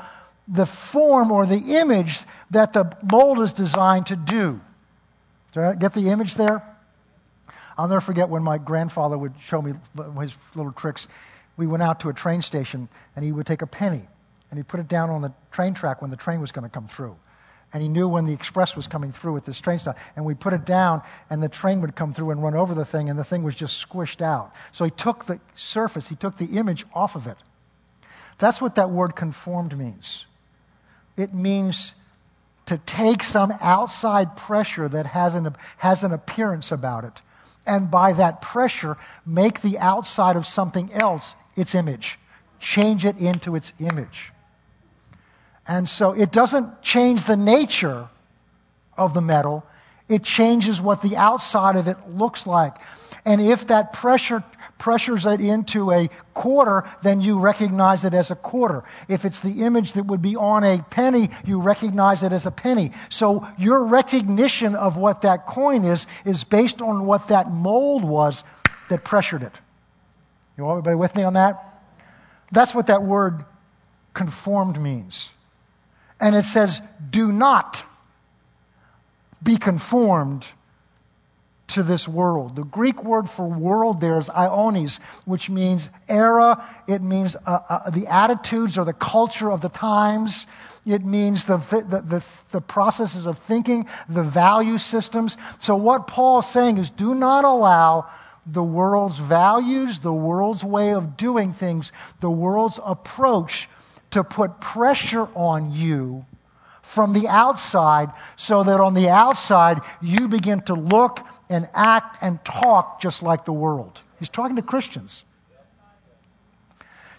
the 0.47 0.65
form 0.65 1.31
or 1.31 1.45
the 1.45 1.77
image 1.77 2.21
that 2.51 2.73
the 2.73 2.95
mold 3.11 3.39
is 3.39 3.53
designed 3.53 4.07
to 4.07 4.15
do. 4.15 4.61
Do 5.53 5.61
I 5.61 5.75
get 5.75 5.93
the 5.93 6.09
image 6.09 6.35
there? 6.35 6.63
I'll 7.77 7.87
never 7.87 8.01
forget 8.01 8.29
when 8.29 8.43
my 8.43 8.57
grandfather 8.57 9.17
would 9.17 9.33
show 9.39 9.61
me 9.61 9.73
his 10.19 10.37
little 10.55 10.71
tricks. 10.71 11.07
We 11.57 11.67
went 11.67 11.83
out 11.83 11.99
to 12.01 12.09
a 12.09 12.13
train 12.13 12.41
station 12.41 12.89
and 13.15 13.25
he 13.25 13.31
would 13.31 13.45
take 13.45 13.61
a 13.61 13.67
penny 13.67 14.07
and 14.49 14.59
he'd 14.59 14.67
put 14.67 14.79
it 14.79 14.87
down 14.87 15.09
on 15.09 15.21
the 15.21 15.33
train 15.51 15.73
track 15.73 16.01
when 16.01 16.11
the 16.11 16.17
train 16.17 16.39
was 16.41 16.51
going 16.51 16.63
to 16.63 16.69
come 16.69 16.87
through. 16.87 17.17
And 17.73 17.81
he 17.81 17.89
knew 17.89 18.07
when 18.07 18.25
the 18.25 18.31
express 18.31 18.75
was 18.75 18.87
coming 18.87 19.11
through 19.11 19.35
at 19.35 19.43
this 19.43 19.59
train 19.59 19.79
stop. 19.79 19.97
And 20.15 20.23
we 20.23 20.33
put 20.33 20.53
it 20.53 20.63
down, 20.63 21.01
and 21.29 21.43
the 21.43 21.49
train 21.49 21.81
would 21.81 21.93
come 21.93 22.13
through 22.13 22.29
and 22.29 22.41
run 22.41 22.53
over 22.53 22.73
the 22.73 22.85
thing, 22.85 23.09
and 23.09 23.19
the 23.19 23.23
thing 23.23 23.43
was 23.43 23.53
just 23.53 23.85
squished 23.85 24.21
out. 24.21 24.53
So 24.71 24.85
he 24.85 24.91
took 24.91 25.25
the 25.25 25.41
surface, 25.55 26.07
he 26.07 26.15
took 26.15 26.37
the 26.37 26.57
image 26.57 26.85
off 26.93 27.17
of 27.17 27.27
it. 27.27 27.37
That's 28.37 28.61
what 28.61 28.75
that 28.75 28.91
word 28.91 29.15
conformed 29.17 29.77
means. 29.77 30.25
It 31.17 31.33
means 31.33 31.95
to 32.65 32.77
take 32.79 33.23
some 33.23 33.53
outside 33.61 34.35
pressure 34.35 34.87
that 34.87 35.07
has 35.07 35.35
an, 35.35 35.55
has 35.77 36.03
an 36.03 36.11
appearance 36.11 36.71
about 36.71 37.03
it, 37.03 37.21
and 37.65 37.89
by 37.89 38.13
that 38.13 38.41
pressure, 38.41 38.97
make 39.25 39.61
the 39.61 39.77
outside 39.77 40.35
of 40.35 40.45
something 40.45 40.91
else 40.93 41.35
its 41.55 41.75
image, 41.75 42.19
change 42.59 43.05
it 43.05 43.17
into 43.17 43.55
its 43.55 43.73
image. 43.79 44.31
And 45.67 45.89
so 45.89 46.11
it 46.11 46.31
doesn't 46.31 46.81
change 46.81 47.25
the 47.25 47.37
nature 47.37 48.09
of 48.97 49.13
the 49.13 49.21
metal, 49.21 49.65
it 50.07 50.23
changes 50.23 50.81
what 50.81 51.01
the 51.01 51.17
outside 51.17 51.75
of 51.75 51.87
it 51.87 51.97
looks 52.09 52.45
like. 52.45 52.75
And 53.25 53.41
if 53.41 53.67
that 53.67 53.91
pressure 53.91 54.43
pressures 54.77 55.25
it 55.25 55.39
into 55.39 55.91
a 55.91 56.09
quarter, 56.33 56.83
then 57.01 57.21
you 57.21 57.39
recognize 57.39 58.03
it 58.03 58.13
as 58.13 58.31
a 58.31 58.35
quarter. 58.35 58.83
If 59.07 59.25
it's 59.25 59.39
the 59.39 59.63
image 59.63 59.93
that 59.93 60.05
would 60.05 60.21
be 60.21 60.35
on 60.35 60.63
a 60.63 60.83
penny, 60.89 61.29
you 61.45 61.59
recognize 61.59 62.23
it 62.23 62.31
as 62.31 62.45
a 62.45 62.51
penny. 62.51 62.91
So 63.09 63.47
your 63.57 63.83
recognition 63.83 64.75
of 64.75 64.97
what 64.97 65.21
that 65.21 65.45
coin 65.45 65.85
is 65.85 66.07
is 66.25 66.43
based 66.43 66.81
on 66.81 67.05
what 67.05 67.29
that 67.29 67.49
mold 67.49 68.03
was 68.03 68.43
that 68.89 69.03
pressured 69.03 69.43
it. 69.43 69.53
You 70.57 70.65
all 70.65 70.71
everybody 70.71 70.95
with 70.95 71.15
me 71.15 71.23
on 71.23 71.33
that? 71.33 71.81
That's 72.51 72.75
what 72.75 72.87
that 72.87 73.03
word 73.03 73.43
conformed 74.13 74.79
means. 74.79 75.31
And 76.19 76.35
it 76.35 76.45
says, 76.45 76.81
do 77.09 77.31
not 77.31 77.83
be 79.43 79.57
conformed 79.57 80.47
to 81.67 81.83
this 81.83 82.07
world. 82.07 82.55
The 82.55 82.63
Greek 82.63 83.03
word 83.03 83.29
for 83.29 83.47
world 83.47 84.01
there 84.01 84.17
is 84.19 84.29
aionos, 84.29 84.99
which 85.25 85.49
means 85.49 85.89
era. 86.07 86.63
It 86.87 87.01
means 87.01 87.35
uh, 87.45 87.59
uh, 87.67 87.89
the 87.89 88.07
attitudes 88.07 88.77
or 88.77 88.85
the 88.85 88.93
culture 88.93 89.51
of 89.51 89.61
the 89.61 89.69
times. 89.69 90.45
It 90.85 91.03
means 91.03 91.45
the, 91.45 91.57
the, 91.57 92.01
the, 92.01 92.25
the, 92.51 92.61
processes 92.61 93.25
of 93.25 93.39
thinking, 93.39 93.87
the 94.07 94.21
value 94.21 94.77
systems. 94.77 95.35
So, 95.59 95.75
what 95.75 96.05
Paul 96.05 96.39
is 96.39 96.45
saying 96.45 96.77
is 96.77 96.91
do 96.91 97.15
not 97.15 97.43
allow 97.43 98.07
the 98.45 98.63
world's 98.63 99.17
values, 99.17 99.99
the 99.99 100.13
world's 100.13 100.63
way 100.63 100.93
of 100.93 101.17
doing 101.17 101.53
things, 101.53 101.91
the 102.19 102.29
world's 102.29 102.79
approach 102.85 103.67
to 104.11 104.23
put 104.23 104.61
pressure 104.61 105.27
on 105.33 105.71
you 105.71 106.25
from 106.85 107.13
the 107.13 107.27
outside 107.27 108.11
so 108.35 108.63
that 108.63 108.79
on 108.79 108.93
the 108.93 109.09
outside 109.09 109.79
you 110.01 110.27
begin 110.27 110.61
to 110.61 110.75
look 110.75 111.19
and 111.49 111.67
act 111.73 112.17
and 112.21 112.43
talk 112.43 113.01
just 113.01 113.21
like 113.21 113.45
the 113.45 113.53
world. 113.53 114.01
He's 114.19 114.29
talking 114.29 114.55
to 114.55 114.61
Christians. 114.61 115.23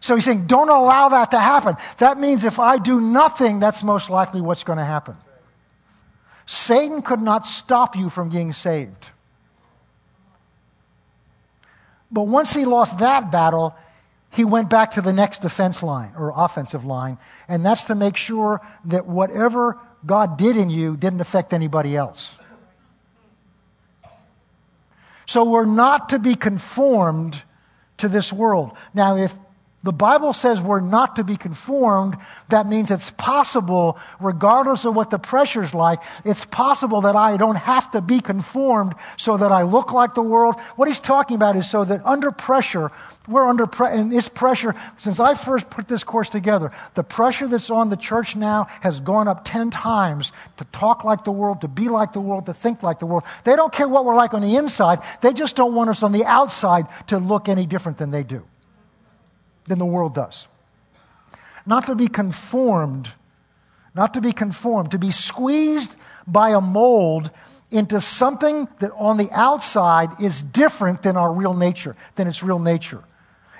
So 0.00 0.14
he's 0.14 0.24
saying, 0.24 0.46
don't 0.46 0.68
allow 0.68 1.08
that 1.08 1.30
to 1.32 1.38
happen. 1.38 1.74
That 1.98 2.18
means 2.18 2.44
if 2.44 2.58
I 2.58 2.78
do 2.78 3.00
nothing, 3.00 3.60
that's 3.60 3.82
most 3.82 4.10
likely 4.10 4.40
what's 4.40 4.64
going 4.64 4.78
to 4.78 4.84
happen. 4.84 5.16
Satan 6.46 7.02
could 7.02 7.20
not 7.20 7.44
stop 7.44 7.96
you 7.96 8.08
from 8.08 8.30
being 8.30 8.52
saved. 8.52 9.10
But 12.10 12.28
once 12.28 12.54
he 12.54 12.64
lost 12.64 12.98
that 12.98 13.33
battle, 13.33 13.77
he 14.31 14.44
went 14.44 14.70
back 14.70 14.92
to 14.92 15.00
the 15.00 15.12
next 15.12 15.42
defense 15.42 15.83
line 15.83 16.12
or 16.16 16.33
offensive 16.37 16.85
line, 16.85 17.18
and 17.48 17.64
that's 17.64 17.87
to 17.87 17.94
make 17.94 18.16
sure 18.16 18.60
that 18.85 19.06
whatever 19.06 19.79
God 20.04 20.38
did 20.38 20.56
in 20.56 20.70
you 20.70 20.96
didn't 20.96 21.20
affect 21.20 21.52
anybody 21.52 21.96
else. 21.96 22.38
So 25.27 25.44
we're 25.44 25.64
not 25.64 26.08
to 26.10 26.18
be 26.18 26.35
conformed 26.35 27.42
to 27.98 28.08
this 28.08 28.33
world. 28.33 28.77
Now, 28.94 29.16
if 29.16 29.35
The 29.87 29.92
Bible 29.92 30.32
says 30.32 30.60
we're 30.60 30.80
not 30.80 31.14
to 31.14 31.22
be 31.22 31.37
conformed. 31.37 32.16
That 32.48 32.66
means 32.66 32.90
it's 32.90 33.12
possible, 33.12 34.00
regardless 34.18 34.84
of 34.84 34.96
what 34.96 35.10
the 35.10 35.18
pressure's 35.20 35.74
like, 35.74 36.02
it's 36.24 36.44
possible 36.44 37.02
that 37.02 37.14
I 37.14 37.37
don't 37.37 37.54
have 37.54 37.92
to 37.92 38.00
be 38.00 38.18
conformed 38.18 38.96
so 39.16 39.37
that 39.37 39.52
I 39.52 39.62
look 39.62 39.92
like 39.92 40.16
the 40.16 40.22
world. 40.22 40.58
What 40.74 40.88
he's 40.88 40.98
talking 40.98 41.37
about 41.37 41.54
is 41.54 41.70
so 41.70 41.84
that 41.84 42.04
under 42.04 42.32
pressure, 42.32 42.90
we're 43.28 43.46
under 43.46 43.68
pre- 43.68 43.92
and 43.92 44.10
this 44.10 44.28
pressure, 44.28 44.74
since 44.96 45.20
I 45.20 45.34
first 45.34 45.70
put 45.70 45.87
this 45.87 46.02
course 46.02 46.30
together, 46.30 46.72
the 46.94 47.04
pressure 47.04 47.46
that's 47.46 47.70
on 47.70 47.88
the 47.88 47.96
church 47.96 48.34
now 48.34 48.64
has 48.80 48.98
gone 48.98 49.28
up 49.28 49.44
10 49.44 49.70
times 49.70 50.32
to 50.56 50.64
talk 50.72 51.04
like 51.04 51.22
the 51.22 51.30
world, 51.30 51.60
to 51.60 51.68
be 51.68 51.88
like 51.88 52.12
the 52.12 52.20
world, 52.20 52.46
to 52.46 52.54
think 52.54 52.82
like 52.82 52.98
the 52.98 53.06
world. 53.06 53.22
They 53.44 53.54
don't 53.54 53.72
care 53.72 53.87
what 53.87 54.04
we're 54.04 54.16
like 54.16 54.34
on 54.34 54.42
the 54.42 54.56
inside, 54.56 54.98
they 55.20 55.32
just 55.32 55.54
don't 55.54 55.76
want 55.76 55.90
us 55.90 56.02
on 56.02 56.10
the 56.10 56.24
outside 56.24 56.87
to 57.06 57.20
look 57.20 57.48
any 57.48 57.66
different 57.66 57.98
than 57.98 58.10
they 58.10 58.24
do 58.24 58.44
than 59.67 59.79
the 59.79 59.87
world 59.87 60.14
does. 60.14 60.48
Not 61.64 61.87
to 61.87 61.94
be 61.94 62.08
conformed, 62.08 63.10
not 63.94 64.14
to 64.14 64.21
be 64.21 64.33
conformed, 64.33 64.92
to 64.92 64.98
be 64.98 65.10
squeezed 65.10 65.96
by 66.27 66.50
a 66.50 66.60
mold 66.60 67.31
into 67.71 68.00
something 68.00 68.69
that 68.79 68.92
on 68.92 69.17
the 69.17 69.29
outside 69.33 70.10
is 70.21 70.42
different 70.42 71.02
than 71.02 71.17
our 71.17 71.33
real 71.33 71.54
nature, 71.54 71.96
than 72.14 72.29
its 72.29 72.42
real 72.42 72.58
nature. 72.58 73.02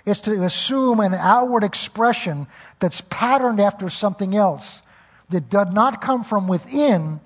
It's 0.05 0.21
to 0.23 0.45
assume 0.45 1.01
an 1.01 1.15
outward 1.15 1.65
expression 1.65 2.47
that's 2.79 3.01
patterned 3.01 3.61
after 3.61 3.89
something 3.89 4.37
else 4.37 4.83
that 5.31 5.51
does 5.51 5.73
not 5.73 6.01
come 6.01 6.23
from 6.23 6.47
within, 6.47 7.21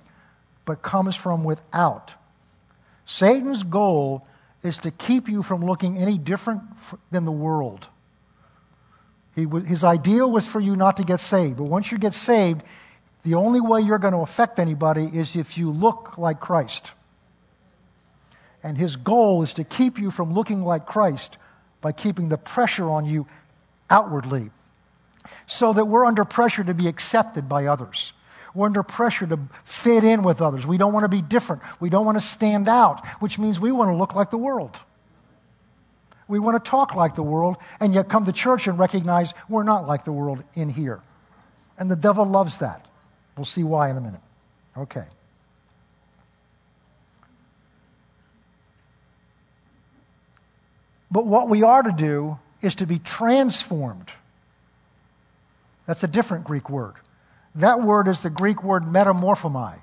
but 0.64 0.80
comes 0.80 1.14
from 1.14 1.44
without. 1.44 2.14
Satan's 3.04 3.62
goal 3.62 4.26
is 4.62 4.78
to 4.78 4.90
keep 4.90 5.28
you 5.28 5.42
from 5.42 5.64
looking 5.64 5.98
any 5.98 6.16
different 6.16 6.62
than 7.10 7.26
the 7.26 7.32
world. 7.32 7.88
He, 9.34 9.46
his 9.66 9.84
ideal 9.84 10.30
was 10.30 10.46
for 10.46 10.60
you 10.60 10.76
not 10.76 10.96
to 10.96 11.04
get 11.04 11.20
saved. 11.20 11.58
But 11.58 11.64
once 11.64 11.92
you 11.92 11.98
get 11.98 12.14
saved, 12.14 12.62
the 13.22 13.34
only 13.34 13.60
way 13.60 13.80
you're 13.80 13.98
going 13.98 14.14
to 14.14 14.20
affect 14.20 14.58
anybody 14.58 15.10
is 15.12 15.36
if 15.36 15.56
you 15.58 15.70
look 15.70 16.18
like 16.18 16.40
Christ. 16.40 16.92
And 18.62 18.76
his 18.76 18.96
goal 18.96 19.42
is 19.42 19.54
to 19.54 19.64
keep 19.64 19.98
you 19.98 20.10
from 20.10 20.34
looking 20.34 20.62
like 20.62 20.86
Christ 20.86 21.38
by 21.80 21.92
keeping 21.92 22.28
the 22.28 22.38
pressure 22.38 22.90
on 22.90 23.06
you 23.06 23.26
outwardly 23.88 24.50
so 25.46 25.72
that 25.72 25.86
we're 25.86 26.04
under 26.04 26.24
pressure 26.24 26.64
to 26.64 26.74
be 26.74 26.88
accepted 26.88 27.48
by 27.48 27.66
others. 27.66 28.12
We're 28.54 28.66
under 28.66 28.82
pressure 28.82 29.26
to 29.26 29.38
fit 29.64 30.02
in 30.04 30.22
with 30.22 30.42
others. 30.42 30.66
We 30.66 30.76
don't 30.76 30.92
want 30.92 31.04
to 31.04 31.08
be 31.08 31.22
different. 31.22 31.62
We 31.78 31.88
don't 31.88 32.04
want 32.04 32.16
to 32.16 32.24
stand 32.24 32.68
out, 32.68 33.06
which 33.20 33.38
means 33.38 33.60
we 33.60 33.72
want 33.72 33.90
to 33.90 33.94
look 33.94 34.14
like 34.14 34.30
the 34.30 34.38
world. 34.38 34.80
We 36.30 36.38
want 36.38 36.64
to 36.64 36.70
talk 36.70 36.94
like 36.94 37.16
the 37.16 37.24
world, 37.24 37.56
and 37.80 37.92
yet 37.92 38.08
come 38.08 38.24
to 38.26 38.32
church 38.32 38.68
and 38.68 38.78
recognize 38.78 39.34
we're 39.48 39.64
not 39.64 39.88
like 39.88 40.04
the 40.04 40.12
world 40.12 40.44
in 40.54 40.68
here. 40.68 41.00
And 41.76 41.90
the 41.90 41.96
devil 41.96 42.24
loves 42.24 42.58
that. 42.58 42.86
We'll 43.36 43.44
see 43.44 43.64
why 43.64 43.90
in 43.90 43.96
a 43.96 44.00
minute. 44.00 44.20
Okay. 44.76 45.04
But 51.10 51.26
what 51.26 51.48
we 51.48 51.64
are 51.64 51.82
to 51.82 51.92
do 51.92 52.38
is 52.62 52.76
to 52.76 52.86
be 52.86 53.00
transformed. 53.00 54.10
That's 55.86 56.04
a 56.04 56.08
different 56.08 56.44
Greek 56.44 56.70
word. 56.70 56.94
That 57.56 57.82
word 57.82 58.06
is 58.06 58.22
the 58.22 58.30
Greek 58.30 58.62
word 58.62 58.84
metamorphomai. 58.84 59.78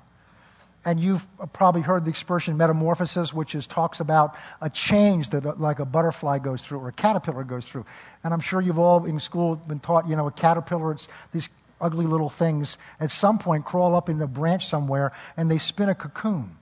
And 0.87 1.01
you've 1.01 1.27
probably 1.51 1.81
heard 1.81 2.05
the 2.05 2.09
expression 2.09 2.55
metamorphosis, 2.55 3.33
which 3.33 3.55
is 3.55 3.67
talks 3.67 3.99
about 3.99 4.37
a 4.61 4.69
change 4.69 5.31
that 5.31 5.59
like 5.59 5.79
a 5.79 5.85
butterfly 5.85 6.39
goes 6.39 6.63
through 6.63 6.79
or 6.79 6.87
a 6.87 6.93
caterpillar 6.93 7.43
goes 7.43 7.67
through. 7.67 7.85
And 8.23 8.33
I'm 8.33 8.39
sure 8.39 8.61
you've 8.61 8.79
all 8.79 9.03
in 9.03 9.19
school 9.19 9.57
been 9.57 9.81
taught, 9.81 10.07
you 10.07 10.15
know, 10.15 10.27
a 10.27 10.31
caterpillar, 10.31 10.93
it's 10.93 11.09
these 11.33 11.49
ugly 11.81 12.05
little 12.05 12.29
things 12.29 12.77
at 13.01 13.11
some 13.11 13.37
point 13.37 13.65
crawl 13.65 13.95
up 13.95 14.07
in 14.07 14.17
the 14.17 14.27
branch 14.27 14.65
somewhere 14.65 15.11
and 15.35 15.51
they 15.51 15.57
spin 15.57 15.89
a 15.89 15.93
cocoon. 15.93 16.55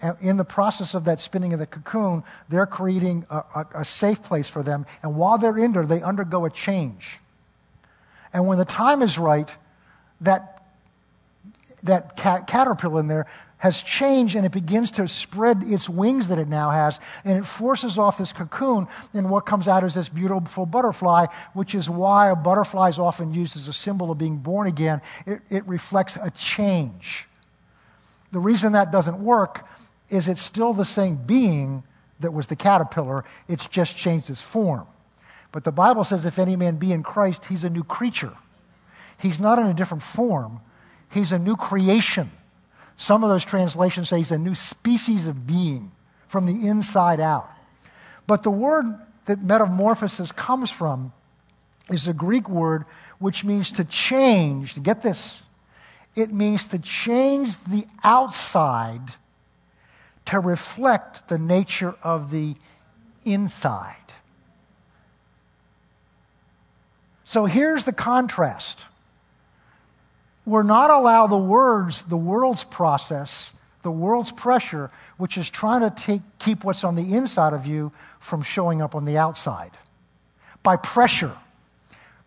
And 0.00 0.16
in 0.20 0.36
the 0.36 0.44
process 0.44 0.92
of 0.92 1.04
that 1.04 1.20
spinning 1.20 1.52
of 1.52 1.60
the 1.60 1.66
cocoon, 1.66 2.24
they're 2.48 2.66
creating 2.66 3.24
a, 3.30 3.36
a, 3.36 3.66
a 3.76 3.84
safe 3.84 4.20
place 4.24 4.48
for 4.48 4.64
them. 4.64 4.84
And 5.00 5.14
while 5.14 5.38
they're 5.38 5.58
in 5.58 5.70
there, 5.70 5.86
they 5.86 6.02
undergo 6.02 6.44
a 6.44 6.50
change. 6.50 7.20
And 8.32 8.48
when 8.48 8.58
the 8.58 8.64
time 8.64 9.00
is 9.00 9.16
right, 9.16 9.56
that 10.22 10.61
that 11.82 12.16
caterpillar 12.16 13.00
in 13.00 13.08
there 13.08 13.26
has 13.62 13.80
changed 13.80 14.34
and 14.34 14.44
it 14.44 14.50
begins 14.50 14.90
to 14.90 15.06
spread 15.06 15.62
its 15.62 15.88
wings 15.88 16.26
that 16.26 16.38
it 16.38 16.48
now 16.48 16.70
has 16.70 16.98
and 17.24 17.38
it 17.38 17.46
forces 17.46 17.96
off 17.96 18.18
this 18.18 18.32
cocoon 18.32 18.88
and 19.14 19.30
what 19.30 19.46
comes 19.46 19.68
out 19.68 19.84
is 19.84 19.94
this 19.94 20.08
beautiful 20.08 20.66
butterfly 20.66 21.26
which 21.52 21.72
is 21.72 21.88
why 21.88 22.30
a 22.30 22.34
butterfly 22.34 22.88
is 22.88 22.98
often 22.98 23.32
used 23.32 23.56
as 23.56 23.68
a 23.68 23.72
symbol 23.72 24.10
of 24.10 24.18
being 24.18 24.36
born 24.36 24.66
again. 24.66 25.00
It, 25.26 25.42
it 25.48 25.64
reflects 25.68 26.18
a 26.20 26.28
change. 26.32 27.28
The 28.32 28.40
reason 28.40 28.72
that 28.72 28.90
doesn't 28.90 29.22
work 29.22 29.64
is 30.08 30.26
it's 30.26 30.42
still 30.42 30.72
the 30.72 30.84
same 30.84 31.14
being 31.14 31.84
that 32.18 32.32
was 32.32 32.48
the 32.48 32.56
caterpillar. 32.56 33.24
It's 33.46 33.68
just 33.68 33.96
changed 33.96 34.28
its 34.28 34.42
form. 34.42 34.88
But 35.52 35.62
the 35.62 35.70
bible 35.70 36.02
says 36.02 36.26
if 36.26 36.40
any 36.40 36.56
man 36.56 36.78
be 36.78 36.90
in 36.90 37.04
christ 37.04 37.44
he's 37.44 37.62
a 37.62 37.70
new 37.70 37.84
creature. 37.84 38.32
He's 39.18 39.40
not 39.40 39.60
in 39.60 39.66
a 39.66 39.74
different 39.74 40.02
form 40.02 40.62
He's 41.12 41.32
a 41.32 41.38
new 41.38 41.56
creation. 41.56 42.30
Some 42.96 43.22
of 43.22 43.30
those 43.30 43.44
translations 43.44 44.08
say 44.08 44.18
he's 44.18 44.32
a 44.32 44.38
new 44.38 44.54
species 44.54 45.26
of 45.26 45.46
being 45.46 45.92
from 46.26 46.46
the 46.46 46.66
inside 46.66 47.20
out. 47.20 47.50
But 48.26 48.42
the 48.42 48.50
word 48.50 48.86
that 49.26 49.42
metamorphosis 49.42 50.32
comes 50.32 50.70
from 50.70 51.12
is 51.90 52.08
a 52.08 52.14
Greek 52.14 52.48
word 52.48 52.84
which 53.18 53.44
means 53.44 53.72
to 53.72 53.84
change. 53.84 54.82
Get 54.82 55.02
this. 55.02 55.44
It 56.14 56.32
means 56.32 56.68
to 56.68 56.78
change 56.78 57.58
the 57.64 57.84
outside 58.02 59.02
to 60.26 60.38
reflect 60.38 61.28
the 61.28 61.38
nature 61.38 61.94
of 62.02 62.30
the 62.30 62.54
inside. 63.24 63.96
So 67.24 67.46
here's 67.46 67.84
the 67.84 67.92
contrast 67.92 68.86
we're 70.44 70.62
not 70.62 70.90
allow 70.90 71.26
the 71.26 71.36
words, 71.36 72.02
the 72.02 72.16
world's 72.16 72.64
process, 72.64 73.52
the 73.82 73.90
world's 73.90 74.32
pressure, 74.32 74.90
which 75.16 75.36
is 75.38 75.48
trying 75.48 75.80
to 75.82 75.90
take, 75.90 76.22
keep 76.38 76.64
what's 76.64 76.84
on 76.84 76.94
the 76.94 77.14
inside 77.14 77.52
of 77.52 77.66
you 77.66 77.92
from 78.18 78.42
showing 78.42 78.82
up 78.82 78.94
on 78.94 79.04
the 79.04 79.18
outside. 79.18 79.70
By 80.62 80.76
pressure 80.76 81.36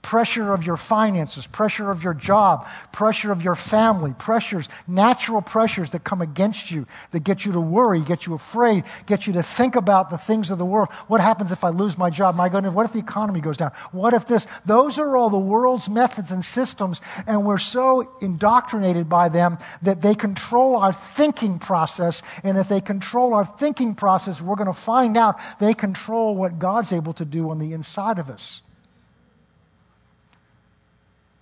pressure 0.06 0.54
of 0.54 0.64
your 0.64 0.78
finances, 0.78 1.48
pressure 1.48 1.90
of 1.90 2.04
your 2.04 2.14
job, 2.14 2.68
pressure 2.92 3.32
of 3.32 3.44
your 3.44 3.56
family, 3.56 4.14
pressures, 4.20 4.70
natural 4.88 5.42
pressures 5.42 5.90
that 5.90 6.04
come 6.04 6.22
against 6.22 6.70
you, 6.70 6.86
that 7.10 7.24
get 7.24 7.44
you 7.44 7.52
to 7.52 7.60
worry, 7.60 8.00
get 8.02 8.28
you 8.28 8.36
afraid, 8.36 8.84
get 9.08 9.26
you 9.26 9.34
to 9.34 9.42
think 9.42 9.76
about 9.76 10.12
the 10.12 10.18
things 10.18 10.52
of 10.52 10.60
the 10.60 10.66
world. 10.66 10.90
What 11.08 11.22
happens 11.22 11.52
if 11.52 11.64
I 11.64 11.70
lose 11.70 11.98
my 11.98 12.12
job? 12.12 12.36
My 12.36 12.50
goodness, 12.50 12.72
what 12.72 12.86
if 12.86 12.94
the 12.94 13.00
economy 13.00 13.42
goes 13.42 13.58
down? 13.58 13.72
What 13.92 14.14
if 14.14 14.28
this? 14.28 14.46
Those 14.64 15.00
are 15.00 15.18
all 15.18 15.32
the 15.32 15.40
world's 15.40 15.90
methods 15.90 16.30
and 16.30 16.46
systems, 16.46 17.02
and 17.26 17.44
we're 17.44 17.58
so 17.58 18.16
indoctrinated 18.22 19.10
by 19.10 19.30
them 19.30 19.58
that 19.82 20.04
they 20.04 20.14
control 20.14 20.76
our 20.76 20.94
thinking 20.94 21.58
process. 21.58 22.22
And 22.44 22.60
if 22.60 22.70
they 22.70 22.80
control 22.80 23.34
our 23.34 23.46
thinking 23.46 23.96
process, 23.96 24.40
we're 24.40 24.56
going 24.56 24.68
to 24.68 24.74
find 24.74 25.18
out 25.18 25.40
they 25.60 25.74
control 25.74 26.36
what 26.36 26.60
God's 26.60 26.94
able 26.94 27.14
to 27.14 27.26
do 27.26 27.50
on 27.50 27.58
the 27.58 27.74
inside 27.74 28.20
of 28.20 28.30
us. 28.30 28.62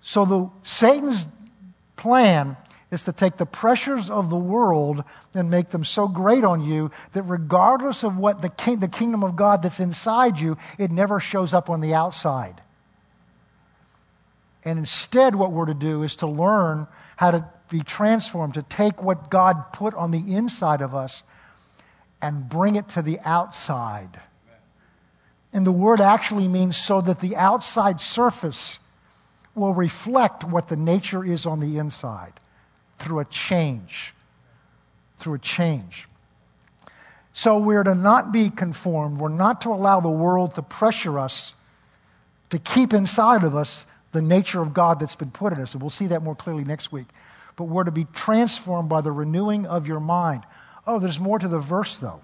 So 0.04 0.26
the 0.26 0.50
Satan's 0.64 1.26
plan 1.96 2.58
is 2.92 3.06
to 3.06 3.12
take 3.12 3.38
the 3.38 3.46
pressures 3.46 4.12
of 4.12 4.30
the 4.30 4.38
world 4.38 5.04
and 5.34 5.50
make 5.50 5.70
them 5.70 5.84
so 5.84 6.08
great 6.08 6.44
on 6.44 6.62
you 6.62 6.92
that 7.14 7.24
regardless 7.24 8.04
of 8.04 8.18
what 8.18 8.42
the, 8.42 8.50
king, 8.50 8.80
the 8.80 8.88
kingdom 8.88 9.24
of 9.24 9.36
God 9.36 9.64
that's 9.64 9.80
inside 9.80 10.40
you, 10.40 10.58
it 10.78 10.92
never 10.92 11.20
shows 11.20 11.54
up 11.54 11.70
on 11.70 11.82
the 11.82 11.96
outside. 11.96 12.62
And 14.64 14.78
instead, 14.78 15.36
what 15.36 15.52
we're 15.52 15.66
to 15.66 15.74
do 15.74 16.04
is 16.04 16.18
to 16.18 16.28
learn 16.28 16.88
how 17.16 17.32
to 17.32 17.50
be 17.70 17.82
transformed, 17.82 18.54
to 18.56 18.64
take 18.64 19.02
what 19.02 19.32
God 19.32 19.74
put 19.74 19.94
on 19.96 20.12
the 20.12 20.36
inside 20.36 20.82
of 20.82 20.94
us 20.94 21.24
and 22.22 22.48
bring 22.48 22.76
it 22.76 22.90
to 22.90 23.02
the 23.02 23.20
outside. 23.24 24.20
And 25.54 25.66
the 25.66 25.72
word 25.72 26.02
actually 26.02 26.48
means 26.48 26.78
so 26.78 27.02
that 27.02 27.22
the 27.22 27.36
outside 27.36 28.00
surface 28.00 28.80
will 29.56 29.74
reflect 29.74 30.44
what 30.44 30.68
the 30.68 30.76
nature 30.76 31.24
is 31.24 31.46
on 31.46 31.60
the 31.60 31.78
inside 31.78 32.34
through 33.00 33.20
a 33.20 33.26
change. 33.26 34.14
Through 35.18 35.36
a 35.36 35.40
change. 35.40 36.08
So 37.34 37.58
we're 37.58 37.84
to 37.84 37.96
not 37.96 38.32
be 38.32 38.50
conformed. 38.50 39.18
We're 39.18 39.30
not 39.30 39.62
to 39.62 39.70
allow 39.70 40.00
the 40.00 40.10
world 40.10 40.56
to 40.56 40.62
pressure 40.62 41.20
us 41.20 41.54
to 42.52 42.60
keep 42.60 42.94
inside 42.94 43.44
of 43.44 43.56
us 43.56 43.88
the 44.12 44.22
nature 44.22 44.62
of 44.62 44.74
God 44.74 45.00
that's 45.00 45.16
been 45.16 45.32
put 45.32 45.54
in 45.54 45.60
us. 45.60 45.74
And 45.74 45.82
we'll 45.82 45.90
see 45.90 46.08
that 46.08 46.22
more 46.22 46.36
clearly 46.36 46.64
next 46.64 46.92
week. 46.92 47.08
But 47.56 47.64
we're 47.66 47.84
to 47.84 47.92
be 47.92 48.06
transformed 48.14 48.90
by 48.90 49.02
the 49.02 49.12
renewing 49.12 49.66
of 49.66 49.88
your 49.88 50.00
mind. 50.00 50.44
Oh, 50.86 51.00
there's 51.00 51.20
more 51.20 51.40
to 51.40 51.48
the 51.48 51.60
verse, 51.60 51.96
though. 51.96 52.22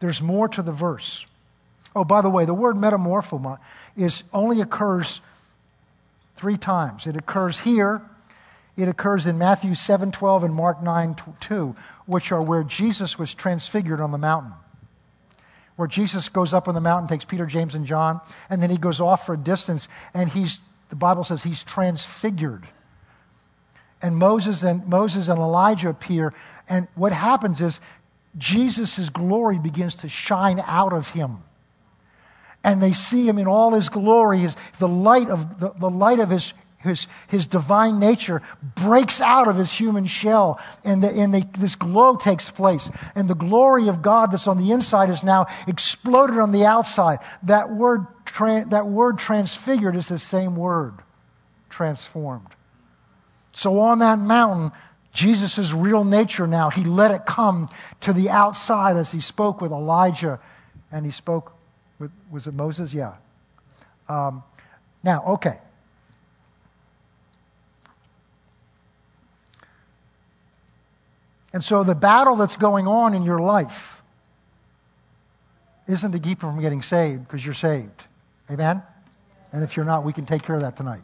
There's 0.00 0.20
more 0.20 0.48
to 0.48 0.62
the 0.62 0.72
verse. 0.72 1.24
Oh, 1.96 2.04
by 2.04 2.20
the 2.20 2.28
way, 2.28 2.44
the 2.44 2.54
word 2.54 2.76
metamorphomai 2.76 3.58
is 3.96 4.22
only 4.32 4.60
occurs 4.60 5.22
three 6.38 6.56
times. 6.56 7.06
It 7.06 7.16
occurs 7.16 7.60
here, 7.60 8.00
it 8.76 8.88
occurs 8.88 9.26
in 9.26 9.38
Matthew 9.38 9.74
7 9.74 10.12
12 10.12 10.44
and 10.44 10.54
Mark 10.54 10.82
9 10.82 11.16
2, 11.40 11.76
which 12.06 12.30
are 12.30 12.40
where 12.40 12.62
Jesus 12.62 13.18
was 13.18 13.34
transfigured 13.34 14.00
on 14.00 14.12
the 14.12 14.18
mountain. 14.18 14.52
Where 15.76 15.88
Jesus 15.88 16.28
goes 16.28 16.54
up 16.54 16.68
on 16.68 16.74
the 16.74 16.80
mountain, 16.80 17.08
takes 17.08 17.24
Peter, 17.24 17.46
James, 17.46 17.74
and 17.74 17.84
John, 17.84 18.20
and 18.48 18.62
then 18.62 18.70
he 18.70 18.76
goes 18.76 19.00
off 19.00 19.26
for 19.26 19.34
a 19.34 19.38
distance, 19.38 19.88
and 20.14 20.28
he's, 20.28 20.60
the 20.90 20.96
Bible 20.96 21.24
says 21.24 21.42
he's 21.42 21.64
transfigured. 21.64 22.66
And 24.00 24.16
Moses 24.16 24.62
and 24.62 24.86
Moses 24.86 25.28
and 25.28 25.38
Elijah 25.40 25.88
appear, 25.88 26.32
and 26.68 26.86
what 26.94 27.12
happens 27.12 27.60
is 27.60 27.80
Jesus' 28.36 29.08
glory 29.08 29.58
begins 29.58 29.96
to 29.96 30.08
shine 30.08 30.62
out 30.66 30.92
of 30.92 31.10
him 31.10 31.38
and 32.72 32.82
they 32.82 32.92
see 32.92 33.26
him 33.26 33.38
in 33.38 33.46
all 33.46 33.72
his 33.72 33.88
glory. 33.88 34.38
His, 34.38 34.56
the 34.78 34.88
light 34.88 35.28
of, 35.28 35.58
the, 35.58 35.70
the 35.70 35.90
light 35.90 36.18
of 36.18 36.30
his, 36.30 36.52
his, 36.78 37.08
his 37.28 37.46
divine 37.46 37.98
nature 37.98 38.42
breaks 38.74 39.20
out 39.20 39.48
of 39.48 39.56
his 39.56 39.72
human 39.72 40.06
shell, 40.06 40.60
and, 40.84 41.02
the, 41.02 41.08
and 41.08 41.32
the, 41.32 41.46
this 41.58 41.74
glow 41.74 42.16
takes 42.16 42.50
place. 42.50 42.90
And 43.14 43.28
the 43.28 43.34
glory 43.34 43.88
of 43.88 44.02
God 44.02 44.30
that's 44.30 44.46
on 44.46 44.58
the 44.58 44.72
inside 44.72 45.08
is 45.08 45.24
now 45.24 45.46
exploded 45.66 46.38
on 46.38 46.52
the 46.52 46.66
outside. 46.66 47.18
That 47.44 47.70
word, 47.70 48.06
that 48.70 48.86
word 48.86 49.18
transfigured 49.18 49.96
is 49.96 50.08
the 50.08 50.18
same 50.18 50.54
word, 50.54 50.94
transformed. 51.70 52.48
So 53.52 53.80
on 53.80 53.98
that 54.00 54.18
mountain, 54.18 54.72
Jesus' 55.12 55.72
real 55.72 56.04
nature 56.04 56.46
now, 56.46 56.70
he 56.70 56.84
let 56.84 57.10
it 57.10 57.26
come 57.26 57.68
to 58.02 58.12
the 58.12 58.30
outside 58.30 58.96
as 58.96 59.10
he 59.10 59.20
spoke 59.20 59.60
with 59.60 59.72
Elijah 59.72 60.38
and 60.92 61.04
he 61.04 61.10
spoke 61.10 61.57
was 62.30 62.46
it 62.46 62.54
Moses? 62.54 62.94
Yeah. 62.94 63.16
Um, 64.08 64.42
now, 65.02 65.24
okay. 65.26 65.58
And 71.52 71.64
so 71.64 71.82
the 71.82 71.94
battle 71.94 72.36
that's 72.36 72.56
going 72.56 72.86
on 72.86 73.14
in 73.14 73.22
your 73.22 73.38
life 73.38 74.02
isn't 75.86 76.12
to 76.12 76.18
keep 76.18 76.42
you 76.42 76.50
from 76.50 76.60
getting 76.60 76.82
saved 76.82 77.24
because 77.24 77.44
you're 77.44 77.54
saved. 77.54 78.04
Amen? 78.50 78.82
And 79.52 79.62
if 79.62 79.76
you're 79.76 79.86
not, 79.86 80.04
we 80.04 80.12
can 80.12 80.26
take 80.26 80.42
care 80.42 80.54
of 80.54 80.62
that 80.62 80.76
tonight. 80.76 81.02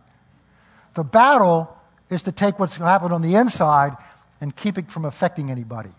The 0.94 1.04
battle 1.04 1.74
is 2.10 2.22
to 2.24 2.32
take 2.32 2.58
what's 2.58 2.76
happened 2.76 3.12
on 3.12 3.22
the 3.22 3.34
inside 3.34 3.96
and 4.40 4.54
keep 4.54 4.76
it 4.76 4.90
from 4.90 5.06
affecting 5.06 5.50
anybody. 5.50 5.90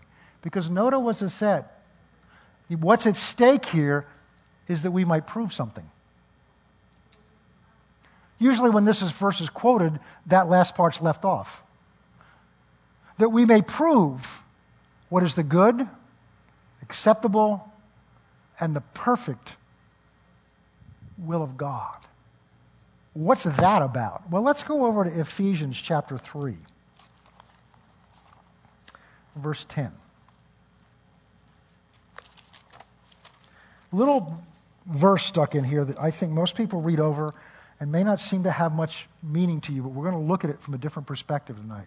Because 0.42 0.70
notice 0.70 1.00
what 1.00 1.20
it 1.20 1.30
said. 1.30 1.64
What's 2.68 3.06
at 3.06 3.16
stake 3.16 3.66
here 3.66 4.06
is 4.68 4.82
that 4.82 4.90
we 4.90 5.04
might 5.04 5.26
prove 5.26 5.52
something. 5.52 5.88
Usually, 8.38 8.70
when 8.70 8.84
this 8.84 9.00
is 9.00 9.12
verse 9.12 9.40
is 9.40 9.48
quoted, 9.48 9.98
that 10.26 10.48
last 10.48 10.74
part's 10.74 11.00
left 11.00 11.24
off. 11.24 11.62
That 13.18 13.30
we 13.30 13.44
may 13.46 13.62
prove 13.62 14.42
what 15.08 15.22
is 15.22 15.34
the 15.34 15.42
good, 15.42 15.88
acceptable, 16.82 17.72
and 18.60 18.76
the 18.76 18.82
perfect 18.92 19.56
will 21.16 21.42
of 21.42 21.56
God. 21.56 21.96
What's 23.14 23.44
that 23.44 23.80
about? 23.80 24.30
Well, 24.30 24.42
let's 24.42 24.62
go 24.62 24.84
over 24.84 25.04
to 25.04 25.20
Ephesians 25.20 25.80
chapter 25.80 26.18
3, 26.18 26.56
verse 29.36 29.64
10. 29.70 29.92
Little 33.92 34.44
verse 34.86 35.24
stuck 35.24 35.54
in 35.54 35.64
here 35.64 35.84
that 35.84 35.98
I 35.98 36.10
think 36.10 36.32
most 36.32 36.56
people 36.56 36.80
read 36.80 37.00
over 37.00 37.32
and 37.78 37.92
may 37.92 38.04
not 38.04 38.20
seem 38.20 38.44
to 38.44 38.50
have 38.50 38.72
much 38.72 39.08
meaning 39.22 39.60
to 39.62 39.72
you, 39.72 39.82
but 39.82 39.90
we're 39.90 40.08
going 40.08 40.20
to 40.20 40.28
look 40.28 40.44
at 40.44 40.50
it 40.50 40.60
from 40.60 40.74
a 40.74 40.78
different 40.78 41.06
perspective 41.06 41.60
tonight. 41.60 41.86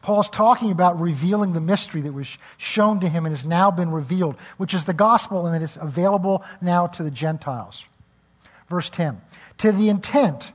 Paul's 0.00 0.30
talking 0.30 0.70
about 0.70 1.00
revealing 1.00 1.52
the 1.52 1.60
mystery 1.60 2.00
that 2.02 2.12
was 2.12 2.38
shown 2.56 3.00
to 3.00 3.08
him 3.08 3.26
and 3.26 3.32
has 3.32 3.44
now 3.44 3.70
been 3.70 3.90
revealed, 3.90 4.36
which 4.56 4.72
is 4.72 4.84
the 4.84 4.94
gospel, 4.94 5.44
and 5.44 5.54
that 5.54 5.62
it's 5.62 5.76
available 5.76 6.44
now 6.62 6.86
to 6.86 7.02
the 7.02 7.10
Gentiles. 7.10 7.86
Verse 8.68 8.88
10 8.88 9.20
To 9.58 9.72
the 9.72 9.88
intent 9.88 10.52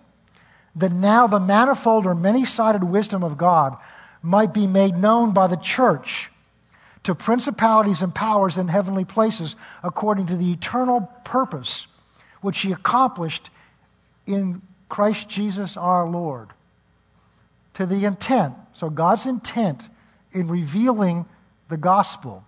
that 0.76 0.92
now 0.92 1.28
the 1.28 1.40
manifold 1.40 2.06
or 2.06 2.16
many 2.16 2.46
sided 2.46 2.84
wisdom 2.84 3.24
of 3.24 3.38
God 3.38 3.78
might 4.22 4.54
be 4.54 4.66
made 4.66 4.96
known 4.96 5.34
by 5.34 5.48
the 5.48 5.58
church 5.58 6.32
to 7.04 7.14
principalities 7.14 8.02
and 8.02 8.16
powers 8.16 8.58
in 8.58 8.68
heavenly 8.68 9.06
places 9.06 9.56
according 9.84 10.28
to 10.28 10.38
the 10.38 10.52
eternal 10.52 11.02
purpose 11.24 11.88
which 12.42 12.60
he 12.60 12.72
accomplished 12.72 13.50
in 14.26 14.62
Christ 14.90 15.30
Jesus 15.30 15.78
our 15.78 16.08
Lord. 16.08 16.50
To 17.76 17.86
the 17.86 18.06
intent, 18.06 18.54
so 18.74 18.90
God's 18.90 19.26
intent 19.26 19.90
in 20.32 20.48
revealing 20.48 21.26
the 21.70 21.78
gospel 21.78 22.44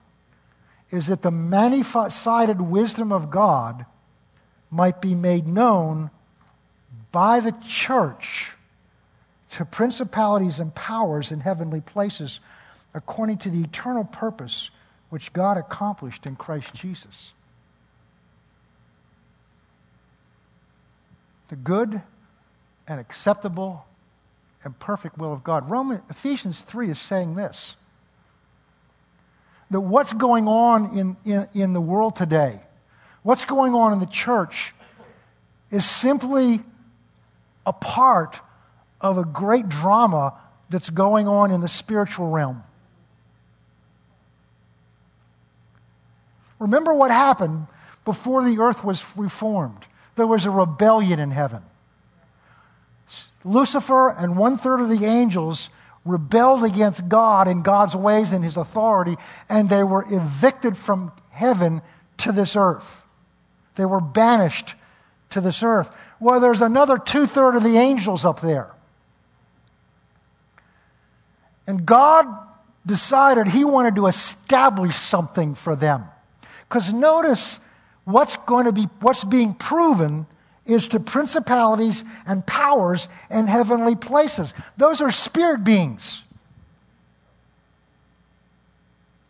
is 0.91 1.07
that 1.07 1.21
the 1.21 1.31
many 1.31 1.83
sided 1.83 2.61
wisdom 2.61 3.11
of 3.11 3.31
God 3.31 3.85
might 4.69 5.01
be 5.01 5.15
made 5.15 5.47
known 5.47 6.11
by 7.11 7.39
the 7.39 7.55
church 7.65 8.53
to 9.51 9.65
principalities 9.65 10.59
and 10.59 10.75
powers 10.75 11.31
in 11.31 11.39
heavenly 11.39 11.81
places 11.81 12.39
according 12.95 13.37
to 13.39 13.49
the 13.49 13.61
eternal 13.61 14.05
purpose 14.05 14.71
which 15.09 15.33
God 15.33 15.57
accomplished 15.57 16.25
in 16.25 16.35
Christ 16.35 16.73
Jesus. 16.73 17.33
The 21.49 21.57
good 21.57 22.01
and 22.87 22.99
acceptable 22.99 23.85
and 24.63 24.79
perfect 24.79 25.17
will 25.17 25.31
of 25.31 25.43
God. 25.43 25.69
Roman, 25.69 26.01
Ephesians 26.09 26.63
3 26.63 26.89
is 26.89 26.97
saying 26.97 27.35
this 27.35 27.75
that 29.71 29.81
what's 29.81 30.13
going 30.13 30.47
on 30.47 30.97
in, 30.97 31.17
in, 31.25 31.47
in 31.53 31.73
the 31.73 31.81
world 31.81 32.15
today, 32.15 32.61
what's 33.23 33.45
going 33.45 33.73
on 33.73 33.91
in 33.93 33.99
the 33.99 34.05
church, 34.05 34.73
is 35.69 35.83
simply 35.83 36.61
a 37.65 37.73
part 37.73 38.41
of 39.01 39.17
a 39.17 39.25
great 39.25 39.67
drama 39.67 40.39
that's 40.69 40.89
going 40.89 41.27
on 41.27 41.51
in 41.51 41.61
the 41.61 41.67
spiritual 41.67 42.29
realm. 42.29 42.63
Remember 46.59 46.93
what 46.93 47.11
happened 47.11 47.67
before 48.03 48.43
the 48.43 48.59
earth 48.59 48.83
was 48.83 49.03
reformed. 49.17 49.85
There 50.15 50.27
was 50.27 50.45
a 50.45 50.51
rebellion 50.51 51.19
in 51.19 51.31
heaven. 51.31 51.61
Lucifer 53.43 54.09
and 54.09 54.37
one 54.37 54.57
third 54.57 54.79
of 54.79 54.89
the 54.89 55.05
angels 55.05 55.69
rebelled 56.05 56.63
against 56.63 57.07
God 57.09 57.47
and 57.47 57.63
God's 57.63 57.95
ways 57.95 58.31
and 58.31 58.43
his 58.43 58.57
authority, 58.57 59.15
and 59.49 59.69
they 59.69 59.83
were 59.83 60.05
evicted 60.07 60.77
from 60.77 61.11
heaven 61.29 61.81
to 62.17 62.31
this 62.31 62.55
earth. 62.55 63.03
They 63.75 63.85
were 63.85 64.01
banished 64.01 64.75
to 65.31 65.41
this 65.41 65.63
earth. 65.63 65.95
Well, 66.19 66.39
there's 66.39 66.61
another 66.61 66.97
two 66.97 67.25
thirds 67.25 67.57
of 67.57 67.63
the 67.63 67.77
angels 67.77 68.23
up 68.23 68.39
there. 68.41 68.71
And 71.67 71.85
God 71.85 72.27
decided 72.85 73.47
he 73.47 73.65
wanted 73.65 73.95
to 73.95 74.07
establish 74.07 74.95
something 74.95 75.55
for 75.55 75.75
them. 75.75 76.05
Because 76.67 76.91
notice 76.91 77.59
what's 78.03 78.35
going 78.35 78.65
to 78.65 78.71
be, 78.71 78.83
what's 79.01 79.23
being 79.23 79.53
proven 79.53 80.25
is 80.65 80.87
to 80.89 80.99
principalities 80.99 82.03
and 82.25 82.45
powers 82.45 83.07
in 83.29 83.47
heavenly 83.47 83.95
places. 83.95 84.53
Those 84.77 85.01
are 85.01 85.11
spirit 85.11 85.63
beings. 85.63 86.23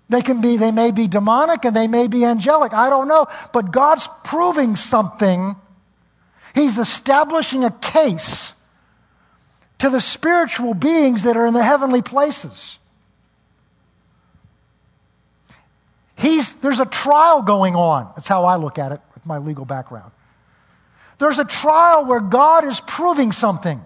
They 0.07 0.21
can 0.21 0.39
be, 0.39 0.57
they 0.57 0.71
may 0.71 0.91
be 0.91 1.07
demonic 1.07 1.65
and 1.65 1.75
they 1.75 1.87
may 1.87 2.07
be 2.07 2.23
angelic. 2.23 2.73
I 2.73 2.89
don't 2.89 3.07
know. 3.07 3.27
But 3.51 3.71
God's 3.71 4.07
proving 4.23 4.75
something. 4.75 5.55
He's 6.53 6.77
establishing 6.77 7.63
a 7.63 7.71
case 7.71 8.53
to 9.79 9.89
the 9.89 9.99
spiritual 9.99 10.73
beings 10.73 11.23
that 11.23 11.35
are 11.35 11.45
in 11.45 11.53
the 11.53 11.63
heavenly 11.63 12.01
places. 12.01 12.77
He's, 16.25 16.53
there's 16.53 16.79
a 16.79 16.87
trial 16.87 17.43
going 17.43 17.75
on. 17.75 18.11
That's 18.15 18.27
how 18.27 18.45
I 18.45 18.55
look 18.55 18.79
at 18.79 18.91
it 18.91 18.99
with 19.13 19.27
my 19.27 19.37
legal 19.37 19.63
background. 19.63 20.11
There's 21.19 21.37
a 21.37 21.45
trial 21.45 22.05
where 22.05 22.19
God 22.19 22.65
is 22.65 22.79
proving 22.81 23.31
something, 23.31 23.79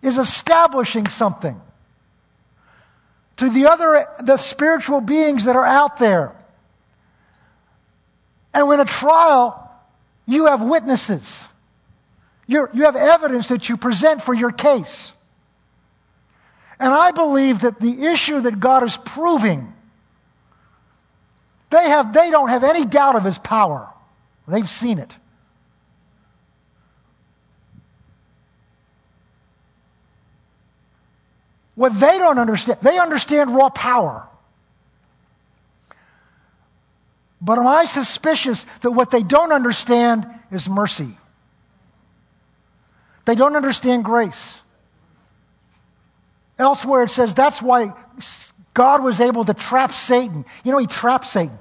is 0.00 0.16
establishing 0.16 1.06
something 1.06 1.60
to 3.36 3.50
the 3.50 3.66
other, 3.66 4.06
the 4.22 4.38
spiritual 4.38 5.02
beings 5.02 5.44
that 5.44 5.56
are 5.56 5.64
out 5.64 5.98
there. 5.98 6.34
And 8.54 8.66
when 8.66 8.80
a 8.80 8.86
trial, 8.86 9.70
you 10.24 10.46
have 10.46 10.62
witnesses. 10.62 11.46
You're, 12.46 12.70
you 12.72 12.84
have 12.84 12.96
evidence 12.96 13.48
that 13.48 13.68
you 13.68 13.76
present 13.76 14.22
for 14.22 14.32
your 14.32 14.52
case. 14.52 15.12
And 16.80 16.94
I 16.94 17.10
believe 17.10 17.60
that 17.60 17.78
the 17.78 18.06
issue 18.06 18.40
that 18.40 18.58
God 18.58 18.82
is 18.84 18.96
proving 18.96 19.73
they, 21.74 21.88
have, 21.88 22.12
they 22.12 22.30
don't 22.30 22.48
have 22.48 22.62
any 22.62 22.84
doubt 22.84 23.16
of 23.16 23.24
his 23.24 23.38
power. 23.38 23.88
They've 24.46 24.68
seen 24.68 24.98
it. 24.98 25.16
What 31.74 31.98
they 31.98 32.18
don't 32.18 32.38
understand, 32.38 32.78
they 32.82 32.98
understand 32.98 33.54
raw 33.54 33.68
power. 33.70 34.28
But 37.40 37.58
am 37.58 37.66
I 37.66 37.84
suspicious 37.84 38.64
that 38.82 38.92
what 38.92 39.10
they 39.10 39.22
don't 39.22 39.52
understand 39.52 40.26
is 40.52 40.68
mercy? 40.68 41.18
They 43.24 43.34
don't 43.34 43.56
understand 43.56 44.04
grace. 44.04 44.60
Elsewhere 46.58 47.02
it 47.02 47.10
says 47.10 47.34
that's 47.34 47.60
why 47.60 47.92
God 48.74 49.02
was 49.02 49.20
able 49.20 49.44
to 49.44 49.54
trap 49.54 49.92
Satan. 49.92 50.44
You 50.62 50.72
know, 50.72 50.78
he 50.78 50.86
trapped 50.86 51.26
Satan. 51.26 51.58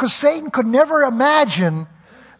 Because 0.00 0.14
Satan 0.14 0.50
could 0.50 0.64
never 0.64 1.02
imagine 1.02 1.86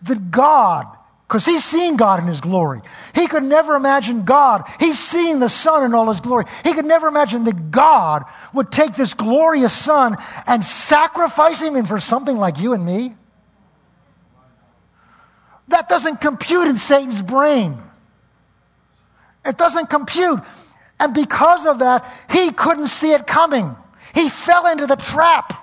that 0.05 0.31
God 0.31 0.87
because 1.29 1.45
he's 1.45 1.63
seen 1.63 1.97
God 1.97 2.19
in 2.19 2.27
his 2.27 2.41
glory. 2.41 2.81
He 3.15 3.27
could 3.27 3.43
never 3.43 3.75
imagine 3.75 4.25
God. 4.25 4.63
He's 4.81 4.99
seen 4.99 5.41
the 5.41 5.51
Son 5.51 5.85
in 5.85 5.93
all 5.93 6.09
his 6.09 6.21
glory. 6.21 6.47
He 6.65 6.73
could 6.73 6.87
never 6.87 7.07
imagine 7.07 7.45
that 7.45 7.71
God 7.71 8.25
would 8.55 8.73
take 8.73 8.95
this 8.95 9.13
glorious 9.13 9.77
Son 9.77 10.17
and 10.47 10.65
sacrifice 10.65 11.61
him 11.61 11.85
for 11.85 12.01
something 12.01 12.39
like 12.39 12.59
you 12.59 12.73
and 12.73 12.83
me. 12.83 13.13
That 15.69 15.87
doesn't 15.91 16.23
compute 16.23 16.67
in 16.67 16.79
Satan's 16.79 17.21
brain. 17.21 17.77
It 19.45 19.59
doesn't 19.59 19.91
compute. 19.91 20.41
And 20.99 21.13
because 21.13 21.67
of 21.67 21.81
that, 21.81 22.11
he 22.31 22.53
couldn't 22.53 22.87
see 22.87 23.13
it 23.13 23.27
coming. 23.27 23.77
He 24.15 24.31
fell 24.31 24.67
into 24.67 24.87
the 24.87 24.97
trap. 24.97 25.60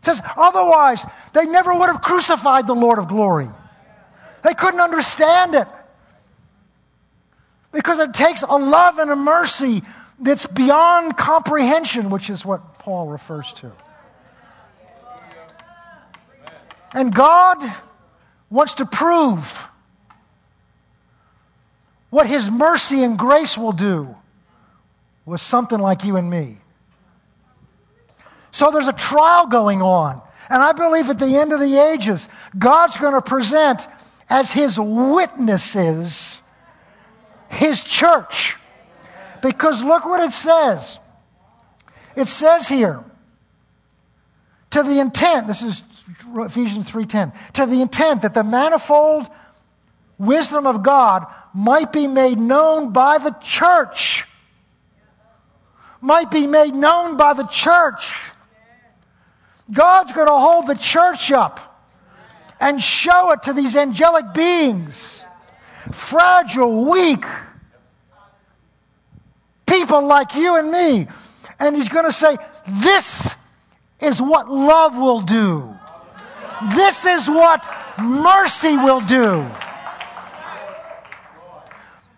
It 0.00 0.06
says, 0.06 0.22
otherwise, 0.36 1.04
they 1.34 1.44
never 1.44 1.74
would 1.74 1.86
have 1.86 2.00
crucified 2.00 2.66
the 2.66 2.74
Lord 2.74 2.98
of 2.98 3.08
glory. 3.08 3.48
They 4.42 4.54
couldn't 4.54 4.80
understand 4.80 5.54
it. 5.54 5.68
Because 7.72 7.98
it 7.98 8.14
takes 8.14 8.42
a 8.42 8.56
love 8.56 8.98
and 8.98 9.10
a 9.10 9.16
mercy 9.16 9.82
that's 10.18 10.46
beyond 10.46 11.16
comprehension, 11.16 12.10
which 12.10 12.30
is 12.30 12.44
what 12.44 12.78
Paul 12.78 13.08
refers 13.08 13.52
to. 13.54 13.70
And 16.92 17.14
God 17.14 17.58
wants 18.48 18.74
to 18.74 18.86
prove 18.86 19.68
what 22.08 22.26
His 22.26 22.50
mercy 22.50 23.04
and 23.04 23.18
grace 23.18 23.56
will 23.56 23.72
do 23.72 24.16
with 25.24 25.40
something 25.40 25.78
like 25.78 26.04
you 26.04 26.16
and 26.16 26.28
me. 26.28 26.58
So 28.50 28.70
there's 28.70 28.88
a 28.88 28.92
trial 28.92 29.46
going 29.46 29.82
on. 29.82 30.20
And 30.48 30.62
I 30.62 30.72
believe 30.72 31.08
at 31.10 31.18
the 31.18 31.36
end 31.36 31.52
of 31.52 31.60
the 31.60 31.78
ages, 31.78 32.28
God's 32.58 32.96
going 32.96 33.14
to 33.14 33.22
present 33.22 33.86
as 34.28 34.50
his 34.50 34.78
witnesses 34.78 36.40
his 37.50 37.82
church. 37.82 38.56
Because 39.42 39.82
look 39.82 40.04
what 40.06 40.20
it 40.20 40.32
says. 40.32 40.98
It 42.16 42.26
says 42.26 42.68
here, 42.68 43.04
to 44.70 44.82
the 44.82 45.00
intent, 45.00 45.48
this 45.48 45.62
is 45.62 45.82
Ephesians 46.34 46.90
3:10, 46.90 47.32
to 47.54 47.66
the 47.66 47.82
intent 47.82 48.22
that 48.22 48.34
the 48.34 48.44
manifold 48.44 49.28
wisdom 50.18 50.66
of 50.66 50.82
God 50.82 51.26
might 51.52 51.90
be 51.92 52.06
made 52.06 52.38
known 52.38 52.92
by 52.92 53.18
the 53.18 53.34
church. 53.42 54.26
Might 56.00 56.30
be 56.30 56.46
made 56.46 56.74
known 56.74 57.16
by 57.16 57.34
the 57.34 57.44
church. 57.44 58.30
God's 59.72 60.12
going 60.12 60.26
to 60.26 60.32
hold 60.32 60.66
the 60.66 60.74
church 60.74 61.32
up 61.32 61.82
and 62.60 62.82
show 62.82 63.30
it 63.32 63.42
to 63.44 63.52
these 63.52 63.76
angelic 63.76 64.34
beings. 64.34 65.24
Fragile, 65.92 66.90
weak 66.90 67.24
people 69.70 70.06
like 70.06 70.34
you 70.34 70.56
and 70.56 70.70
me. 70.70 71.06
And 71.58 71.76
he's 71.76 71.88
going 71.88 72.04
to 72.04 72.12
say, 72.12 72.36
This 72.66 73.34
is 74.00 74.20
what 74.20 74.50
love 74.50 74.96
will 74.96 75.20
do. 75.20 75.76
This 76.74 77.06
is 77.06 77.28
what 77.28 77.66
mercy 77.98 78.76
will 78.76 79.00
do. 79.00 79.50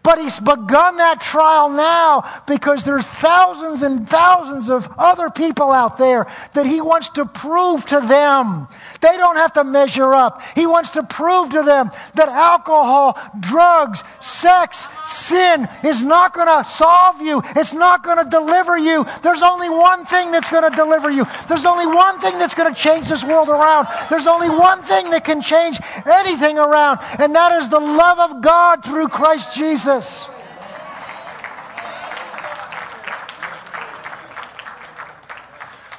But 0.02 0.18
he's 0.18 0.40
begun 0.40 0.96
that 0.96 1.20
trial 1.20 1.70
now 1.70 2.42
because 2.46 2.84
there's 2.84 3.06
thousands 3.06 3.82
and 3.82 4.08
thousands 4.08 4.68
of 4.68 4.88
other 4.98 5.30
people 5.30 5.70
out 5.70 5.96
there 5.96 6.26
that 6.54 6.66
he 6.66 6.80
wants 6.80 7.10
to 7.10 7.24
prove 7.24 7.86
to 7.86 8.00
them. 8.00 8.66
They 9.02 9.16
don't 9.16 9.36
have 9.36 9.52
to 9.54 9.64
measure 9.64 10.14
up. 10.14 10.40
He 10.54 10.64
wants 10.64 10.90
to 10.90 11.02
prove 11.02 11.50
to 11.50 11.62
them 11.62 11.90
that 12.14 12.28
alcohol, 12.28 13.18
drugs, 13.40 14.04
sex, 14.20 14.86
sin 15.06 15.68
is 15.82 16.04
not 16.04 16.32
going 16.32 16.46
to 16.46 16.68
solve 16.68 17.20
you. 17.20 17.42
It's 17.56 17.72
not 17.72 18.04
going 18.04 18.18
to 18.18 18.30
deliver 18.30 18.78
you. 18.78 19.04
There's 19.22 19.42
only 19.42 19.68
one 19.68 20.06
thing 20.06 20.30
that's 20.30 20.48
going 20.48 20.70
to 20.70 20.76
deliver 20.76 21.10
you. 21.10 21.26
There's 21.48 21.66
only 21.66 21.86
one 21.86 22.20
thing 22.20 22.38
that's 22.38 22.54
going 22.54 22.72
to 22.72 22.80
change 22.80 23.08
this 23.08 23.24
world 23.24 23.48
around. 23.48 23.88
There's 24.08 24.28
only 24.28 24.48
one 24.48 24.82
thing 24.82 25.10
that 25.10 25.24
can 25.24 25.42
change 25.42 25.80
anything 26.06 26.58
around, 26.58 27.00
and 27.18 27.34
that 27.34 27.60
is 27.60 27.68
the 27.68 27.80
love 27.80 28.20
of 28.20 28.40
God 28.40 28.84
through 28.84 29.08
Christ 29.08 29.56
Jesus. 29.56 30.28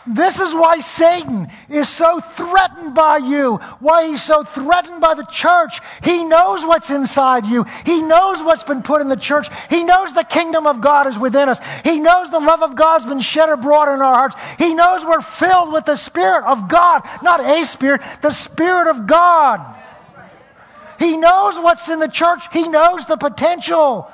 This 0.06 0.42
is 0.42 0.54
why 0.54 0.80
Satan 0.80 1.48
is 1.70 1.88
so 1.88 2.20
threatened 2.20 2.94
by 2.94 3.18
you, 3.18 3.56
why 3.80 4.08
he's 4.08 4.22
so 4.22 4.44
threatened 4.44 5.00
by 5.00 5.14
the 5.14 5.26
church. 5.26 5.80
He 6.04 6.26
knows 6.26 6.66
what's 6.66 6.92
inside 6.92 7.48
you. 7.48 7.66
He 7.86 8.02
knows 8.02 8.44
what's 8.44 8.64
been 8.64 8.82
put 8.82 9.00
in 9.00 9.08
the 9.08 9.16
church. 9.16 9.48
He 9.70 9.84
knows 9.84 10.14
the 10.14 10.26
kingdom 10.26 10.68
of 10.68 10.82
God 10.82 11.08
is 11.08 11.18
within 11.18 11.48
us. 11.48 11.62
He 11.86 12.00
knows 12.00 12.30
the 12.30 12.40
love 12.40 12.62
of 12.62 12.76
God's 12.76 13.06
been 13.06 13.22
shed 13.22 13.48
abroad 13.48 13.94
in 13.94 14.02
our 14.02 14.16
hearts. 14.16 14.36
He 14.58 14.74
knows 14.74 15.06
we're 15.06 15.22
filled 15.22 15.72
with 15.72 15.86
the 15.86 15.96
Spirit 15.96 16.44
of 16.44 16.68
God, 16.68 17.04
not 17.22 17.40
a 17.40 17.66
Spirit, 17.66 18.02
the 18.22 18.32
Spirit 18.32 18.90
of 18.90 19.08
God. 19.08 19.80
He 21.00 21.16
knows 21.16 21.58
what's 21.58 21.88
in 21.88 22.00
the 22.00 22.08
church, 22.10 22.44
He 22.52 22.68
knows 22.68 23.06
the 23.06 23.18
potential. 23.18 24.12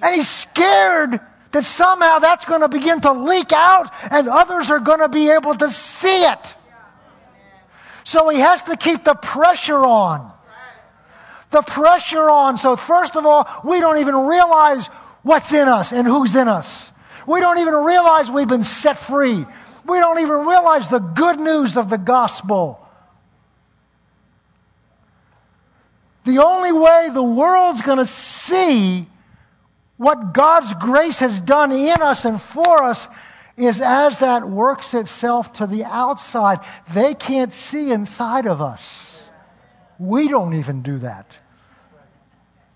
And 0.00 0.14
He's 0.14 0.28
scared 0.28 1.20
that 1.52 1.64
somehow 1.64 2.18
that's 2.18 2.44
going 2.44 2.60
to 2.60 2.68
begin 2.68 3.00
to 3.00 3.12
leak 3.12 3.52
out 3.52 3.92
and 4.10 4.28
others 4.28 4.70
are 4.70 4.80
going 4.80 5.00
to 5.00 5.08
be 5.08 5.30
able 5.30 5.54
to 5.54 5.70
see 5.70 6.24
it. 6.24 6.54
So 8.04 8.28
He 8.28 8.40
has 8.40 8.64
to 8.64 8.76
keep 8.76 9.04
the 9.04 9.14
pressure 9.14 9.84
on. 9.84 10.32
The 11.50 11.62
pressure 11.62 12.28
on. 12.28 12.56
So, 12.56 12.76
first 12.76 13.16
of 13.16 13.24
all, 13.24 13.48
we 13.64 13.80
don't 13.80 13.98
even 13.98 14.14
realize 14.26 14.88
what's 15.22 15.52
in 15.52 15.68
us 15.68 15.92
and 15.92 16.06
who's 16.06 16.34
in 16.34 16.48
us. 16.48 16.90
We 17.26 17.40
don't 17.40 17.58
even 17.58 17.74
realize 17.74 18.30
we've 18.30 18.48
been 18.48 18.62
set 18.62 18.96
free. 18.96 19.44
We 19.84 19.98
don't 19.98 20.20
even 20.20 20.46
realize 20.46 20.88
the 20.88 20.98
good 20.98 21.38
news 21.38 21.76
of 21.76 21.90
the 21.90 21.98
gospel. 21.98 22.80
The 26.24 26.38
only 26.38 26.72
way 26.72 27.08
the 27.12 27.22
world's 27.22 27.82
going 27.82 27.98
to 27.98 28.04
see 28.04 29.06
what 29.96 30.34
God's 30.34 30.74
grace 30.74 31.20
has 31.20 31.40
done 31.40 31.72
in 31.72 32.02
us 32.02 32.24
and 32.24 32.40
for 32.40 32.82
us 32.82 33.08
is 33.56 33.80
as 33.80 34.18
that 34.18 34.48
works 34.48 34.92
itself 34.92 35.52
to 35.54 35.66
the 35.66 35.84
outside. 35.84 36.60
They 36.92 37.14
can't 37.14 37.52
see 37.52 37.90
inside 37.90 38.46
of 38.46 38.60
us. 38.60 39.22
We 39.98 40.28
don't 40.28 40.54
even 40.54 40.82
do 40.82 40.98
that. 40.98 41.38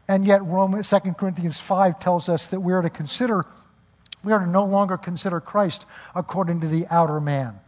And 0.08 0.26
yet, 0.26 0.42
Romans, 0.42 0.88
2 0.90 1.12
Corinthians 1.12 1.60
5 1.60 2.00
tells 2.00 2.28
us 2.28 2.48
that 2.48 2.60
we 2.60 2.72
are 2.72 2.82
to 2.82 2.90
consider, 2.90 3.44
we 4.24 4.32
are 4.32 4.40
to 4.40 4.46
no 4.46 4.64
longer 4.64 4.96
consider 4.96 5.38
Christ 5.38 5.86
according 6.14 6.60
to 6.62 6.66
the 6.66 6.86
outer 6.90 7.20
man. 7.20 7.60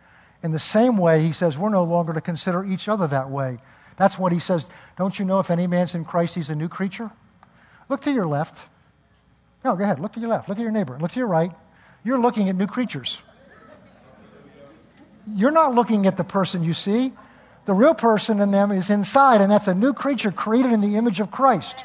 In 0.42 0.50
the 0.50 0.58
same 0.58 0.96
way, 0.96 1.20
he 1.20 1.32
says, 1.32 1.56
we're 1.56 1.68
no 1.68 1.84
longer 1.84 2.12
to 2.14 2.20
consider 2.20 2.64
each 2.64 2.88
other 2.88 3.06
that 3.06 3.30
way. 3.30 3.58
That's 3.96 4.18
what 4.18 4.32
he 4.32 4.40
says. 4.40 4.70
Don't 4.96 5.18
you 5.18 5.24
know 5.24 5.38
if 5.38 5.50
any 5.50 5.66
man's 5.66 5.94
in 5.94 6.04
Christ, 6.04 6.34
he's 6.34 6.50
a 6.50 6.56
new 6.56 6.68
creature? 6.68 7.12
Look 7.88 8.00
to 8.02 8.12
your 8.12 8.26
left. 8.26 8.66
No, 9.64 9.76
go 9.76 9.84
ahead. 9.84 10.00
Look 10.00 10.12
to 10.14 10.20
your 10.20 10.28
left. 10.28 10.48
Look 10.48 10.58
at 10.58 10.62
your 10.62 10.72
neighbor. 10.72 10.98
Look 11.00 11.12
to 11.12 11.18
your 11.18 11.28
right. 11.28 11.52
You're 12.04 12.18
looking 12.18 12.48
at 12.48 12.56
new 12.56 12.66
creatures. 12.66 13.22
You're 15.26 15.52
not 15.52 15.74
looking 15.74 16.06
at 16.06 16.16
the 16.16 16.24
person 16.24 16.64
you 16.64 16.72
see. 16.72 17.12
The 17.64 17.74
real 17.74 17.94
person 17.94 18.40
in 18.40 18.50
them 18.50 18.72
is 18.72 18.90
inside, 18.90 19.40
and 19.40 19.50
that's 19.50 19.68
a 19.68 19.74
new 19.74 19.92
creature 19.92 20.32
created 20.32 20.72
in 20.72 20.80
the 20.80 20.96
image 20.96 21.20
of 21.20 21.30
Christ. 21.30 21.84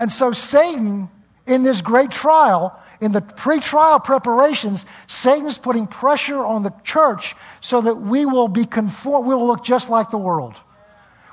And 0.00 0.10
so, 0.10 0.32
Satan, 0.32 1.08
in 1.46 1.62
this 1.62 1.82
great 1.82 2.10
trial, 2.10 2.76
in 3.00 3.12
the 3.12 3.20
pre 3.20 3.60
trial 3.60 4.00
preparations, 4.00 4.86
Satan's 5.06 5.56
putting 5.56 5.86
pressure 5.86 6.44
on 6.44 6.64
the 6.64 6.72
church 6.82 7.36
so 7.60 7.80
that 7.80 7.94
we 7.94 8.26
will 8.26 8.48
be 8.48 8.64
conformed, 8.64 9.28
we 9.28 9.34
will 9.34 9.46
look 9.46 9.62
just 9.62 9.88
like 9.88 10.10
the 10.10 10.18
world. 10.18 10.56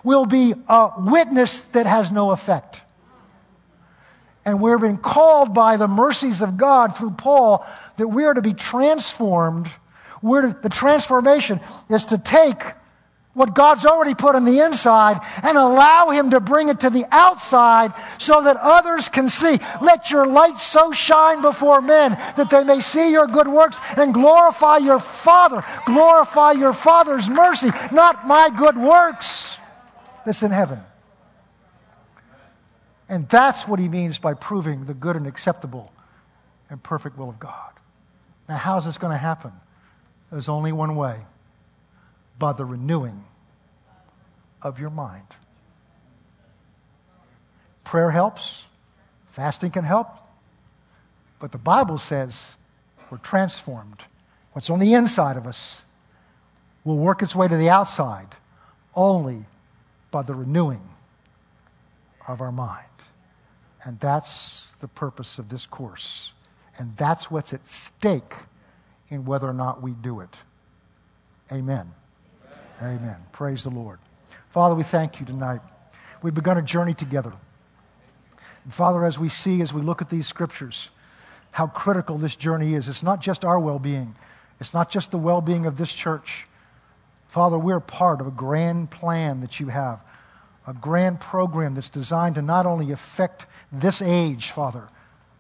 We'll 0.08 0.26
be 0.26 0.54
a 0.70 0.92
witness 0.98 1.64
that 1.64 1.86
has 1.86 2.14
no 2.14 2.32
effect. 2.32 2.82
And 4.46 4.62
we're 4.62 4.78
being 4.78 5.00
called 5.00 5.54
by 5.54 5.76
the 5.76 5.90
mercies 5.90 6.42
of 6.42 6.56
God 6.56 6.96
through 6.96 7.12
Paul 7.12 7.68
that 7.98 8.08
we 8.08 8.24
are 8.24 8.34
to 8.34 8.42
be 8.42 8.54
transformed. 8.54 9.70
We're 10.22 10.44
to, 10.44 10.58
the 10.62 10.70
transformation 10.70 11.60
is 11.90 12.06
to 12.06 12.18
take 12.18 12.64
what 13.34 13.54
God's 13.54 13.86
already 13.86 14.16
put 14.16 14.36
on 14.36 14.46
the 14.46 14.62
inside 14.62 15.20
and 15.44 15.58
allow 15.58 16.12
Him 16.12 16.30
to 16.30 16.40
bring 16.40 16.70
it 16.70 16.80
to 16.80 16.90
the 16.90 17.04
outside 17.12 17.92
so 18.18 18.44
that 18.44 18.56
others 18.56 19.10
can 19.10 19.28
see. 19.28 19.60
Let 19.82 20.10
your 20.10 20.26
light 20.26 20.58
so 20.58 20.94
shine 20.94 21.42
before 21.42 21.82
men 21.82 22.14
that 22.38 22.50
they 22.50 22.64
may 22.64 22.80
see 22.80 23.12
your 23.12 23.28
good 23.28 23.50
works 23.50 23.82
and 23.98 24.14
glorify 24.14 24.78
your 24.78 25.00
Father. 25.00 25.66
Glorify 25.86 26.54
your 26.54 26.72
Father's 26.72 27.28
mercy, 27.30 27.72
not 27.92 28.26
my 28.26 28.50
good 28.50 28.78
works 28.78 29.58
that's 30.28 30.44
in 30.44 30.52
heaven. 30.52 30.82
And 33.08 33.30
that's 33.30 33.66
what 33.66 33.80
He 33.80 33.88
means 33.88 34.20
by 34.20 34.34
proving 34.34 34.84
the 34.84 34.94
good 34.94 35.16
and 35.16 35.26
acceptable 35.26 35.90
and 36.70 36.84
perfect 36.84 37.18
will 37.18 37.30
of 37.30 37.40
God. 37.40 37.72
Now, 38.50 38.58
how's 38.58 38.86
this 38.86 38.98
going 38.98 39.14
to 39.14 39.18
happen? 39.18 39.54
There's 40.30 40.50
only 40.50 40.74
one 40.74 40.98
way 40.98 41.22
by 42.38 42.52
the 42.52 42.66
renewing 42.66 43.24
of 44.62 44.82
your 44.82 44.90
mind. 44.90 45.24
Prayer 47.86 48.12
helps, 48.12 48.68
fasting 49.30 49.72
can 49.72 49.86
help, 49.86 50.10
but 51.40 51.54
the 51.54 51.58
Bible 51.58 51.98
says 51.98 52.58
we're 53.10 53.18
transformed. 53.20 54.04
What's 54.52 54.70
on 54.70 54.80
the 54.80 54.94
inside 54.94 55.38
of 55.38 55.48
us 55.48 55.82
will 56.84 56.98
work 56.98 57.22
its 57.22 57.34
way 57.34 57.48
to 57.48 57.56
the 57.56 57.70
outside 57.70 58.28
only 58.94 59.46
by 60.12 60.22
the 60.22 60.34
renewing 60.34 60.82
of 62.28 62.42
our 62.42 62.52
mind. 62.52 62.84
And 63.84 64.00
that's 64.00 64.74
the 64.76 64.88
purpose 64.88 65.40
of 65.40 65.50
this 65.50 65.66
course. 65.66 66.34
And 66.78 66.96
that's 66.98 67.32
what's 67.32 67.54
at 67.54 67.66
stake 67.66 68.36
in 69.10 69.26
whether 69.26 69.48
or 69.48 69.54
not 69.54 69.82
we 69.82 69.92
do 69.92 70.20
it. 70.20 70.36
Amen. 71.52 71.92
Amen. 72.82 73.00
Amen. 73.00 73.16
Praise 73.32 73.64
the 73.64 73.70
Lord. 73.70 74.00
Father, 74.50 74.76
we 74.76 74.84
thank 74.84 75.20
you 75.20 75.26
tonight. 75.26 75.62
We've 76.22 76.34
begun 76.34 76.58
a 76.58 76.62
journey 76.62 76.94
together. 76.94 77.32
And 78.64 78.74
Father, 78.74 79.06
as 79.06 79.18
we 79.18 79.30
see, 79.30 79.62
as 79.62 79.74
we 79.74 79.82
look 79.82 80.02
at 80.02 80.10
these 80.10 80.28
scriptures, 80.28 80.90
how 81.52 81.68
critical 81.68 82.18
this 82.18 82.36
journey 82.36 82.74
is, 82.74 82.90
it's 82.90 83.04
not 83.04 83.22
just 83.22 83.46
our 83.46 83.60
well 83.60 83.80
being, 83.80 84.16
it's 84.60 84.74
not 84.74 84.90
just 84.90 85.12
the 85.12 85.18
well 85.18 85.42
being 85.42 85.66
of 85.66 85.78
this 85.78 85.94
church. 85.94 86.46
Father, 87.28 87.60
we're 87.60 87.82
part 87.82 88.22
of 88.22 88.28
a 88.28 88.32
grand 88.32 88.90
plan 88.90 89.42
that 89.42 89.60
you 89.60 89.68
have, 89.68 90.00
a 90.66 90.74
grand 90.74 91.20
program 91.20 91.76
that's 91.76 91.90
designed 91.90 92.36
to 92.36 92.42
not 92.42 92.66
only 92.66 92.92
affect 92.92 93.46
this 93.72 94.02
age, 94.02 94.52
Father, 94.52 94.88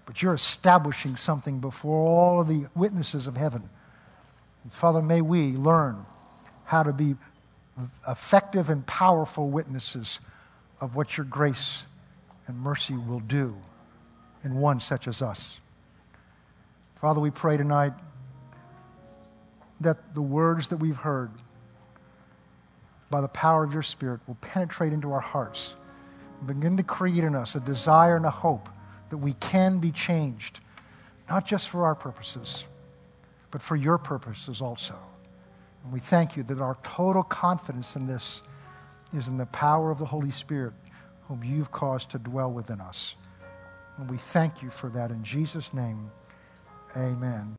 but 0.05 0.21
you're 0.21 0.33
establishing 0.33 1.15
something 1.15 1.59
before 1.59 2.07
all 2.07 2.41
of 2.41 2.47
the 2.47 2.67
witnesses 2.75 3.25
of 3.25 3.37
heaven. 3.37 3.69
And 4.63 4.73
Father, 4.73 5.01
may 5.01 5.21
we 5.21 5.53
learn 5.53 6.05
how 6.65 6.83
to 6.83 6.91
be 6.91 7.15
effective 8.07 8.69
and 8.69 8.85
powerful 8.85 9.49
witnesses 9.49 10.19
of 10.81 10.95
what 10.95 11.17
your 11.17 11.25
grace 11.25 11.83
and 12.47 12.59
mercy 12.59 12.95
will 12.95 13.21
do 13.21 13.55
in 14.43 14.55
one 14.55 14.79
such 14.79 15.07
as 15.07 15.21
us. 15.21 15.59
Father, 16.95 17.21
we 17.21 17.31
pray 17.31 17.57
tonight 17.57 17.93
that 19.79 20.15
the 20.15 20.21
words 20.21 20.67
that 20.69 20.77
we've 20.77 20.97
heard 20.97 21.31
by 23.09 23.21
the 23.21 23.27
power 23.27 23.63
of 23.63 23.73
your 23.73 23.83
Spirit 23.83 24.19
will 24.27 24.37
penetrate 24.41 24.93
into 24.93 25.11
our 25.11 25.19
hearts 25.19 25.75
and 26.39 26.47
begin 26.47 26.77
to 26.77 26.83
create 26.83 27.23
in 27.23 27.35
us 27.35 27.55
a 27.55 27.59
desire 27.59 28.15
and 28.15 28.25
a 28.25 28.31
hope 28.31 28.69
that 29.09 29.17
we 29.17 29.33
can 29.33 29.79
be 29.79 29.91
changed, 29.91 30.59
not 31.29 31.45
just 31.45 31.69
for 31.69 31.85
our 31.85 31.95
purposes, 31.95 32.65
but 33.51 33.61
for 33.61 33.75
your 33.75 33.97
purposes 33.97 34.61
also. 34.61 34.95
And 35.83 35.93
we 35.93 35.99
thank 35.99 36.35
you 36.35 36.43
that 36.43 36.59
our 36.59 36.77
total 36.83 37.23
confidence 37.23 37.95
in 37.95 38.07
this 38.07 38.41
is 39.13 39.27
in 39.27 39.37
the 39.37 39.45
power 39.47 39.89
of 39.89 39.99
the 39.99 40.05
Holy 40.05 40.31
Spirit, 40.31 40.73
whom 41.27 41.43
you've 41.43 41.71
caused 41.71 42.11
to 42.11 42.19
dwell 42.19 42.51
within 42.51 42.81
us. 42.81 43.15
And 43.97 44.09
we 44.09 44.17
thank 44.17 44.61
you 44.61 44.69
for 44.69 44.89
that 44.89 45.11
in 45.11 45.23
Jesus' 45.23 45.73
name. 45.73 46.11
Amen. 46.95 47.55